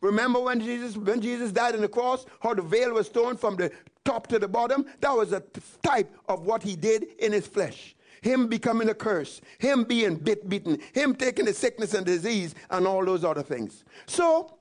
Remember 0.06 0.40
when 0.40 0.60
Jesus, 0.60 0.96
when 0.96 1.20
Jesus 1.20 1.50
died 1.50 1.74
on 1.74 1.80
the 1.80 1.88
cross, 1.88 2.26
how 2.40 2.54
the 2.54 2.62
veil 2.62 2.92
was 2.92 3.08
torn 3.08 3.36
from 3.36 3.56
the 3.56 3.72
top 4.04 4.28
to 4.28 4.38
the 4.38 4.46
bottom? 4.46 4.86
That 5.00 5.10
was 5.10 5.32
a 5.32 5.42
type 5.82 6.14
of 6.28 6.46
what 6.46 6.62
he 6.62 6.76
did 6.76 7.08
in 7.18 7.32
his 7.32 7.48
flesh. 7.48 7.96
Him 8.22 8.46
becoming 8.46 8.88
a 8.88 8.94
curse, 8.94 9.40
him 9.58 9.82
being 9.82 10.14
bit 10.14 10.48
beaten, 10.48 10.78
him 10.94 11.16
taking 11.16 11.44
the 11.44 11.52
sickness 11.52 11.92
and 11.92 12.06
disease, 12.06 12.54
and 12.70 12.86
all 12.86 13.04
those 13.04 13.24
other 13.24 13.42
things. 13.42 13.84
So, 14.06 14.54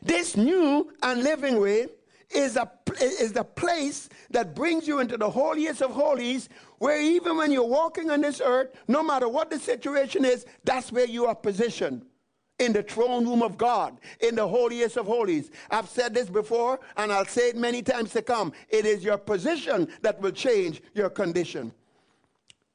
this 0.00 0.36
new 0.36 0.92
and 1.02 1.24
living 1.24 1.60
way 1.60 1.88
is, 2.30 2.56
a, 2.56 2.70
is 3.00 3.32
the 3.32 3.44
place 3.44 4.08
that 4.30 4.54
brings 4.54 4.86
you 4.86 5.00
into 5.00 5.16
the 5.16 5.28
holiest 5.28 5.82
of 5.82 5.90
holies, 5.90 6.48
where 6.78 7.00
even 7.00 7.36
when 7.36 7.50
you're 7.50 7.66
walking 7.66 8.12
on 8.12 8.20
this 8.20 8.40
earth, 8.40 8.70
no 8.86 9.02
matter 9.02 9.28
what 9.28 9.50
the 9.50 9.58
situation 9.58 10.24
is, 10.24 10.46
that's 10.62 10.92
where 10.92 11.06
you 11.06 11.26
are 11.26 11.34
positioned 11.34 12.06
in 12.62 12.72
the 12.72 12.82
throne 12.82 13.26
room 13.26 13.42
of 13.42 13.58
God, 13.58 13.98
in 14.20 14.36
the 14.36 14.46
holiest 14.46 14.96
of 14.96 15.06
holies. 15.06 15.50
I've 15.70 15.88
said 15.88 16.14
this 16.14 16.30
before, 16.30 16.80
and 16.96 17.12
I'll 17.12 17.26
say 17.26 17.48
it 17.48 17.56
many 17.56 17.82
times 17.82 18.12
to 18.12 18.22
come. 18.22 18.52
It 18.68 18.86
is 18.86 19.02
your 19.02 19.18
position 19.18 19.88
that 20.02 20.20
will 20.20 20.30
change 20.30 20.80
your 20.94 21.10
condition. 21.10 21.72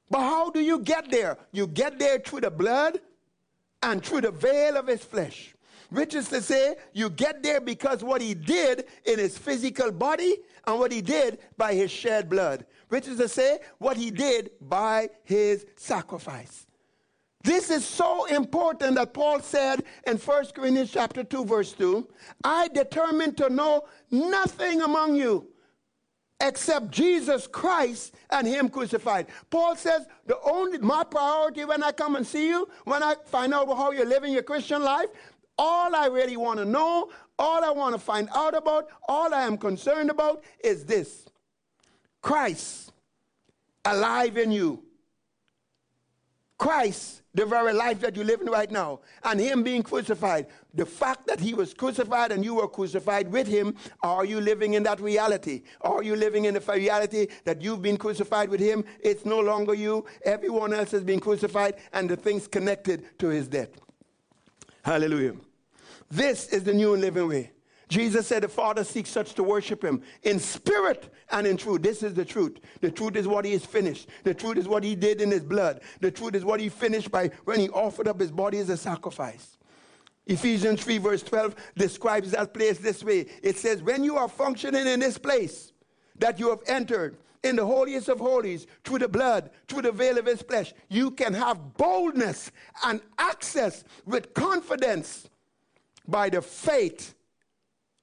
But 0.09 0.19
how 0.19 0.49
do 0.49 0.59
you 0.59 0.79
get 0.79 1.09
there? 1.09 1.37
You 1.51 1.67
get 1.67 1.97
there 1.99 2.19
through 2.19 2.41
the 2.41 2.51
blood 2.51 2.99
and 3.81 4.03
through 4.03 4.21
the 4.21 4.31
veil 4.31 4.77
of 4.77 4.87
his 4.87 5.03
flesh. 5.03 5.53
Which 5.89 6.15
is 6.15 6.27
to 6.29 6.41
say, 6.41 6.75
you 6.91 7.09
get 7.09 7.41
there 7.41 7.61
because 7.61 8.03
what 8.03 8.21
he 8.21 8.33
did 8.33 8.85
in 9.05 9.19
his 9.19 9.37
physical 9.37 9.91
body 9.91 10.35
and 10.65 10.79
what 10.79 10.91
he 10.91 11.01
did 11.01 11.39
by 11.55 11.73
his 11.73 11.91
shed 11.91 12.29
blood. 12.29 12.65
Which 12.89 13.07
is 13.07 13.17
to 13.19 13.29
say, 13.29 13.59
what 13.77 13.95
he 13.95 14.11
did 14.11 14.51
by 14.59 15.09
his 15.23 15.65
sacrifice. 15.77 16.66
This 17.43 17.69
is 17.69 17.85
so 17.85 18.25
important 18.25 18.95
that 18.95 19.13
Paul 19.13 19.41
said 19.41 19.83
in 20.05 20.17
1 20.17 20.45
Corinthians 20.55 20.91
chapter 20.91 21.23
2 21.23 21.45
verse 21.45 21.73
2, 21.73 22.07
I 22.43 22.67
determined 22.69 23.37
to 23.37 23.49
know 23.49 23.83
nothing 24.11 24.81
among 24.81 25.15
you 25.15 25.47
except 26.41 26.91
Jesus 26.91 27.47
Christ 27.47 28.15
and 28.29 28.47
him 28.47 28.69
crucified. 28.69 29.27
Paul 29.49 29.75
says 29.75 30.05
the 30.25 30.39
only 30.41 30.77
my 30.79 31.03
priority 31.03 31.65
when 31.65 31.83
I 31.83 31.91
come 31.91 32.15
and 32.15 32.25
see 32.25 32.49
you, 32.49 32.67
when 32.85 33.01
I 33.01 33.15
find 33.25 33.53
out 33.53 33.67
how 33.67 33.91
you're 33.91 34.05
living 34.05 34.33
your 34.33 34.43
Christian 34.43 34.83
life, 34.83 35.09
all 35.57 35.95
I 35.95 36.07
really 36.07 36.37
want 36.37 36.59
to 36.59 36.65
know, 36.65 37.09
all 37.39 37.63
I 37.63 37.71
want 37.71 37.95
to 37.95 37.99
find 37.99 38.29
out 38.35 38.55
about, 38.55 38.87
all 39.07 39.33
I 39.33 39.43
am 39.43 39.57
concerned 39.57 40.09
about 40.09 40.43
is 40.63 40.85
this. 40.85 41.25
Christ 42.21 42.91
alive 43.85 44.37
in 44.37 44.51
you. 44.51 44.83
Christ 46.57 47.21
the 47.37 47.45
very 47.45 47.71
life 47.71 47.99
that 47.99 48.15
you're 48.15 48.25
living 48.25 48.47
right 48.47 48.71
now, 48.71 48.99
and 49.23 49.39
Him 49.39 49.61
being 49.61 49.83
crucified. 49.83 50.47
The 50.73 50.87
fact 50.87 51.27
that 51.27 51.39
He 51.39 51.53
was 51.53 51.71
crucified 51.71 52.31
and 52.31 52.43
you 52.43 52.55
were 52.55 52.67
crucified 52.67 53.31
with 53.31 53.45
Him, 53.45 53.75
are 54.01 54.25
you 54.25 54.41
living 54.41 54.73
in 54.73 54.81
that 54.83 54.99
reality? 54.99 55.61
Are 55.81 56.01
you 56.01 56.15
living 56.15 56.45
in 56.45 56.55
the 56.55 56.59
reality 56.61 57.27
that 57.43 57.61
you've 57.61 57.83
been 57.83 57.97
crucified 57.97 58.49
with 58.49 58.59
Him? 58.59 58.83
It's 58.99 59.23
no 59.23 59.39
longer 59.39 59.75
you. 59.75 60.05
Everyone 60.25 60.73
else 60.73 60.89
has 60.91 61.03
been 61.03 61.19
crucified, 61.19 61.75
and 61.93 62.09
the 62.09 62.15
things 62.15 62.47
connected 62.47 63.19
to 63.19 63.27
His 63.27 63.47
death. 63.47 63.69
Hallelujah. 64.81 65.35
This 66.09 66.47
is 66.47 66.63
the 66.63 66.73
new 66.73 66.95
living 66.95 67.27
way. 67.27 67.51
Jesus 67.87 68.27
said 68.27 68.43
the 68.43 68.49
Father 68.49 68.83
seeks 68.83 69.09
such 69.09 69.33
to 69.35 69.43
worship 69.43 69.83
him 69.83 70.01
in 70.23 70.39
spirit 70.39 71.13
and 71.31 71.47
in 71.47 71.55
truth. 71.55 71.81
This 71.81 72.03
is 72.03 72.13
the 72.13 72.25
truth. 72.25 72.59
The 72.81 72.91
truth 72.91 73.15
is 73.15 73.27
what 73.27 73.45
he 73.45 73.53
has 73.53 73.65
finished. 73.65 74.09
The 74.23 74.33
truth 74.33 74.57
is 74.57 74.67
what 74.67 74.83
he 74.83 74.95
did 74.95 75.21
in 75.21 75.31
his 75.31 75.43
blood. 75.43 75.81
The 76.01 76.11
truth 76.11 76.35
is 76.35 76.43
what 76.43 76.59
he 76.59 76.67
finished 76.69 77.11
by 77.11 77.31
when 77.45 77.59
he 77.59 77.69
offered 77.69 78.07
up 78.07 78.19
his 78.19 78.31
body 78.31 78.57
as 78.59 78.69
a 78.69 78.77
sacrifice. 78.77 79.57
Ephesians 80.25 80.83
3, 80.83 80.97
verse 80.97 81.23
12 81.23 81.55
describes 81.77 82.31
that 82.31 82.53
place 82.53 82.77
this 82.79 83.03
way. 83.03 83.27
It 83.41 83.57
says, 83.57 83.81
When 83.81 84.03
you 84.03 84.17
are 84.17 84.27
functioning 84.27 84.85
in 84.85 84.99
this 84.99 85.17
place 85.17 85.71
that 86.19 86.39
you 86.39 86.49
have 86.49 86.59
entered, 86.67 87.17
in 87.43 87.55
the 87.55 87.65
holiest 87.65 88.09
of 88.09 88.19
holies, 88.19 88.67
through 88.83 88.99
the 88.99 89.07
blood, 89.07 89.51
through 89.67 89.83
the 89.83 89.91
veil 89.91 90.17
of 90.17 90.25
his 90.25 90.41
flesh, 90.41 90.73
you 90.89 91.11
can 91.11 91.33
have 91.33 91.77
boldness 91.77 92.51
and 92.83 92.99
access 93.17 93.83
with 94.05 94.33
confidence 94.33 95.29
by 96.07 96.29
the 96.29 96.41
faith 96.41 97.13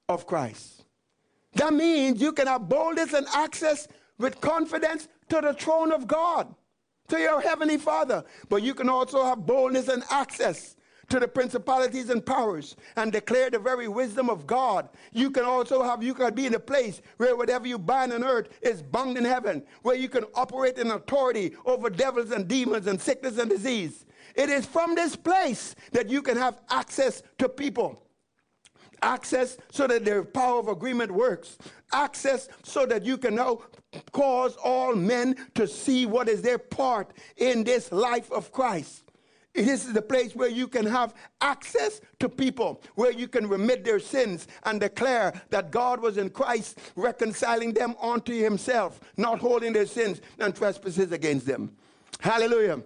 of 0.08 0.26
Christ. 0.26 0.84
That 1.54 1.72
means 1.72 2.20
you 2.20 2.32
can 2.32 2.46
have 2.46 2.68
boldness 2.68 3.12
and 3.12 3.26
access 3.32 3.88
with 4.18 4.40
confidence 4.40 5.08
to 5.28 5.40
the 5.40 5.54
throne 5.54 5.92
of 5.92 6.06
God, 6.06 6.54
to 7.08 7.18
your 7.18 7.40
heavenly 7.40 7.78
Father. 7.78 8.24
But 8.48 8.62
you 8.62 8.74
can 8.74 8.88
also 8.88 9.24
have 9.24 9.46
boldness 9.46 9.88
and 9.88 10.02
access 10.10 10.76
to 11.10 11.20
the 11.20 11.28
principalities 11.28 12.10
and 12.10 12.24
powers 12.24 12.76
and 12.96 13.12
declare 13.12 13.50
the 13.50 13.58
very 13.58 13.88
wisdom 13.88 14.30
of 14.30 14.46
God. 14.46 14.88
You 15.12 15.30
can 15.30 15.44
also 15.44 15.82
have, 15.82 16.02
you 16.02 16.14
can 16.14 16.34
be 16.34 16.46
in 16.46 16.54
a 16.54 16.60
place 16.60 17.02
where 17.18 17.36
whatever 17.36 17.66
you 17.66 17.78
bind 17.78 18.12
on 18.12 18.24
earth 18.24 18.48
is 18.62 18.82
bound 18.82 19.18
in 19.18 19.24
heaven, 19.24 19.62
where 19.82 19.96
you 19.96 20.08
can 20.08 20.24
operate 20.34 20.78
in 20.78 20.90
authority 20.90 21.54
over 21.66 21.90
devils 21.90 22.30
and 22.30 22.48
demons 22.48 22.86
and 22.86 23.00
sickness 23.00 23.38
and 23.38 23.50
disease. 23.50 24.06
It 24.34 24.48
is 24.48 24.66
from 24.66 24.94
this 24.94 25.14
place 25.14 25.74
that 25.92 26.08
you 26.08 26.22
can 26.22 26.36
have 26.36 26.60
access 26.70 27.22
to 27.38 27.48
people 27.48 28.03
access 29.02 29.56
so 29.70 29.86
that 29.86 30.04
the 30.04 30.24
power 30.24 30.58
of 30.58 30.68
agreement 30.68 31.10
works, 31.10 31.58
access 31.92 32.48
so 32.62 32.86
that 32.86 33.04
you 33.04 33.16
can 33.16 33.34
now 33.34 33.60
cause 34.12 34.56
all 34.56 34.94
men 34.94 35.36
to 35.54 35.66
see 35.66 36.06
what 36.06 36.28
is 36.28 36.42
their 36.42 36.58
part 36.58 37.12
in 37.36 37.64
this 37.64 37.92
life 37.92 38.30
of 38.32 38.52
Christ. 38.52 39.02
This 39.54 39.86
is 39.86 39.92
the 39.92 40.02
place 40.02 40.34
where 40.34 40.48
you 40.48 40.66
can 40.66 40.84
have 40.84 41.14
access 41.40 42.00
to 42.18 42.28
people, 42.28 42.82
where 42.96 43.12
you 43.12 43.28
can 43.28 43.48
remit 43.48 43.84
their 43.84 44.00
sins 44.00 44.48
and 44.64 44.80
declare 44.80 45.40
that 45.50 45.70
God 45.70 46.00
was 46.00 46.18
in 46.18 46.30
Christ 46.30 46.80
reconciling 46.96 47.72
them 47.72 47.94
unto 48.02 48.32
himself, 48.32 48.98
not 49.16 49.38
holding 49.38 49.72
their 49.72 49.86
sins 49.86 50.20
and 50.40 50.56
trespasses 50.56 51.12
against 51.12 51.46
them. 51.46 51.70
Hallelujah. 52.18 52.82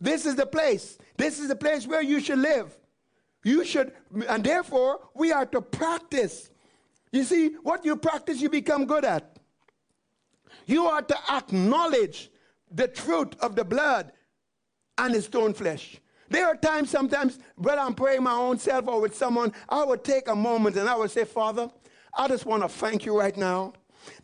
This 0.00 0.24
is 0.24 0.36
the 0.36 0.46
place. 0.46 0.96
This 1.16 1.40
is 1.40 1.48
the 1.48 1.56
place 1.56 1.88
where 1.88 2.02
you 2.02 2.20
should 2.20 2.38
live. 2.38 2.76
You 3.44 3.64
should, 3.64 3.92
and 4.28 4.44
therefore, 4.44 5.00
we 5.14 5.32
are 5.32 5.46
to 5.46 5.60
practice. 5.60 6.50
You 7.10 7.24
see, 7.24 7.48
what 7.62 7.84
you 7.84 7.96
practice, 7.96 8.40
you 8.40 8.48
become 8.48 8.86
good 8.86 9.04
at. 9.04 9.38
You 10.66 10.86
are 10.86 11.02
to 11.02 11.16
acknowledge 11.30 12.30
the 12.70 12.88
truth 12.88 13.34
of 13.40 13.56
the 13.56 13.64
blood 13.64 14.12
and 14.98 15.14
the 15.14 15.22
stone 15.22 15.54
flesh. 15.54 15.98
There 16.28 16.46
are 16.46 16.56
times, 16.56 16.88
sometimes, 16.88 17.38
when 17.56 17.78
I'm 17.78 17.94
praying 17.94 18.22
my 18.22 18.32
own 18.32 18.58
self 18.58 18.88
or 18.88 19.00
with 19.00 19.14
someone, 19.14 19.52
I 19.68 19.84
would 19.84 20.04
take 20.04 20.28
a 20.28 20.34
moment 20.34 20.76
and 20.76 20.88
I 20.88 20.96
would 20.96 21.10
say, 21.10 21.24
Father, 21.24 21.70
I 22.16 22.28
just 22.28 22.46
want 22.46 22.62
to 22.62 22.68
thank 22.68 23.04
you 23.04 23.18
right 23.18 23.36
now 23.36 23.74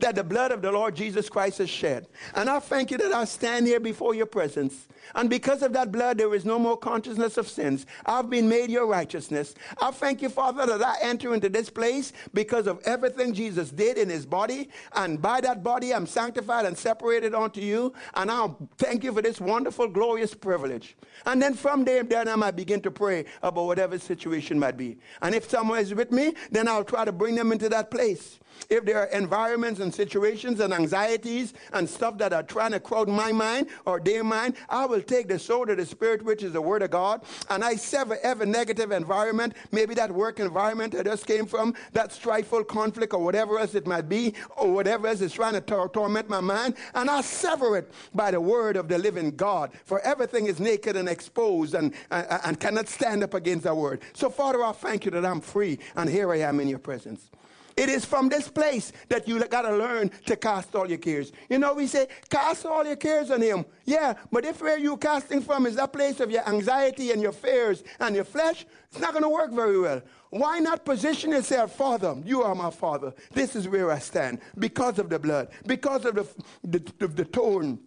that 0.01 0.15
the 0.15 0.25
blood 0.25 0.53
of 0.53 0.63
the 0.63 0.73
Lord 0.73 0.95
Jesus 0.95 1.29
Christ 1.29 1.61
is 1.61 1.71
shed. 1.71 2.07
And 2.35 2.49
I 2.49 2.61
thank 2.61 2.91
you 2.91 2.99
that 2.99 3.13
I 3.13 3.25
stand 3.25 3.67
here 3.67 3.81
before 3.81 4.15
your 4.15 4.27
presence. 4.27 4.89
And 5.15 5.31
because 5.31 5.63
of 5.63 5.73
that 5.73 5.91
blood, 5.91 6.19
there 6.19 6.35
is 6.35 6.45
no 6.45 6.59
more 6.59 6.77
consciousness 6.77 7.37
of 7.37 7.49
sins. 7.49 7.87
I've 8.05 8.29
been 8.29 8.49
made 8.49 8.71
your 8.71 8.87
righteousness. 8.87 9.55
I 9.81 9.91
thank 9.91 10.23
you, 10.23 10.29
Father, 10.29 10.67
that 10.67 10.83
I 10.83 10.97
enter 11.03 11.35
into 11.35 11.49
this 11.49 11.71
place 11.71 12.13
because 12.35 12.67
of 12.67 12.81
everything 12.85 13.33
Jesus 13.33 13.71
did 13.71 13.97
in 13.97 14.09
his 14.09 14.27
body. 14.27 14.69
And 14.95 15.21
by 15.21 15.41
that 15.41 15.63
body, 15.63 15.95
I'm 15.95 16.07
sanctified 16.07 16.67
and 16.67 16.77
separated 16.77 17.35
unto 17.35 17.61
you. 17.61 17.93
And 18.15 18.31
I 18.31 18.49
thank 18.77 19.05
you 19.05 19.13
for 19.13 19.23
this 19.23 19.41
wonderful, 19.41 19.89
glorious 19.89 20.35
privilege. 20.35 20.97
And 21.27 21.41
then 21.41 21.55
from 21.55 21.85
there, 21.85 22.03
then 22.03 22.29
I 22.29 22.37
might 22.37 22.57
begin 22.57 22.81
to 22.83 22.91
pray 22.91 23.25
about 23.43 23.67
whatever 23.67 23.99
situation 23.99 24.59
might 24.59 24.77
be. 24.77 24.99
And 25.23 25.35
if 25.35 25.49
someone 25.49 25.79
is 25.79 25.95
with 25.95 26.13
me, 26.13 26.35
then 26.51 26.69
I'll 26.69 26.85
try 26.85 27.05
to 27.05 27.13
bring 27.13 27.35
them 27.35 27.53
into 27.53 27.69
that 27.71 27.91
place. 27.91 28.39
If 28.71 28.85
there 28.85 28.99
are 28.99 29.07
environments 29.07 29.81
and 29.81 29.95
situations 29.95 30.61
and 30.61 30.73
anxieties 30.73 31.55
and 31.73 31.89
stuff 31.89 32.19
that 32.19 32.33
are 32.33 32.43
trying 32.43 32.73
to 32.73 32.81
crowd 32.81 33.09
my 33.09 33.33
mind 33.33 33.69
or 33.87 34.01
their 34.01 34.25
mind, 34.25 34.57
I 34.69 34.87
will 34.87 35.03
take 35.03 35.29
the 35.29 35.39
sword 35.39 35.71
of 35.71 35.77
the 35.79 35.87
Spirit, 35.87 36.25
which 36.25 36.43
is 36.43 36.53
the 36.53 36.61
Word 36.61 36.83
of 36.83 36.91
God, 36.91 37.23
and 37.51 37.65
I 37.65 37.77
sever 37.77 38.19
every 38.23 38.47
negative 38.47 38.93
environment, 38.93 39.55
maybe 39.73 39.95
that 39.95 40.11
work 40.11 40.41
environment 40.41 40.95
I 40.95 41.03
just 41.03 41.27
came 41.27 41.47
from, 41.47 41.75
that 41.93 42.11
strifeful 42.11 42.67
conflict 42.67 43.15
or 43.15 43.23
whatever 43.23 43.59
else 43.59 43.75
it 43.75 43.87
might 43.87 44.09
be, 44.09 44.35
or 44.57 44.73
whatever 44.73 45.09
else 45.09 45.21
is 45.21 45.33
trying 45.33 45.55
to 45.55 45.61
tor- 45.61 45.89
torment 45.89 46.29
my 46.29 46.41
mind, 46.41 46.75
and 46.95 47.09
I 47.11 47.21
sever 47.21 47.77
it 47.77 47.91
by 48.15 48.31
the 48.31 48.41
Word 48.41 48.77
of 48.77 48.89
the 48.89 48.99
living 48.99 49.31
God. 49.37 49.71
For 49.85 50.01
everything 50.01 50.47
is 50.47 50.61
naked 50.61 50.97
and 50.97 51.09
exposed 51.09 51.75
and, 51.75 51.95
and, 52.11 52.27
and 52.45 52.61
cannot 52.61 52.89
stand 52.89 53.23
up 53.23 53.35
against 53.35 53.65
the 53.65 53.75
Word. 53.75 54.03
So, 54.13 54.31
Father, 54.31 54.63
I 54.63 54.73
thank 54.73 55.05
you 55.05 55.11
that 55.13 55.25
I'm 55.25 55.41
free, 55.41 55.79
and 55.97 56.09
here 56.09 56.33
I 56.33 56.39
am 56.39 56.61
in 56.61 56.69
your 56.69 56.79
presence. 56.79 57.31
It 57.79 57.89
is 57.89 58.05
from 58.05 58.29
this 58.29 58.49
place 58.49 58.93
that 59.09 59.29
you 59.29 59.39
got 59.45 59.63
to 59.63 59.77
learn 59.77 60.11
to 60.27 60.35
cast 60.35 60.75
all 60.75 60.89
your 60.89 60.99
cares. 60.99 61.31
You 61.49 61.61
know, 61.61 61.75
we 61.75 61.87
say, 61.87 62.09
cast 62.29 62.67
all 62.67 62.85
your 62.85 62.97
cares 62.97 63.31
on 63.31 63.41
him. 63.41 63.65
Yeah, 63.85 64.15
but 64.33 64.45
if 64.45 64.61
where 64.61 64.79
you're 64.79 64.99
casting 64.99 65.41
from 65.41 65.65
is 65.65 65.77
that 65.77 65.93
place 65.93 66.19
of 66.19 66.29
your 66.29 66.47
anxiety 66.49 67.13
and 67.13 67.23
your 67.23 67.31
fears 67.31 67.85
and 68.01 68.17
your 68.17 68.25
flesh, 68.25 68.67
it's 68.91 68.99
not 68.99 69.13
going 69.13 69.23
to 69.23 69.29
work 69.29 69.53
very 69.53 69.79
well. 69.79 70.03
Why 70.31 70.59
not 70.59 70.85
position 70.85 71.31
yourself, 71.31 71.77
Father? 71.77 72.17
You 72.25 72.43
are 72.43 72.55
my 72.57 72.71
Father. 72.71 73.15
This 73.33 73.55
is 73.55 73.69
where 73.69 73.93
I 73.93 74.01
stand 74.01 74.41
because 74.59 74.99
of 74.99 75.09
the 75.09 75.21
blood, 75.21 75.49
because 75.65 76.05
of 76.05 76.17
the, 76.17 76.27
the, 76.65 76.93
the, 76.99 77.07
the 77.07 77.25
torn 77.27 77.79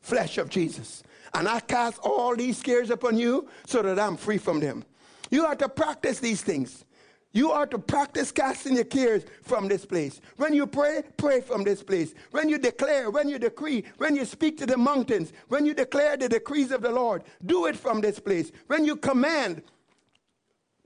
flesh 0.00 0.38
of 0.38 0.48
Jesus. 0.48 1.02
And 1.34 1.46
I 1.46 1.60
cast 1.60 1.98
all 1.98 2.34
these 2.34 2.62
cares 2.62 2.88
upon 2.88 3.18
you 3.18 3.46
so 3.66 3.82
that 3.82 3.98
I'm 3.98 4.16
free 4.16 4.38
from 4.38 4.60
them. 4.60 4.84
You 5.30 5.44
are 5.44 5.56
to 5.56 5.68
practice 5.68 6.18
these 6.18 6.40
things. 6.40 6.86
You 7.32 7.52
are 7.52 7.66
to 7.66 7.78
practice 7.78 8.32
casting 8.32 8.76
your 8.76 8.84
cares 8.84 9.24
from 9.42 9.68
this 9.68 9.84
place. 9.84 10.20
When 10.36 10.54
you 10.54 10.66
pray, 10.66 11.02
pray 11.18 11.40
from 11.42 11.62
this 11.62 11.82
place. 11.82 12.14
When 12.30 12.48
you 12.48 12.58
declare, 12.58 13.10
when 13.10 13.28
you 13.28 13.38
decree, 13.38 13.84
when 13.98 14.16
you 14.16 14.24
speak 14.24 14.56
to 14.58 14.66
the 14.66 14.78
mountains, 14.78 15.32
when 15.48 15.66
you 15.66 15.74
declare 15.74 16.16
the 16.16 16.28
decrees 16.28 16.70
of 16.70 16.80
the 16.80 16.90
Lord, 16.90 17.24
do 17.44 17.66
it 17.66 17.76
from 17.76 18.00
this 18.00 18.18
place. 18.18 18.50
When 18.66 18.84
you 18.84 18.96
command 18.96 19.62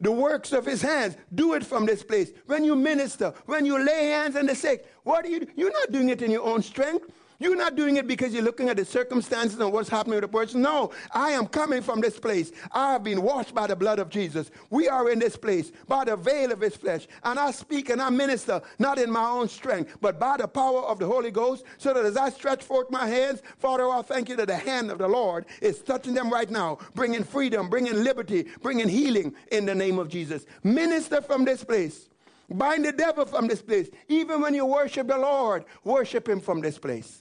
the 0.01 0.11
works 0.11 0.53
of 0.53 0.67
his 0.67 0.83
hands, 0.83 1.17
do 1.33 1.55
it 1.55 1.65
from 1.65 1.87
this 1.87 2.03
place. 2.03 2.33
When 2.47 2.65
you 2.65 2.75
minister, 2.75 3.33
when 3.47 3.65
you 3.65 3.79
lay 3.79 4.09
hands 4.09 4.35
on 4.35 4.47
the 4.47 4.57
sick, 4.57 4.85
what 5.05 5.25
are 5.25 5.29
you? 5.29 5.47
You're 5.55 5.73
not 5.73 5.93
doing 5.93 6.09
it 6.09 6.23
in 6.23 6.33
your 6.33 6.43
own 6.43 6.61
strength. 6.61 7.09
You're 7.43 7.57
not 7.57 7.75
doing 7.75 7.97
it 7.97 8.07
because 8.07 8.33
you're 8.33 8.45
looking 8.45 8.69
at 8.69 8.77
the 8.77 8.85
circumstances 8.85 9.59
and 9.59 9.73
what's 9.73 9.89
happening 9.89 10.15
with 10.15 10.23
the 10.23 10.29
person. 10.29 10.63
No, 10.63 10.93
I 11.11 11.31
am 11.31 11.49
coming 11.49 11.83
from 11.83 12.01
this 12.01 12.17
place. 12.17 12.53
I 12.71 12.93
have 12.93 13.03
been 13.03 13.21
washed 13.21 13.53
by 13.53 13.67
the 13.67 13.75
blood 13.75 13.99
of 13.99 14.11
Jesus. 14.11 14.53
We 14.71 14.89
are 14.89 15.11
in 15.11 15.19
this 15.19 15.37
place 15.37 15.73
by 15.89 16.05
the 16.05 16.15
veil 16.15 16.53
of 16.53 16.61
his 16.61 16.77
flesh. 16.77 17.09
And 17.25 17.41
I 17.41 17.51
speak 17.51 17.91
and 17.91 18.01
I 18.01 18.11
minister 18.11 18.63
not 18.79 19.01
in 19.01 19.11
my 19.11 19.29
own 19.29 19.49
strength, 19.49 19.97
but 20.01 20.21
by 20.21 20.37
the 20.37 20.47
power 20.47 20.83
of 20.83 21.01
the 21.01 21.07
Holy 21.07 21.33
Ghost, 21.33 21.65
so 21.79 21.93
that 21.93 22.05
as 22.05 22.17
I 22.17 22.31
stretch 22.31 22.63
forth 22.63 22.93
my 22.93 23.09
hands, 23.09 23.43
Father, 23.59 23.89
I 23.89 24.03
thank 24.03 24.29
you 24.29 24.37
that 24.37 24.47
the 24.47 24.57
hand 24.57 24.93
of 24.93 24.99
the 24.99 25.09
Lord 25.09 25.47
is 25.61 25.81
touching 25.81 26.15
them 26.15 26.31
right 26.33 26.49
now, 26.49 26.79
bringing 26.95 27.25
freedom, 27.25 27.69
bringing 27.69 28.05
liberty, 28.05 28.47
bringing 28.63 28.89
healing 28.89 29.35
in 29.51 29.67
the 29.67 29.75
name 29.75 29.99
of 29.99 30.09
Jesus. 30.09 30.47
Minister 30.63 31.21
from 31.21 31.45
this 31.45 31.65
place. 31.65 32.09
Bind 32.49 32.85
the 32.85 32.93
devil 32.93 33.27
from 33.27 33.49
this 33.49 33.63
place. 33.63 33.89
Even 34.07 34.41
when 34.41 34.55
you 34.55 34.65
worship 34.65 35.09
the 35.09 35.19
Lord, 35.19 35.65
worship 35.83 36.29
him 36.29 36.41
from 36.41 36.61
this 36.61 36.79
place 36.79 37.21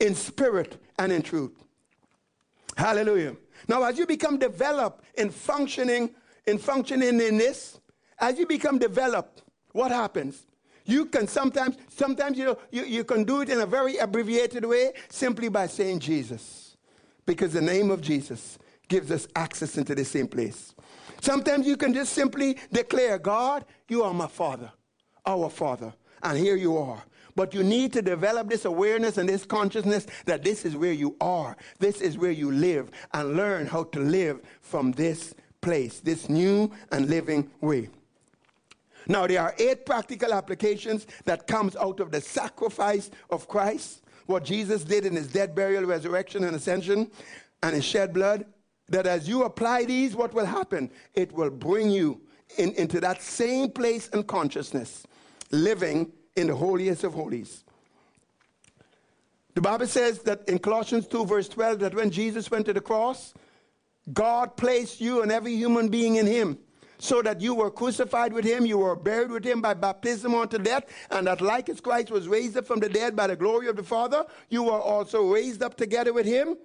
in 0.00 0.14
spirit 0.14 0.80
and 0.98 1.12
in 1.12 1.22
truth. 1.22 1.52
Hallelujah. 2.76 3.36
Now, 3.68 3.82
as 3.84 3.98
you 3.98 4.06
become 4.06 4.38
developed 4.38 5.04
in 5.14 5.30
functioning, 5.30 6.10
in 6.46 6.58
functioning 6.58 7.20
in 7.20 7.38
this, 7.38 7.78
as 8.18 8.38
you 8.38 8.46
become 8.46 8.78
developed, 8.78 9.42
what 9.72 9.90
happens? 9.90 10.46
You 10.84 11.06
can 11.06 11.28
sometimes, 11.28 11.76
sometimes 11.88 12.38
you 12.38 12.44
know, 12.46 12.58
you, 12.70 12.84
you 12.84 13.04
can 13.04 13.24
do 13.24 13.42
it 13.42 13.48
in 13.48 13.60
a 13.60 13.66
very 13.66 13.98
abbreviated 13.98 14.64
way 14.64 14.92
simply 15.08 15.48
by 15.48 15.66
saying 15.66 16.00
Jesus. 16.00 16.76
Because 17.26 17.52
the 17.52 17.60
name 17.60 17.90
of 17.90 18.00
Jesus 18.00 18.58
gives 18.88 19.10
us 19.10 19.28
access 19.36 19.78
into 19.78 19.94
the 19.94 20.04
same 20.04 20.26
place. 20.26 20.74
Sometimes 21.20 21.66
you 21.66 21.76
can 21.76 21.92
just 21.92 22.12
simply 22.12 22.56
declare, 22.72 23.18
God, 23.18 23.64
you 23.88 24.02
are 24.02 24.14
my 24.14 24.26
Father, 24.26 24.72
our 25.26 25.50
Father, 25.50 25.92
and 26.22 26.38
here 26.38 26.56
you 26.56 26.76
are. 26.76 27.02
But 27.40 27.54
you 27.54 27.62
need 27.62 27.94
to 27.94 28.02
develop 28.02 28.50
this 28.50 28.66
awareness 28.66 29.16
and 29.16 29.26
this 29.26 29.46
consciousness 29.46 30.06
that 30.26 30.44
this 30.44 30.66
is 30.66 30.76
where 30.76 30.92
you 30.92 31.16
are, 31.22 31.56
this 31.78 32.02
is 32.02 32.18
where 32.18 32.32
you 32.32 32.52
live, 32.52 32.90
and 33.14 33.34
learn 33.34 33.64
how 33.64 33.84
to 33.84 33.98
live 33.98 34.42
from 34.60 34.92
this 34.92 35.32
place, 35.62 36.00
this 36.00 36.28
new 36.28 36.70
and 36.92 37.08
living 37.08 37.50
way. 37.62 37.88
Now, 39.08 39.26
there 39.26 39.40
are 39.40 39.54
eight 39.58 39.86
practical 39.86 40.34
applications 40.34 41.06
that 41.24 41.46
comes 41.46 41.76
out 41.76 42.00
of 42.00 42.10
the 42.10 42.20
sacrifice 42.20 43.10
of 43.30 43.48
Christ, 43.48 44.02
what 44.26 44.44
Jesus 44.44 44.84
did 44.84 45.06
in 45.06 45.16
his 45.16 45.28
death, 45.28 45.54
burial, 45.54 45.84
resurrection, 45.84 46.44
and 46.44 46.54
ascension, 46.54 47.10
and 47.62 47.74
his 47.74 47.86
shed 47.86 48.12
blood. 48.12 48.44
That 48.90 49.06
as 49.06 49.26
you 49.26 49.44
apply 49.44 49.86
these, 49.86 50.14
what 50.14 50.34
will 50.34 50.44
happen? 50.44 50.90
It 51.14 51.32
will 51.32 51.48
bring 51.48 51.88
you 51.90 52.20
in, 52.58 52.72
into 52.72 53.00
that 53.00 53.22
same 53.22 53.70
place 53.70 54.10
and 54.12 54.26
consciousness, 54.26 55.06
living 55.50 56.12
in 56.36 56.46
the 56.46 56.54
holiest 56.54 57.04
of 57.04 57.14
holies. 57.14 57.64
The 59.54 59.60
Bible 59.60 59.86
says 59.86 60.20
that 60.20 60.48
in 60.48 60.58
Colossians 60.58 61.06
2, 61.08 61.26
verse 61.26 61.48
12, 61.48 61.80
that 61.80 61.94
when 61.94 62.10
Jesus 62.10 62.50
went 62.50 62.66
to 62.66 62.72
the 62.72 62.80
cross, 62.80 63.34
God 64.12 64.56
placed 64.56 65.00
you 65.00 65.22
and 65.22 65.30
every 65.30 65.54
human 65.54 65.88
being 65.88 66.16
in 66.16 66.26
him 66.26 66.58
so 66.98 67.22
that 67.22 67.40
you 67.40 67.54
were 67.54 67.70
crucified 67.70 68.32
with 68.32 68.44
him, 68.44 68.66
you 68.66 68.78
were 68.78 68.94
buried 68.94 69.30
with 69.30 69.44
him 69.44 69.60
by 69.60 69.74
baptism 69.74 70.34
unto 70.34 70.58
death, 70.58 70.84
and 71.10 71.26
that 71.26 71.40
like 71.40 71.68
as 71.68 71.80
Christ 71.80 72.10
was 72.10 72.28
raised 72.28 72.56
up 72.56 72.66
from 72.66 72.78
the 72.78 72.88
dead 72.88 73.16
by 73.16 73.26
the 73.26 73.36
glory 73.36 73.68
of 73.68 73.76
the 73.76 73.82
Father, 73.82 74.24
you 74.50 74.62
were 74.64 74.80
also 74.80 75.26
raised 75.30 75.62
up 75.62 75.76
together 75.76 76.12
with 76.12 76.26
him 76.26 76.56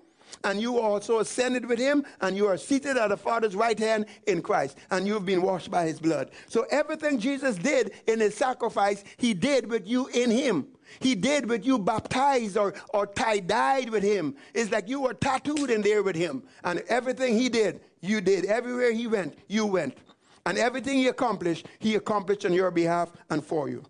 and 0.44 0.62
you 0.62 0.80
also 0.80 1.20
ascended 1.20 1.66
with 1.66 1.80
him, 1.80 2.06
and 2.22 2.36
you 2.36 2.48
are 2.48 2.58
seated 2.58 2.98
at 2.98 3.10
the 3.10 3.18
Father's 3.18 3.56
right 3.56 3.78
hand 3.78 4.06
in 4.28 4.42
Christ, 4.42 4.78
and 4.92 5.08
you've 5.08 5.26
been 5.26 5.42
washed 5.42 5.72
by 5.72 5.86
his 5.86 6.00
blood. 6.00 6.32
So 6.48 6.66
everything 6.72 7.20
Jesus 7.20 7.56
did 7.56 7.92
in 8.08 8.20
his 8.20 8.36
sacrifice, 8.36 9.04
he 9.18 9.34
did 9.34 9.70
with 9.70 9.88
you 9.88 10.08
in 10.08 10.32
him. 10.32 10.68
He 11.00 11.16
did 11.16 11.50
with 11.50 11.66
you 11.66 11.80
baptized 11.80 12.58
or, 12.58 12.74
or 12.94 13.08
tie-dyed 13.08 13.90
with 13.90 14.04
him. 14.04 14.36
It's 14.54 14.72
like 14.72 14.88
you 14.88 15.02
were 15.02 15.14
tattooed 15.14 15.70
in 15.70 15.82
there 15.82 16.04
with 16.04 16.16
him. 16.16 16.44
And 16.64 16.84
everything 16.88 17.38
he 17.38 17.50
did, 17.50 17.82
you 18.02 18.22
did. 18.22 18.46
Everywhere 18.46 18.94
he 18.94 19.08
went, 19.08 19.38
you 19.48 19.66
went. 19.66 19.98
And 20.46 20.58
everything 20.58 20.98
he 20.98 21.08
accomplished, 21.08 21.66
he 21.80 21.96
accomplished 21.96 22.46
on 22.46 22.54
your 22.54 22.70
behalf 22.70 23.12
and 23.30 23.44
for 23.44 23.68
you. 23.68 23.84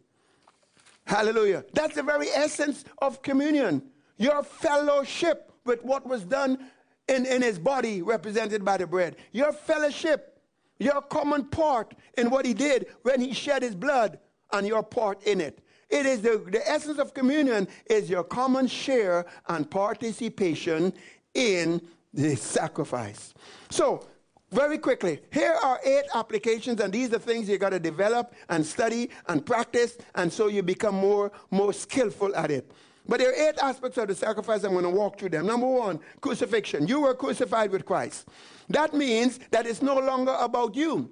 Hallelujah. 1.06 1.66
That's 1.74 1.96
the 1.96 2.04
very 2.04 2.30
essence 2.30 2.86
of 3.00 3.22
communion. 3.22 3.84
Your 4.18 4.42
fellowship 4.42 5.52
with 5.66 5.84
what 5.84 6.08
was 6.08 6.24
done 6.24 6.60
in, 7.08 7.26
in 7.26 7.42
his 7.42 7.60
body, 7.60 8.02
represented 8.02 8.64
by 8.64 8.78
the 8.78 8.88
bread. 8.88 9.18
Your 9.32 9.52
fellowship, 9.52 10.40
your 10.80 11.02
common 11.02 11.46
part 11.46 11.94
in 12.18 12.30
what 12.30 12.46
he 12.46 12.54
did 12.54 12.88
when 13.02 13.20
he 13.20 13.34
shed 13.34 13.62
his 13.62 13.76
blood, 13.76 14.20
and 14.52 14.66
your 14.66 14.84
part 14.84 15.22
in 15.24 15.42
it. 15.42 15.60
It 15.90 16.06
is 16.06 16.22
the, 16.22 16.44
the 16.50 16.68
essence 16.68 17.00
of 17.00 17.14
communion 17.14 17.68
is 17.88 18.10
your 18.10 18.24
common 18.24 18.68
share 18.68 19.26
and 19.48 19.70
participation 19.70 20.94
in 21.34 21.82
the 22.14 22.36
sacrifice. 22.36 23.34
So, 23.70 24.08
very 24.52 24.78
quickly, 24.78 25.20
here 25.32 25.56
are 25.64 25.80
eight 25.84 26.06
applications, 26.14 26.80
and 26.80 26.94
these 26.94 27.12
are 27.14 27.20
things 27.20 27.50
you 27.50 27.58
got 27.58 27.72
to 27.72 27.80
develop 27.80 28.34
and 28.50 28.66
study 28.66 29.10
and 29.28 29.46
practice, 29.46 29.98
and 30.14 30.32
so 30.32 30.48
you 30.48 30.64
become 30.64 30.96
more, 30.96 31.32
more 31.52 31.74
skillful 31.74 32.34
at 32.36 32.52
it. 32.52 32.72
But 33.08 33.20
there 33.20 33.30
are 33.30 33.50
eight 33.50 33.58
aspects 33.60 33.98
of 33.98 34.08
the 34.08 34.16
sacrifice. 34.16 34.64
I'm 34.64 34.72
going 34.72 34.84
to 34.84 34.90
walk 34.90 35.20
through 35.20 35.30
them. 35.30 35.46
Number 35.46 35.68
one, 35.68 36.00
crucifixion. 36.22 36.88
You 36.88 37.02
were 37.02 37.14
crucified 37.14 37.72
with 37.72 37.86
Christ. 37.86 38.28
That 38.70 38.94
means 38.94 39.40
that 39.52 39.68
it's 39.68 39.82
no 39.82 40.00
longer 40.00 40.36
about 40.40 40.76
you. 40.76 41.12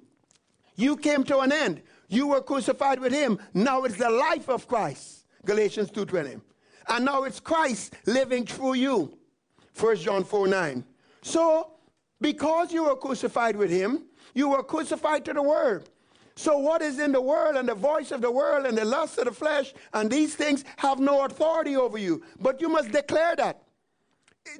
You 0.76 0.96
came 0.96 1.22
to 1.24 1.38
an 1.38 1.52
end. 1.52 1.82
You 2.08 2.28
were 2.28 2.40
crucified 2.40 2.98
with 2.98 3.12
him. 3.12 3.38
Now 3.54 3.84
it's 3.84 3.96
the 3.96 4.10
life 4.10 4.48
of 4.48 4.66
Christ. 4.66 5.24
Galatians 5.44 5.90
2.20. 5.90 6.40
And 6.88 7.04
now 7.04 7.24
it's 7.24 7.40
Christ 7.40 7.94
living 8.06 8.44
through 8.44 8.74
you. 8.74 9.16
1 9.78 9.96
John 9.96 10.24
4 10.24 10.48
9. 10.48 10.84
So, 11.22 11.70
because 12.20 12.72
you 12.72 12.84
were 12.84 12.96
crucified 12.96 13.56
with 13.56 13.70
him, 13.70 14.04
you 14.34 14.50
were 14.50 14.62
crucified 14.62 15.24
to 15.26 15.32
the 15.32 15.42
world. 15.42 15.88
So, 16.36 16.58
what 16.58 16.82
is 16.82 16.98
in 16.98 17.12
the 17.12 17.20
world 17.20 17.56
and 17.56 17.68
the 17.68 17.74
voice 17.74 18.10
of 18.10 18.20
the 18.20 18.30
world 18.30 18.66
and 18.66 18.76
the 18.76 18.84
lust 18.84 19.18
of 19.18 19.26
the 19.26 19.32
flesh 19.32 19.72
and 19.92 20.10
these 20.10 20.34
things 20.34 20.64
have 20.78 20.98
no 20.98 21.24
authority 21.24 21.76
over 21.76 21.96
you. 21.96 22.22
But 22.40 22.60
you 22.60 22.68
must 22.68 22.90
declare 22.90 23.36
that. 23.36 23.62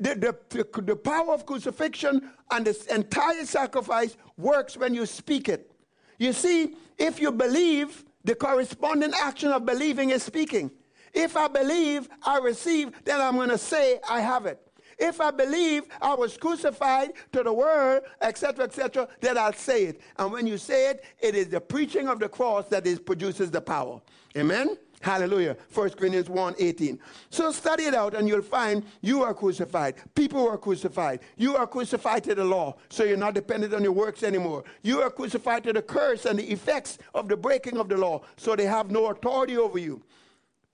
The, 0.00 0.36
the, 0.50 0.82
the 0.82 0.96
power 0.96 1.34
of 1.34 1.44
crucifixion 1.44 2.30
and 2.50 2.64
this 2.64 2.86
entire 2.86 3.44
sacrifice 3.44 4.16
works 4.38 4.76
when 4.76 4.94
you 4.94 5.04
speak 5.04 5.48
it. 5.48 5.70
You 6.18 6.32
see, 6.32 6.76
if 6.96 7.20
you 7.20 7.32
believe, 7.32 8.04
the 8.22 8.34
corresponding 8.34 9.12
action 9.20 9.50
of 9.50 9.66
believing 9.66 10.10
is 10.10 10.22
speaking. 10.22 10.70
If 11.12 11.36
I 11.36 11.48
believe, 11.48 12.08
I 12.24 12.38
receive, 12.38 12.92
then 13.04 13.20
I'm 13.20 13.36
going 13.36 13.50
to 13.50 13.58
say, 13.58 14.00
I 14.08 14.20
have 14.20 14.46
it. 14.46 14.60
If 14.98 15.20
I 15.20 15.30
believe 15.30 15.84
I 16.00 16.14
was 16.14 16.36
crucified 16.36 17.12
to 17.32 17.42
the 17.42 17.52
world, 17.52 18.02
etc., 18.20 18.64
etc., 18.64 19.08
then 19.20 19.38
I'll 19.38 19.52
say 19.52 19.84
it. 19.84 20.00
And 20.16 20.32
when 20.32 20.46
you 20.46 20.58
say 20.58 20.90
it, 20.90 21.04
it 21.20 21.34
is 21.34 21.48
the 21.48 21.60
preaching 21.60 22.08
of 22.08 22.18
the 22.18 22.28
cross 22.28 22.66
that 22.68 22.86
is, 22.86 22.98
produces 22.98 23.50
the 23.50 23.60
power. 23.60 24.00
Amen? 24.36 24.76
Hallelujah. 25.04 25.54
1 25.74 25.90
Corinthians 25.90 26.30
1 26.30 26.54
18. 26.58 26.98
So 27.28 27.52
study 27.52 27.84
it 27.84 27.94
out 27.94 28.14
and 28.14 28.26
you'll 28.26 28.40
find 28.40 28.82
you 29.02 29.22
are 29.22 29.34
crucified. 29.34 29.96
People 30.14 30.48
are 30.48 30.56
crucified. 30.56 31.20
You 31.36 31.56
are 31.56 31.66
crucified 31.66 32.24
to 32.24 32.34
the 32.34 32.44
law, 32.44 32.76
so 32.88 33.04
you're 33.04 33.18
not 33.18 33.34
dependent 33.34 33.74
on 33.74 33.82
your 33.82 33.92
works 33.92 34.22
anymore. 34.22 34.64
You 34.82 35.02
are 35.02 35.10
crucified 35.10 35.62
to 35.64 35.74
the 35.74 35.82
curse 35.82 36.24
and 36.24 36.38
the 36.38 36.50
effects 36.50 36.96
of 37.14 37.28
the 37.28 37.36
breaking 37.36 37.76
of 37.76 37.90
the 37.90 37.98
law, 37.98 38.22
so 38.38 38.56
they 38.56 38.64
have 38.64 38.90
no 38.90 39.10
authority 39.10 39.58
over 39.58 39.78
you. 39.78 40.02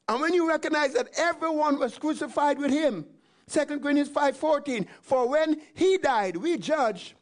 And 0.09 0.21
when 0.21 0.33
you 0.33 0.49
recognize 0.49 0.93
that 0.95 1.09
everyone 1.19 1.81
was 1.81 1.99
crucified 1.99 2.57
with 2.57 2.71
him, 2.71 3.07
2 3.51 3.81
Corinthians 3.81 4.09
5:14, 4.09 4.87
for 5.03 5.29
when 5.29 5.61
he 5.75 5.99
died, 5.99 6.37
we 6.37 6.57
judge 6.57 7.17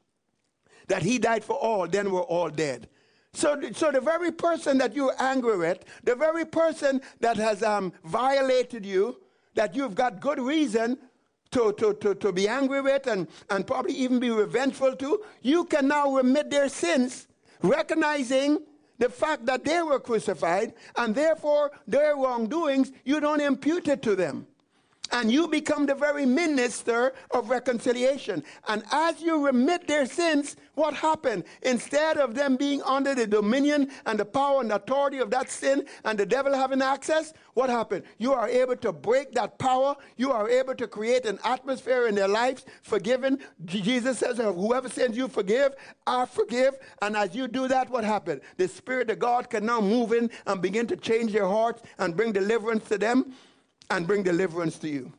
that 0.89 1.03
he 1.03 1.18
died 1.18 1.43
for 1.45 1.57
all, 1.57 1.87
then 1.87 2.11
we're 2.11 2.20
all 2.20 2.51
dead. 2.51 2.89
So, 3.33 3.61
so 3.72 3.93
the 3.93 4.01
very 4.01 4.33
person 4.33 4.79
that 4.79 4.95
you're 4.95 5.14
angry 5.18 5.57
with, 5.57 5.85
the 6.03 6.14
very 6.14 6.45
person 6.45 7.01
that 7.20 7.37
has 7.37 7.62
um, 7.62 7.93
violated 8.05 8.85
you, 8.85 9.20
that 9.55 9.74
you've 9.74 9.95
got 9.95 10.20
good 10.20 10.39
reason 10.39 10.99
to, 11.53 11.72
to, 11.74 11.95
to, 11.95 12.14
to 12.16 12.33
be 12.33 12.49
angry 12.49 12.81
with 12.81 13.07
and, 13.07 13.29
and 13.51 13.66
probably 13.66 13.95
even 13.95 14.18
be 14.18 14.31
revengeful 14.31 14.97
to, 14.97 15.22
you 15.43 15.64
can 15.64 15.89
now 15.89 16.14
remit 16.14 16.51
their 16.51 16.68
sins, 16.68 17.29
recognizing 17.62 18.59
the 18.99 19.09
fact 19.09 19.47
that 19.47 19.64
they 19.64 19.83
were 19.83 20.01
crucified, 20.01 20.74
and 20.97 21.14
therefore 21.14 21.70
their 21.87 22.16
wrongdoings, 22.16 22.93
you 23.05 23.20
don't 23.20 23.41
impute 23.41 23.89
it 23.89 24.03
to 24.03 24.16
them 24.16 24.47
and 25.12 25.30
you 25.30 25.48
become 25.48 25.86
the 25.86 25.94
very 25.94 26.26
minister 26.26 27.14
of 27.30 27.50
reconciliation. 27.50 28.42
And 28.66 28.82
as 28.92 29.20
you 29.20 29.44
remit 29.44 29.86
their 29.86 30.06
sins, 30.06 30.56
what 30.74 30.94
happened? 30.94 31.44
Instead 31.62 32.18
of 32.18 32.34
them 32.34 32.56
being 32.56 32.82
under 32.82 33.14
the 33.14 33.26
dominion 33.26 33.90
and 34.06 34.18
the 34.18 34.24
power 34.24 34.61
and 34.61 34.70
authority 34.72 35.18
of 35.18 35.30
that 35.30 35.50
sin 35.50 35.86
and 36.04 36.18
the 36.18 36.26
devil 36.26 36.54
having 36.54 36.82
access, 36.82 37.32
what 37.54 37.70
happened? 37.70 38.04
You 38.18 38.32
are 38.34 38.48
able 38.48 38.76
to 38.76 38.92
break 38.92 39.32
that 39.32 39.59
power. 39.59 39.96
You 40.16 40.30
are 40.30 40.48
able 40.48 40.76
to 40.76 40.86
create 40.86 41.26
an 41.26 41.40
atmosphere 41.44 42.06
in 42.06 42.14
their 42.14 42.28
lives, 42.28 42.64
forgiven. 42.82 43.40
Jesus 43.64 44.18
says, 44.18 44.38
uh, 44.38 44.52
Whoever 44.52 44.88
sins 44.88 45.16
you 45.16 45.26
forgive, 45.26 45.74
I 46.06 46.26
forgive. 46.26 46.74
And 47.02 47.16
as 47.16 47.34
you 47.34 47.48
do 47.48 47.66
that, 47.66 47.90
what 47.90 48.04
happened? 48.04 48.42
The 48.59 48.68
Spirit 48.68 49.11
of 49.11 49.18
God 49.18 49.50
can 49.50 49.66
now 49.66 49.80
move 49.80 50.12
in 50.12 50.30
and 50.46 50.62
begin 50.62 50.86
to 50.86 50.96
change 50.96 51.32
their 51.32 51.48
hearts 51.48 51.82
and 51.98 52.16
bring 52.16 52.32
deliverance 52.32 52.88
to 52.90 52.98
them 52.98 53.34
and 53.91 54.07
bring 54.07 54.22
deliverance 54.22 54.78
to 54.78 54.89
you. 54.89 55.12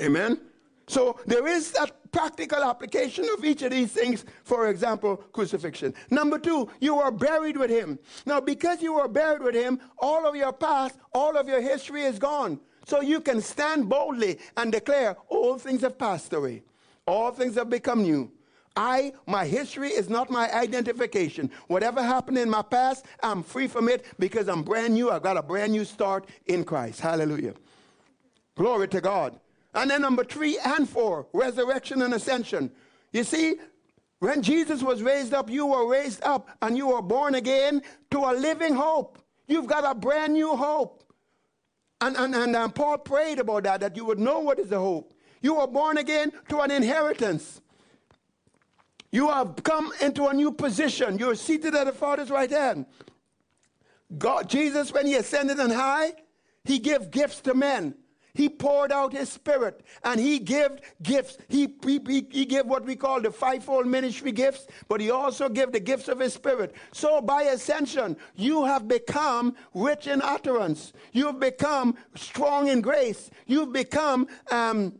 Amen? 0.00 0.40
So 0.88 1.20
there 1.26 1.46
is 1.46 1.72
that 1.72 1.92
practical 2.10 2.64
application 2.64 3.24
of 3.36 3.44
each 3.44 3.62
of 3.62 3.70
these 3.70 3.92
things, 3.92 4.24
for 4.42 4.68
example, 4.68 5.16
crucifixion. 5.32 5.94
Number 6.10 6.38
two, 6.38 6.68
you 6.80 6.98
are 6.98 7.12
buried 7.12 7.56
with 7.56 7.70
him. 7.70 7.98
Now, 8.26 8.40
because 8.40 8.82
you 8.82 8.94
are 8.94 9.08
buried 9.08 9.42
with 9.42 9.54
him, 9.54 9.80
all 9.98 10.26
of 10.26 10.34
your 10.34 10.52
past, 10.52 10.98
all 11.14 11.36
of 11.36 11.48
your 11.48 11.60
history 11.60 12.02
is 12.02 12.18
gone. 12.18 12.58
So 12.86 13.00
you 13.00 13.20
can 13.20 13.40
stand 13.40 13.88
boldly 13.88 14.38
and 14.56 14.72
declare, 14.72 15.16
all 15.28 15.58
things 15.58 15.82
have 15.82 15.96
passed 15.96 16.32
away. 16.32 16.64
All 17.06 17.30
things 17.30 17.54
have 17.54 17.70
become 17.70 18.02
new. 18.02 18.32
I, 18.76 19.12
my 19.26 19.44
history 19.44 19.90
is 19.90 20.08
not 20.08 20.30
my 20.30 20.52
identification. 20.52 21.50
Whatever 21.66 22.02
happened 22.02 22.38
in 22.38 22.48
my 22.48 22.62
past, 22.62 23.04
I'm 23.22 23.42
free 23.42 23.66
from 23.66 23.88
it 23.88 24.04
because 24.18 24.48
I'm 24.48 24.62
brand 24.62 24.94
new. 24.94 25.10
I've 25.10 25.22
got 25.22 25.36
a 25.36 25.42
brand 25.42 25.72
new 25.72 25.84
start 25.84 26.26
in 26.46 26.64
Christ. 26.64 27.00
Hallelujah. 27.00 27.54
Glory 28.56 28.88
to 28.88 29.00
God. 29.00 29.38
And 29.74 29.90
then 29.90 30.02
number 30.02 30.24
three 30.24 30.58
and 30.58 30.88
four, 30.88 31.26
resurrection 31.32 32.02
and 32.02 32.14
ascension. 32.14 32.70
You 33.12 33.24
see, 33.24 33.56
when 34.18 34.42
Jesus 34.42 34.82
was 34.82 35.02
raised 35.02 35.32
up, 35.32 35.48
you 35.48 35.66
were 35.66 35.88
raised 35.88 36.22
up 36.22 36.50
and 36.60 36.76
you 36.76 36.88
were 36.88 37.02
born 37.02 37.34
again 37.34 37.82
to 38.10 38.18
a 38.18 38.32
living 38.34 38.74
hope. 38.74 39.18
You've 39.46 39.66
got 39.66 39.84
a 39.84 39.94
brand 39.94 40.34
new 40.34 40.56
hope. 40.56 41.04
And, 42.00 42.16
and, 42.16 42.34
and 42.34 42.56
um, 42.56 42.72
Paul 42.72 42.98
prayed 42.98 43.38
about 43.38 43.64
that, 43.64 43.80
that 43.80 43.96
you 43.96 44.04
would 44.04 44.18
know 44.18 44.40
what 44.40 44.58
is 44.58 44.68
the 44.68 44.78
hope. 44.78 45.14
You 45.42 45.56
were 45.56 45.66
born 45.66 45.98
again 45.98 46.32
to 46.48 46.60
an 46.60 46.70
inheritance. 46.70 47.60
You 49.12 49.28
have 49.28 49.56
come 49.64 49.92
into 50.00 50.26
a 50.26 50.34
new 50.34 50.52
position. 50.52 51.18
You're 51.18 51.34
seated 51.34 51.74
at 51.74 51.86
the 51.86 51.92
Father's 51.92 52.30
right 52.30 52.50
hand. 52.50 52.86
God, 54.16 54.48
Jesus, 54.48 54.92
when 54.92 55.06
he 55.06 55.14
ascended 55.14 55.58
on 55.60 55.70
high, 55.70 56.12
he 56.64 56.78
gave 56.78 57.10
gifts 57.10 57.40
to 57.42 57.54
men. 57.54 57.94
He 58.34 58.48
poured 58.48 58.92
out 58.92 59.12
his 59.12 59.28
spirit 59.28 59.82
and 60.04 60.20
he 60.20 60.38
gave 60.38 60.70
gifts. 61.02 61.38
He, 61.48 61.74
he, 61.84 62.26
he 62.30 62.44
gave 62.44 62.66
what 62.66 62.84
we 62.84 62.96
call 62.96 63.20
the 63.20 63.30
fivefold 63.30 63.86
ministry 63.86 64.32
gifts, 64.32 64.66
but 64.88 65.00
he 65.00 65.10
also 65.10 65.48
gave 65.48 65.72
the 65.72 65.80
gifts 65.80 66.08
of 66.08 66.20
his 66.20 66.34
spirit. 66.34 66.74
So 66.92 67.20
by 67.20 67.42
ascension, 67.42 68.16
you 68.36 68.64
have 68.64 68.88
become 68.88 69.56
rich 69.74 70.06
in 70.06 70.22
utterance. 70.22 70.92
You've 71.12 71.40
become 71.40 71.96
strong 72.14 72.68
in 72.68 72.80
grace. 72.80 73.30
You've 73.46 73.72
become, 73.72 74.28
um, 74.50 74.98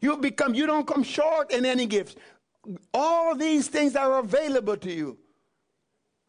you've 0.00 0.20
become, 0.20 0.54
you 0.54 0.66
don't 0.66 0.86
come 0.86 1.02
short 1.02 1.52
in 1.52 1.64
any 1.64 1.86
gifts. 1.86 2.16
All 2.92 3.34
these 3.34 3.68
things 3.68 3.96
are 3.96 4.18
available 4.18 4.76
to 4.76 4.92
you 4.92 5.18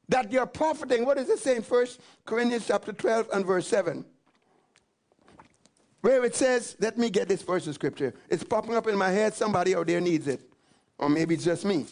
that 0.09 0.32
you're 0.32 0.45
profiting. 0.45 1.05
What 1.05 1.17
is 1.17 1.30
it 1.30 1.39
saying? 1.39 1.63
First 1.63 1.99
Corinthians 2.26 2.67
chapter 2.67 2.93
12 2.93 3.30
and 3.34 3.45
verse 3.45 3.67
7 3.67 4.05
where 6.03 6.25
it 6.25 6.35
says, 6.35 6.75
let 6.81 6.97
me 6.97 7.09
get 7.09 7.29
this 7.29 7.41
verse 7.43 7.65
of 7.65 7.73
scripture. 7.75 8.13
It's 8.27 8.43
popping 8.43 8.75
up 8.75 8.87
in 8.87 8.97
my 8.97 9.09
head. 9.09 9.33
Somebody 9.33 9.73
out 9.73 9.87
there 9.87 10.01
needs 10.01 10.27
it. 10.27 10.41
Or 10.99 11.07
maybe 11.07 11.33
it's 11.33 11.45
just 11.45 11.63
me. 11.63 11.85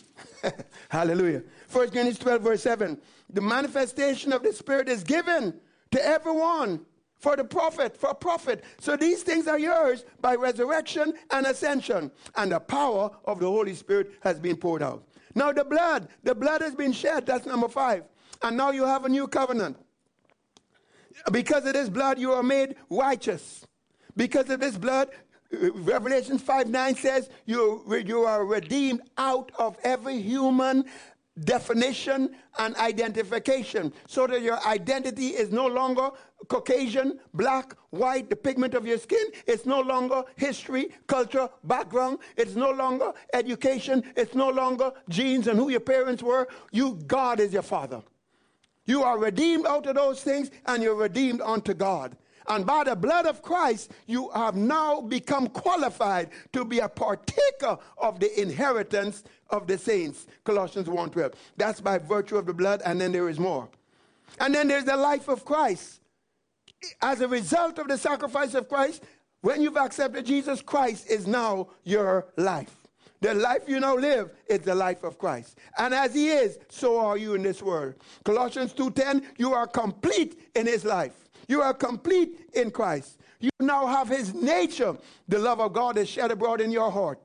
Hallelujah. 0.90 1.44
1 1.72 1.90
Corinthians 1.92 2.20
12, 2.20 2.42
verse 2.42 2.62
7. 2.62 3.00
The 3.30 3.40
manifestation 3.40 4.34
of 4.34 4.44
the 4.44 4.52
Spirit 4.52 4.90
is 4.90 5.06
given 5.06 5.58
to 5.92 6.06
everyone 6.06 6.86
for 7.20 7.38
the 7.38 7.46
prophet, 7.46 7.96
for 7.96 8.14
profit. 8.14 8.66
So 8.82 8.98
these 8.98 9.24
things 9.24 9.48
are 9.48 9.58
yours 9.58 10.04
by 10.20 10.36
resurrection 10.36 11.14
and 11.32 11.46
ascension. 11.46 12.12
And 12.36 12.52
the 12.52 12.60
power 12.60 13.12
of 13.24 13.40
the 13.40 13.48
Holy 13.48 13.76
Spirit 13.76 14.12
has 14.24 14.42
been 14.42 14.58
poured 14.58 14.84
out. 14.84 15.08
Now 15.36 15.54
the 15.54 15.64
blood, 15.64 16.10
the 16.22 16.36
blood 16.36 16.62
has 16.62 16.76
been 16.76 16.92
shed. 16.92 17.26
That's 17.26 17.46
number 17.46 17.70
five. 17.70 18.04
And 18.42 18.58
now 18.58 18.72
you 18.72 18.86
have 18.86 19.06
a 19.06 19.10
new 19.10 19.30
covenant. 19.30 19.78
Because 21.32 21.66
of 21.66 21.72
this 21.72 21.88
blood, 21.88 22.20
you 22.20 22.34
are 22.34 22.44
made 22.44 22.76
righteous. 22.90 23.66
Because 24.16 24.50
of 24.50 24.62
his 24.62 24.78
blood, 24.78 25.10
uh, 25.54 25.72
Revelation 25.74 26.38
5 26.38 26.70
9 26.70 26.96
says, 26.96 27.30
you, 27.46 27.84
you 28.06 28.22
are 28.22 28.46
redeemed 28.46 29.02
out 29.18 29.52
of 29.58 29.78
every 29.84 30.22
human 30.22 30.86
definition 31.46 32.36
and 32.60 32.76
identification 32.76 33.94
so 34.08 34.28
that 34.28 34.42
your 34.42 34.60
identity 34.68 35.28
is 35.28 35.52
no 35.52 35.66
longer 35.66 36.10
Caucasian, 36.48 37.20
black, 37.34 37.76
white, 37.92 38.30
the 38.30 38.36
pigment 38.36 38.74
of 38.74 38.86
your 38.86 38.98
skin. 38.98 39.26
It's 39.48 39.66
no 39.66 39.80
longer 39.80 40.24
history, 40.36 40.90
culture, 41.08 41.48
background. 41.64 42.20
It's 42.36 42.56
no 42.56 42.72
longer 42.72 43.14
education. 43.34 44.04
It's 44.16 44.36
no 44.36 44.50
longer 44.50 44.92
genes 45.08 45.48
and 45.48 45.58
who 45.58 45.70
your 45.70 45.80
parents 45.80 46.24
were. 46.24 46.48
You, 46.72 47.00
God 47.08 47.40
is 47.40 47.54
your 47.54 47.62
father. 47.62 48.02
You 48.86 49.04
are 49.04 49.18
redeemed 49.18 49.66
out 49.68 49.86
of 49.86 49.96
those 49.96 50.22
things 50.22 50.52
and 50.66 50.82
you're 50.82 50.96
redeemed 50.96 51.42
unto 51.42 51.74
God. 51.74 52.18
And 52.48 52.66
by 52.66 52.84
the 52.84 52.96
blood 52.96 53.26
of 53.26 53.42
Christ, 53.42 53.92
you 54.08 54.30
have 54.32 54.56
now 54.56 55.02
become 55.02 55.48
qualified 55.48 56.30
to 56.54 56.66
be 56.66 56.80
a 56.80 56.90
partaker 56.90 57.78
of 57.98 58.20
the 58.20 58.42
inheritance 58.42 59.24
of 59.50 59.68
the 59.68 59.78
saints. 59.78 60.28
Colossians 60.44 60.88
1:12. 60.88 61.34
That's 61.58 61.82
by 61.82 61.98
virtue 61.98 62.38
of 62.38 62.46
the 62.46 62.54
blood, 62.54 62.82
and 62.84 63.00
then 63.00 63.12
there 63.12 63.30
is 63.30 63.40
more. 63.40 63.70
And 64.40 64.56
then 64.56 64.68
there's 64.68 64.86
the 64.86 64.98
life 64.98 65.28
of 65.28 65.46
Christ. 65.46 66.00
As 67.02 67.22
a 67.22 67.28
result 67.28 67.78
of 67.78 67.88
the 67.88 67.98
sacrifice 67.98 68.54
of 68.54 68.68
Christ, 68.68 69.04
when 69.42 69.62
you've 69.62 69.78
accepted 69.78 70.26
Jesus, 70.26 70.62
Christ 70.62 71.10
is 71.10 71.28
now 71.28 71.68
your 71.84 72.28
life. 72.38 72.76
The 73.22 73.36
life 73.36 73.64
you 73.68 73.80
now 73.80 73.96
live 73.96 74.32
is 74.48 74.62
the 74.62 74.74
life 74.74 75.04
of 75.04 75.20
Christ. 75.20 75.60
And 75.78 75.94
as 75.94 76.16
he 76.16 76.30
is, 76.30 76.58
so 76.70 77.00
are 77.00 77.18
you 77.18 77.36
in 77.36 77.44
this 77.44 77.62
world. 77.62 77.94
Colossians 78.26 78.74
2:10, 78.74 79.22
you 79.38 79.54
are 79.54 79.68
complete 79.68 80.52
in 80.56 80.66
his 80.66 80.84
life. 80.86 81.30
You 81.52 81.62
are 81.62 81.74
complete 81.74 82.48
in 82.54 82.72
Christ. 82.72 83.20
You 83.42 83.50
now 83.60 83.86
have 83.86 84.08
his 84.08 84.34
nature. 84.34 84.96
The 85.28 85.38
love 85.38 85.60
of 85.60 85.74
God 85.74 85.98
is 85.98 86.08
shed 86.08 86.32
abroad 86.32 86.62
in 86.62 86.72
your 86.72 86.90
heart. 86.90 87.20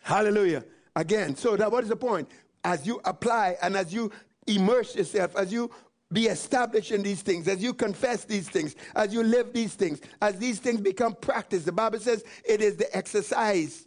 Hallelujah. 0.00 0.64
Again, 0.96 1.36
so 1.36 1.54
that 1.54 1.70
what 1.70 1.84
is 1.84 1.90
the 1.90 1.96
point? 1.96 2.30
As 2.64 2.86
you 2.86 2.98
apply 3.04 3.58
and 3.60 3.76
as 3.76 3.92
you 3.92 4.10
immerse 4.46 4.96
yourself, 4.96 5.36
as 5.36 5.52
you 5.52 5.70
be 6.10 6.28
established 6.28 6.92
in 6.92 7.02
these 7.02 7.20
things, 7.20 7.46
as 7.46 7.62
you 7.62 7.74
confess 7.74 8.24
these 8.24 8.48
things, 8.48 8.74
as 8.96 9.12
you 9.12 9.22
live 9.22 9.52
these 9.52 9.74
things, 9.74 10.00
as 10.22 10.38
these 10.38 10.58
things 10.58 10.80
become 10.80 11.14
practice. 11.14 11.64
The 11.64 11.72
Bible 11.72 11.98
says 11.98 12.24
it 12.42 12.62
is 12.62 12.76
the 12.76 12.96
exercise 12.96 13.84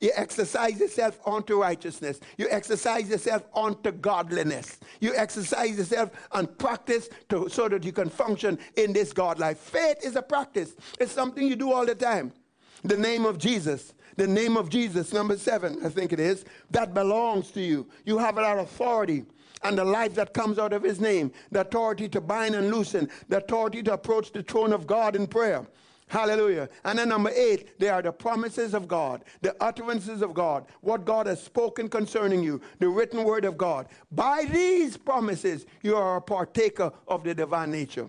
you 0.00 0.10
exercise 0.14 0.78
yourself 0.78 1.18
onto 1.24 1.60
righteousness. 1.60 2.20
You 2.36 2.48
exercise 2.50 3.08
yourself 3.08 3.44
onto 3.54 3.92
godliness. 3.92 4.78
You 5.00 5.14
exercise 5.14 5.78
yourself 5.78 6.10
and 6.32 6.58
practice 6.58 7.08
to, 7.30 7.48
so 7.48 7.68
that 7.68 7.82
you 7.82 7.92
can 7.92 8.10
function 8.10 8.58
in 8.76 8.92
this 8.92 9.12
God 9.12 9.38
life. 9.38 9.58
Faith 9.58 10.04
is 10.04 10.16
a 10.16 10.22
practice, 10.22 10.74
it's 11.00 11.12
something 11.12 11.46
you 11.46 11.56
do 11.56 11.72
all 11.72 11.86
the 11.86 11.94
time. 11.94 12.32
The 12.84 12.96
name 12.96 13.24
of 13.24 13.38
Jesus, 13.38 13.94
the 14.16 14.26
name 14.26 14.56
of 14.56 14.68
Jesus, 14.68 15.12
number 15.12 15.38
seven, 15.38 15.78
I 15.84 15.88
think 15.88 16.12
it 16.12 16.20
is, 16.20 16.44
that 16.70 16.92
belongs 16.92 17.50
to 17.52 17.60
you. 17.60 17.86
You 18.04 18.18
have 18.18 18.36
that 18.36 18.58
authority. 18.58 19.24
and 19.62 19.78
the 19.78 19.84
life 19.84 20.14
that 20.14 20.34
comes 20.34 20.58
out 20.58 20.74
of 20.74 20.82
his 20.82 21.00
name, 21.00 21.32
the 21.50 21.62
authority 21.62 22.08
to 22.10 22.20
bind 22.20 22.54
and 22.54 22.70
loosen, 22.70 23.08
the 23.28 23.38
authority 23.38 23.82
to 23.82 23.94
approach 23.94 24.30
the 24.30 24.42
throne 24.42 24.72
of 24.72 24.86
God 24.86 25.16
in 25.16 25.26
prayer. 25.26 25.66
Hallelujah. 26.08 26.68
And 26.84 26.98
then 26.98 27.08
number 27.08 27.30
eight, 27.34 27.80
they 27.80 27.88
are 27.88 28.00
the 28.00 28.12
promises 28.12 28.74
of 28.74 28.86
God, 28.86 29.24
the 29.42 29.56
utterances 29.60 30.22
of 30.22 30.34
God, 30.34 30.66
what 30.80 31.04
God 31.04 31.26
has 31.26 31.42
spoken 31.42 31.88
concerning 31.88 32.44
you, 32.44 32.60
the 32.78 32.88
written 32.88 33.24
word 33.24 33.44
of 33.44 33.58
God. 33.58 33.88
By 34.12 34.44
these 34.44 34.96
promises, 34.96 35.66
you 35.82 35.96
are 35.96 36.16
a 36.16 36.22
partaker 36.22 36.92
of 37.08 37.24
the 37.24 37.34
divine 37.34 37.72
nature 37.72 38.08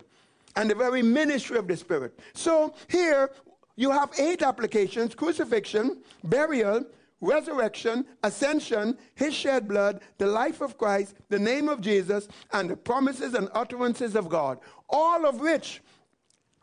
and 0.55 0.69
the 0.69 0.75
very 0.75 1.01
ministry 1.01 1.57
of 1.57 1.67
the 1.67 1.75
Spirit. 1.75 2.19
So 2.33 2.75
here 2.87 3.31
you 3.75 3.89
have 3.89 4.11
eight 4.19 4.43
applications 4.43 5.15
crucifixion, 5.15 5.97
burial, 6.23 6.85
resurrection, 7.19 8.05
ascension, 8.23 8.95
his 9.15 9.33
shed 9.33 9.67
blood, 9.67 10.01
the 10.19 10.27
life 10.27 10.61
of 10.61 10.77
Christ, 10.77 11.15
the 11.29 11.39
name 11.39 11.67
of 11.67 11.81
Jesus, 11.81 12.27
and 12.53 12.69
the 12.69 12.77
promises 12.77 13.33
and 13.33 13.49
utterances 13.53 14.15
of 14.15 14.29
God, 14.29 14.59
all 14.89 15.25
of 15.25 15.39
which 15.39 15.81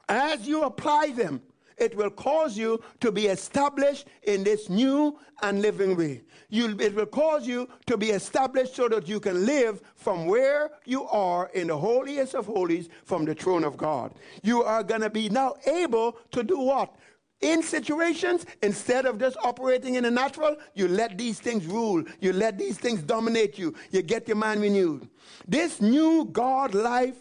as 0.08 0.46
you 0.46 0.62
apply 0.62 1.12
them, 1.12 1.42
it 1.76 1.96
will 1.96 2.10
cause 2.10 2.56
you 2.56 2.80
to 3.00 3.10
be 3.10 3.26
established 3.26 4.06
in 4.22 4.44
this 4.44 4.68
new 4.68 5.18
and 5.42 5.60
living 5.60 5.96
way. 5.96 6.22
You, 6.48 6.76
it 6.78 6.94
will 6.94 7.06
cause 7.06 7.46
you 7.46 7.68
to 7.86 7.96
be 7.96 8.10
established 8.10 8.76
so 8.76 8.88
that 8.88 9.08
you 9.08 9.18
can 9.18 9.44
live 9.44 9.82
from 9.96 10.26
where 10.26 10.70
you 10.84 11.04
are 11.04 11.50
in 11.54 11.68
the 11.68 11.76
holiest 11.76 12.34
of 12.34 12.46
holies 12.46 12.88
from 13.04 13.24
the 13.24 13.34
throne 13.34 13.64
of 13.64 13.76
God. 13.76 14.14
You 14.42 14.62
are 14.62 14.84
going 14.84 15.00
to 15.00 15.10
be 15.10 15.28
now 15.28 15.54
able 15.66 16.16
to 16.30 16.44
do 16.44 16.60
what? 16.60 16.94
In 17.40 17.62
situations, 17.62 18.46
instead 18.62 19.04
of 19.04 19.18
just 19.18 19.36
operating 19.42 19.96
in 19.96 20.04
the 20.04 20.10
natural, 20.10 20.56
you 20.74 20.88
let 20.88 21.18
these 21.18 21.40
things 21.40 21.66
rule. 21.66 22.04
You 22.20 22.32
let 22.32 22.56
these 22.56 22.78
things 22.78 23.02
dominate 23.02 23.58
you. 23.58 23.74
You 23.90 24.02
get 24.02 24.28
your 24.28 24.36
mind 24.36 24.62
renewed. 24.62 25.08
This 25.46 25.82
new 25.82 26.24
God 26.26 26.72
life 26.72 27.20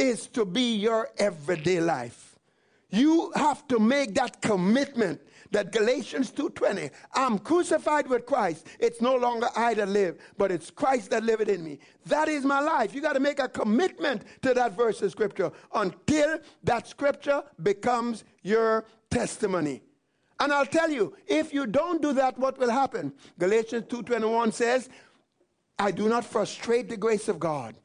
is 0.00 0.26
to 0.28 0.44
be 0.44 0.76
your 0.76 1.10
everyday 1.18 1.80
life. 1.80 2.38
You 2.88 3.30
have 3.36 3.68
to 3.68 3.78
make 3.78 4.14
that 4.14 4.40
commitment 4.40 5.20
that 5.52 5.72
Galatians 5.72 6.30
2:20, 6.30 6.90
I'm 7.14 7.38
crucified 7.38 8.08
with 8.08 8.24
Christ. 8.24 8.66
It's 8.78 9.00
no 9.00 9.16
longer 9.16 9.48
I 9.56 9.74
that 9.74 9.88
live, 9.88 10.18
but 10.38 10.50
it's 10.50 10.70
Christ 10.70 11.10
that 11.10 11.24
liveth 11.24 11.48
in 11.48 11.62
me. 11.62 11.78
That 12.06 12.28
is 12.28 12.44
my 12.44 12.60
life. 12.60 12.94
You 12.94 13.00
got 13.00 13.14
to 13.14 13.20
make 13.20 13.40
a 13.40 13.48
commitment 13.48 14.22
to 14.42 14.54
that 14.54 14.76
verse 14.76 15.02
of 15.02 15.10
scripture 15.10 15.52
until 15.74 16.38
that 16.64 16.86
scripture 16.86 17.42
becomes 17.62 18.24
your 18.42 18.84
testimony. 19.10 19.82
And 20.38 20.52
I'll 20.52 20.66
tell 20.66 20.90
you, 20.90 21.14
if 21.26 21.52
you 21.52 21.66
don't 21.66 22.00
do 22.00 22.12
that, 22.14 22.38
what 22.38 22.58
will 22.58 22.70
happen? 22.70 23.12
Galatians 23.38 23.84
2:21 23.88 24.52
says, 24.52 24.88
I 25.78 25.90
do 25.90 26.08
not 26.08 26.24
frustrate 26.24 26.88
the 26.88 26.96
grace 26.96 27.28
of 27.28 27.38
God. 27.38 27.76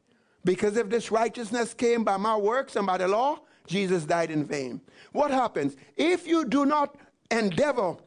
Because 0.45 0.77
if 0.77 0.89
this 0.89 1.11
righteousness 1.11 1.73
came 1.73 2.05
by 2.05 2.15
my 2.15 2.37
works 2.37 2.77
and 2.77 2.87
by 2.87 2.97
the 2.97 3.07
law, 3.07 3.39
Jesus 3.67 4.05
died 4.05 4.31
in 4.31 4.45
vain. 4.45 4.79
What 5.11 5.31
happens? 5.31 5.75
If 5.97 6.27
you 6.27 6.45
do 6.45 6.65
not 6.65 6.95
endeavor 7.31 7.97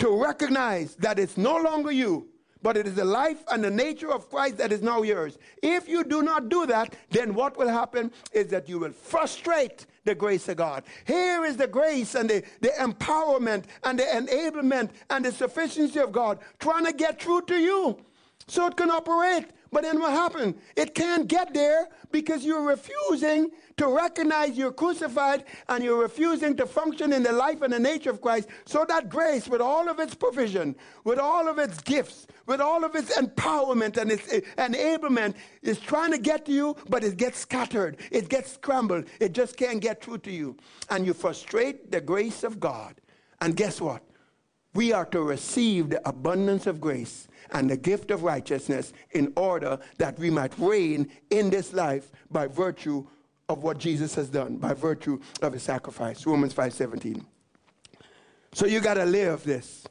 to 0.00 0.22
recognize 0.22 0.96
that 0.96 1.18
it's 1.18 1.36
no 1.36 1.56
longer 1.56 1.92
you, 1.92 2.26
but 2.62 2.76
it 2.76 2.86
is 2.86 2.94
the 2.94 3.04
life 3.04 3.42
and 3.50 3.64
the 3.64 3.70
nature 3.70 4.12
of 4.12 4.28
Christ 4.28 4.58
that 4.58 4.72
is 4.72 4.82
now 4.82 5.02
yours. 5.02 5.38
If 5.62 5.88
you 5.88 6.04
do 6.04 6.20
not 6.20 6.48
do 6.48 6.66
that, 6.66 6.94
then 7.10 7.32
what 7.34 7.56
will 7.56 7.68
happen 7.68 8.10
is 8.32 8.48
that 8.48 8.68
you 8.68 8.78
will 8.78 8.92
frustrate 8.92 9.86
the 10.04 10.14
grace 10.14 10.48
of 10.48 10.56
God. 10.56 10.84
Here 11.06 11.44
is 11.44 11.56
the 11.56 11.66
grace 11.66 12.14
and 12.14 12.28
the, 12.28 12.42
the 12.60 12.70
empowerment 12.80 13.64
and 13.84 13.98
the 13.98 14.04
enablement 14.04 14.90
and 15.08 15.24
the 15.24 15.32
sufficiency 15.32 16.00
of 16.00 16.12
God 16.12 16.38
trying 16.58 16.84
to 16.84 16.92
get 16.92 17.22
through 17.22 17.42
to 17.42 17.56
you 17.56 17.98
so 18.46 18.66
it 18.66 18.76
can 18.76 18.90
operate. 18.90 19.46
But 19.72 19.82
then 19.82 20.00
what 20.00 20.10
happened? 20.12 20.56
It 20.74 20.94
can't 20.94 21.28
get 21.28 21.54
there 21.54 21.88
because 22.10 22.44
you're 22.44 22.62
refusing 22.62 23.50
to 23.76 23.86
recognize 23.86 24.58
you're 24.58 24.72
crucified 24.72 25.44
and 25.68 25.84
you're 25.84 26.00
refusing 26.00 26.56
to 26.56 26.66
function 26.66 27.12
in 27.12 27.22
the 27.22 27.32
life 27.32 27.62
and 27.62 27.72
the 27.72 27.78
nature 27.78 28.10
of 28.10 28.20
Christ. 28.20 28.48
So 28.64 28.84
that 28.88 29.08
grace, 29.08 29.48
with 29.48 29.60
all 29.60 29.88
of 29.88 30.00
its 30.00 30.14
provision, 30.14 30.74
with 31.04 31.20
all 31.20 31.48
of 31.48 31.58
its 31.58 31.80
gifts, 31.80 32.26
with 32.46 32.60
all 32.60 32.84
of 32.84 32.96
its 32.96 33.16
empowerment 33.16 33.96
and 33.96 34.10
its 34.10 34.32
eh, 34.32 34.40
enablement, 34.58 35.34
is 35.62 35.78
trying 35.78 36.10
to 36.10 36.18
get 36.18 36.46
to 36.46 36.52
you, 36.52 36.76
but 36.88 37.04
it 37.04 37.16
gets 37.16 37.38
scattered. 37.38 37.98
It 38.10 38.28
gets 38.28 38.52
scrambled. 38.54 39.04
It 39.20 39.32
just 39.32 39.56
can't 39.56 39.80
get 39.80 40.02
through 40.02 40.18
to 40.18 40.32
you. 40.32 40.56
And 40.88 41.06
you 41.06 41.14
frustrate 41.14 41.92
the 41.92 42.00
grace 42.00 42.42
of 42.42 42.58
God. 42.58 43.00
And 43.40 43.56
guess 43.56 43.80
what? 43.80 44.02
We 44.74 44.92
are 44.92 45.06
to 45.06 45.22
receive 45.22 45.90
the 45.90 46.08
abundance 46.08 46.66
of 46.66 46.80
grace 46.80 47.26
and 47.52 47.68
the 47.68 47.76
gift 47.76 48.10
of 48.10 48.22
righteousness 48.22 48.92
in 49.10 49.32
order 49.36 49.78
that 49.98 50.18
we 50.18 50.30
might 50.30 50.56
reign 50.58 51.08
in 51.30 51.50
this 51.50 51.72
life 51.72 52.12
by 52.30 52.46
virtue 52.46 53.06
of 53.48 53.64
what 53.64 53.78
Jesus 53.78 54.14
has 54.14 54.28
done, 54.28 54.56
by 54.56 54.74
virtue 54.74 55.18
of 55.42 55.52
his 55.52 55.64
sacrifice. 55.64 56.24
Romans 56.24 56.54
5:17. 56.54 57.24
So 58.52 58.66
you 58.66 58.80
got 58.80 58.94
to 58.94 59.04
live 59.04 59.42
this. 59.44 59.84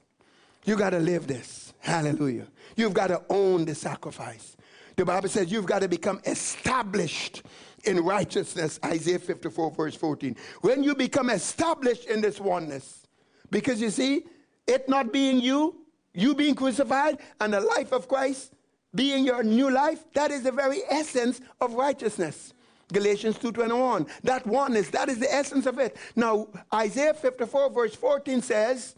You 0.65 0.77
got 0.77 0.91
to 0.91 0.99
live 0.99 1.27
this. 1.27 1.73
Hallelujah. 1.79 2.47
You've 2.75 2.93
got 2.93 3.07
to 3.07 3.21
own 3.29 3.65
the 3.65 3.75
sacrifice. 3.75 4.55
The 4.95 5.05
Bible 5.05 5.29
says 5.29 5.51
you've 5.51 5.65
got 5.65 5.81
to 5.81 5.87
become 5.87 6.19
established 6.25 7.43
in 7.85 8.03
righteousness, 8.03 8.79
Isaiah 8.83 9.19
54, 9.19 9.71
verse 9.71 9.95
14. 9.95 10.35
When 10.61 10.83
you 10.83 10.95
become 10.95 11.29
established 11.29 12.05
in 12.05 12.19
this 12.19 12.39
oneness, 12.39 13.07
because 13.49 13.81
you 13.81 13.89
see, 13.89 14.25
it 14.69 14.87
not 14.87 15.11
being 15.11 15.39
you, 15.39 15.75
you 16.13 16.35
being 16.35 16.55
crucified 16.55 17.19
and 17.39 17.53
the 17.53 17.61
life 17.61 17.91
of 17.91 18.07
Christ 18.07 18.53
being 18.95 19.25
your 19.25 19.43
new 19.43 19.69
life, 19.69 20.03
that 20.13 20.31
is 20.31 20.43
the 20.43 20.51
very 20.51 20.81
essence 20.89 21.41
of 21.61 21.73
righteousness. 21.73 22.53
Galatians 22.91 23.37
2:21. 23.37 24.07
That 24.23 24.47
oneness, 24.47 24.89
that 24.89 25.09
is 25.09 25.19
the 25.19 25.31
essence 25.31 25.65
of 25.65 25.77
it. 25.77 25.95
Now, 26.15 26.47
Isaiah 26.73 27.13
54 27.13 27.69
verse 27.69 27.95
14 27.95 28.41
says 28.41 28.95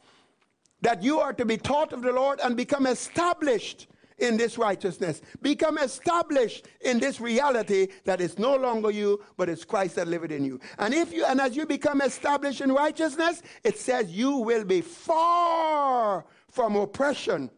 that 0.82 1.03
you 1.03 1.19
are 1.19 1.34
to 1.34 1.45
be 1.45 1.57
taught 1.57 1.91
of 1.91 2.01
the 2.01 2.13
Lord 2.13 2.39
and 2.41 2.55
become 2.55 2.88
established 2.88 3.88
in 4.22 4.38
this 4.38 4.57
righteousness. 4.57 5.22
Become 5.41 5.78
established 5.80 6.67
in 6.82 6.99
this 6.99 7.19
reality 7.19 7.88
that 8.05 8.22
it's 8.22 8.39
no 8.39 8.55
longer 8.55 8.91
you, 8.91 9.22
but 9.36 9.49
it's 9.49 9.65
Christ 9.65 9.95
that 9.95 10.07
liveth 10.07 10.32
in 10.32 10.45
you. 10.45 10.59
And 10.78 10.93
if 10.93 11.11
you 11.11 11.26
and 11.26 11.41
as 11.41 11.55
you 11.55 11.65
become 11.65 12.01
established 12.01 12.61
in 12.61 12.72
righteousness, 12.72 13.41
it 13.63 13.78
says 13.78 14.11
you 14.11 14.38
will 14.38 14.63
be 14.63 14.82
far 14.82 16.26
from 16.49 16.76
oppression 16.76 17.49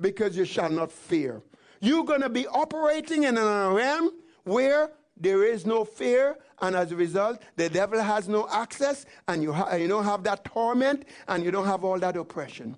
because 0.00 0.36
you 0.36 0.44
shall 0.44 0.70
not 0.70 0.92
fear. 0.92 1.42
You're 1.80 2.04
going 2.04 2.20
to 2.20 2.28
be 2.28 2.46
operating 2.46 3.24
in 3.24 3.36
a 3.36 3.70
realm 3.72 4.10
where 4.44 4.92
there 5.16 5.44
is 5.44 5.64
no 5.64 5.84
fear, 5.84 6.36
and 6.60 6.76
as 6.76 6.92
a 6.92 6.96
result, 6.96 7.40
the 7.56 7.70
devil 7.70 8.00
has 8.00 8.28
no 8.28 8.46
access, 8.50 9.06
and 9.28 9.42
you, 9.42 9.52
ha- 9.52 9.74
you 9.74 9.88
don't 9.88 10.04
have 10.04 10.22
that 10.24 10.44
torment, 10.44 11.06
and 11.28 11.42
you 11.42 11.50
don't 11.50 11.66
have 11.66 11.84
all 11.84 11.98
that 11.98 12.16
oppression. 12.16 12.76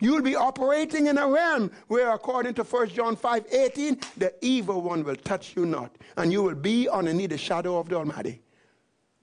You'll 0.00 0.22
be 0.22 0.36
operating 0.36 1.06
in 1.06 1.18
a 1.18 1.26
realm 1.26 1.70
where, 1.88 2.12
according 2.12 2.54
to 2.54 2.64
1 2.64 2.90
John 2.90 3.16
5 3.16 3.46
18, 3.50 3.98
the 4.16 4.34
evil 4.42 4.82
one 4.82 5.04
will 5.04 5.16
touch 5.16 5.56
you 5.56 5.64
not, 5.64 5.96
and 6.16 6.32
you 6.32 6.42
will 6.42 6.54
be 6.54 6.88
underneath 6.88 7.30
the 7.30 7.38
shadow 7.38 7.78
of 7.78 7.88
the 7.88 7.96
Almighty. 7.96 8.42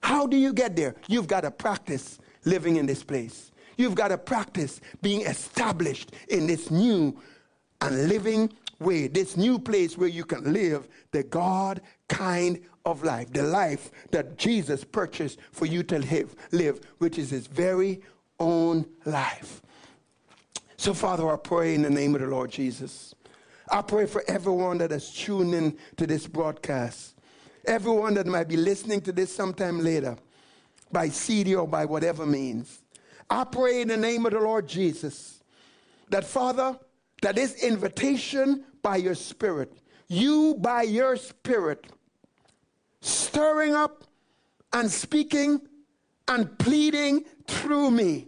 How 0.02 0.26
do 0.26 0.36
you 0.36 0.52
get 0.52 0.76
there? 0.76 0.96
You've 1.08 1.28
got 1.28 1.42
to 1.42 1.50
practice 1.50 2.18
living 2.44 2.76
in 2.76 2.86
this 2.86 3.02
place. 3.02 3.52
You've 3.76 3.94
got 3.94 4.08
to 4.08 4.18
practice 4.18 4.80
being 5.02 5.22
established 5.22 6.12
in 6.28 6.46
this 6.46 6.70
new 6.70 7.18
and 7.80 8.08
living 8.08 8.52
way, 8.78 9.08
this 9.08 9.36
new 9.36 9.58
place 9.58 9.96
where 9.96 10.08
you 10.08 10.24
can 10.24 10.52
live 10.52 10.88
the 11.12 11.22
God 11.22 11.80
kind 12.08 12.60
of 12.84 13.02
life, 13.02 13.32
the 13.32 13.42
life 13.42 13.90
that 14.10 14.36
Jesus 14.36 14.84
purchased 14.84 15.38
for 15.52 15.66
you 15.66 15.82
to 15.84 15.98
live, 15.98 16.34
live, 16.52 16.80
which 16.98 17.18
is 17.18 17.30
his 17.30 17.46
very 17.46 18.00
own 18.38 18.86
life. 19.04 19.62
So, 20.84 20.92
Father, 20.92 21.32
I 21.32 21.36
pray 21.36 21.74
in 21.74 21.80
the 21.80 21.88
name 21.88 22.14
of 22.14 22.20
the 22.20 22.26
Lord 22.26 22.50
Jesus. 22.50 23.14
I 23.72 23.80
pray 23.80 24.04
for 24.04 24.22
everyone 24.28 24.76
that 24.76 24.90
has 24.90 25.10
tuned 25.10 25.54
in 25.54 25.78
to 25.96 26.06
this 26.06 26.26
broadcast, 26.26 27.18
everyone 27.64 28.12
that 28.12 28.26
might 28.26 28.48
be 28.48 28.58
listening 28.58 29.00
to 29.00 29.12
this 29.12 29.34
sometime 29.34 29.82
later 29.82 30.18
by 30.92 31.08
CD 31.08 31.54
or 31.54 31.66
by 31.66 31.86
whatever 31.86 32.26
means. 32.26 32.82
I 33.30 33.44
pray 33.44 33.80
in 33.80 33.88
the 33.88 33.96
name 33.96 34.26
of 34.26 34.32
the 34.32 34.40
Lord 34.40 34.68
Jesus 34.68 35.42
that, 36.10 36.22
Father, 36.22 36.78
that 37.22 37.36
this 37.36 37.64
invitation 37.64 38.64
by 38.82 38.96
your 38.96 39.14
Spirit, 39.14 39.72
you 40.08 40.54
by 40.58 40.82
your 40.82 41.16
Spirit, 41.16 41.86
stirring 43.00 43.74
up 43.74 44.04
and 44.74 44.90
speaking 44.90 45.62
and 46.28 46.58
pleading 46.58 47.24
through 47.46 47.90
me 47.90 48.26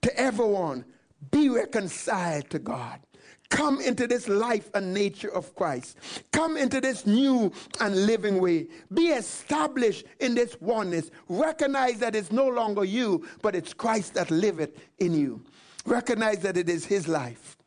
to 0.00 0.18
everyone, 0.18 0.86
be 1.32 1.48
reconciled 1.48 2.48
to 2.50 2.60
God. 2.60 3.00
Come 3.48 3.80
into 3.80 4.06
this 4.06 4.28
life 4.28 4.70
and 4.74 4.94
nature 4.94 5.30
of 5.30 5.54
Christ. 5.54 5.98
Come 6.32 6.56
into 6.56 6.80
this 6.80 7.04
new 7.04 7.52
and 7.80 8.06
living 8.06 8.40
way. 8.40 8.68
Be 8.94 9.08
established 9.08 10.06
in 10.20 10.34
this 10.34 10.56
oneness. 10.60 11.10
Recognize 11.28 11.98
that 11.98 12.14
it's 12.14 12.32
no 12.32 12.48
longer 12.48 12.84
you, 12.84 13.26
but 13.42 13.54
it's 13.54 13.74
Christ 13.74 14.14
that 14.14 14.30
liveth 14.30 14.78
in 15.00 15.12
you. 15.12 15.42
Recognize 15.84 16.38
that 16.38 16.56
it 16.56 16.70
is 16.70 16.86
His 16.86 17.08
life. 17.08 17.58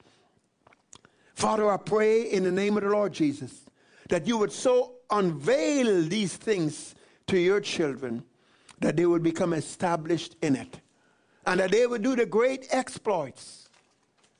Father, 1.35 1.69
I 1.69 1.77
pray 1.77 2.31
in 2.31 2.43
the 2.43 2.51
name 2.51 2.77
of 2.77 2.83
the 2.83 2.89
Lord 2.89 3.13
Jesus 3.13 3.65
that 4.09 4.25
you 4.25 4.37
would 4.37 4.51
so 4.51 4.93
unveil 5.11 6.03
these 6.03 6.35
things 6.35 6.95
to 7.27 7.37
your 7.37 7.59
children 7.59 8.23
that 8.79 8.95
they 8.95 9.05
would 9.05 9.21
become 9.21 9.53
established 9.53 10.35
in 10.41 10.55
it 10.55 10.79
and 11.45 11.59
that 11.59 11.71
they 11.71 11.85
will 11.85 11.99
do 11.99 12.15
the 12.15 12.25
great 12.25 12.67
exploits, 12.71 13.69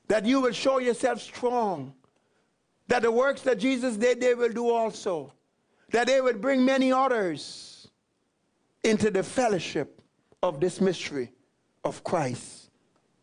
that 0.08 0.26
you 0.26 0.42
will 0.42 0.52
show 0.52 0.80
yourself 0.80 1.22
strong, 1.22 1.94
that 2.88 3.02
the 3.02 3.12
works 3.12 3.42
that 3.42 3.60
Jesus 3.60 3.98
did, 3.98 4.22
they 4.22 4.34
will 4.34 4.52
do 4.52 4.70
also, 4.70 5.32
that 5.92 6.08
they 6.08 6.22
would 6.22 6.42
bring 6.42 6.66
many 6.66 6.92
others 6.92 7.88
into 8.84 9.10
the 9.10 9.24
fellowship 9.24 10.02
of 10.44 10.60
this 10.60 10.82
mystery 10.82 11.32
of 11.84 12.04
Christ 12.04 12.70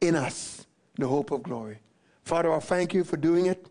in 0.01 0.17
us, 0.17 0.67
the 0.97 1.07
hope 1.07 1.31
of 1.31 1.43
glory. 1.43 1.79
Father, 2.25 2.53
I 2.53 2.61
thank 2.61 2.95
you 2.95 3.05
for 3.05 3.17
doing 3.17 3.47
it 3.47 3.69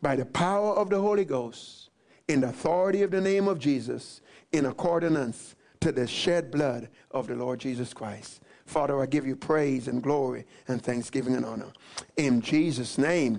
by 0.00 0.16
the 0.16 0.26
power 0.26 0.74
of 0.74 0.90
the 0.90 1.00
Holy 1.00 1.24
Ghost, 1.24 1.90
in 2.28 2.40
the 2.40 2.48
authority 2.48 3.02
of 3.02 3.10
the 3.10 3.20
name 3.20 3.48
of 3.48 3.58
Jesus, 3.58 4.20
in 4.52 4.66
accordance 4.66 5.54
to 5.80 5.92
the 5.92 6.06
shed 6.06 6.50
blood 6.50 6.88
of 7.10 7.26
the 7.26 7.34
Lord 7.34 7.60
Jesus 7.60 7.92
Christ. 7.92 8.41
Father, 8.72 9.02
I 9.02 9.04
give 9.04 9.26
you 9.26 9.36
praise 9.36 9.86
and 9.86 10.02
glory 10.02 10.46
and 10.66 10.82
thanksgiving 10.82 11.36
and 11.36 11.44
honor. 11.44 11.70
In 12.16 12.40
Jesus' 12.40 12.96
name, 12.96 13.30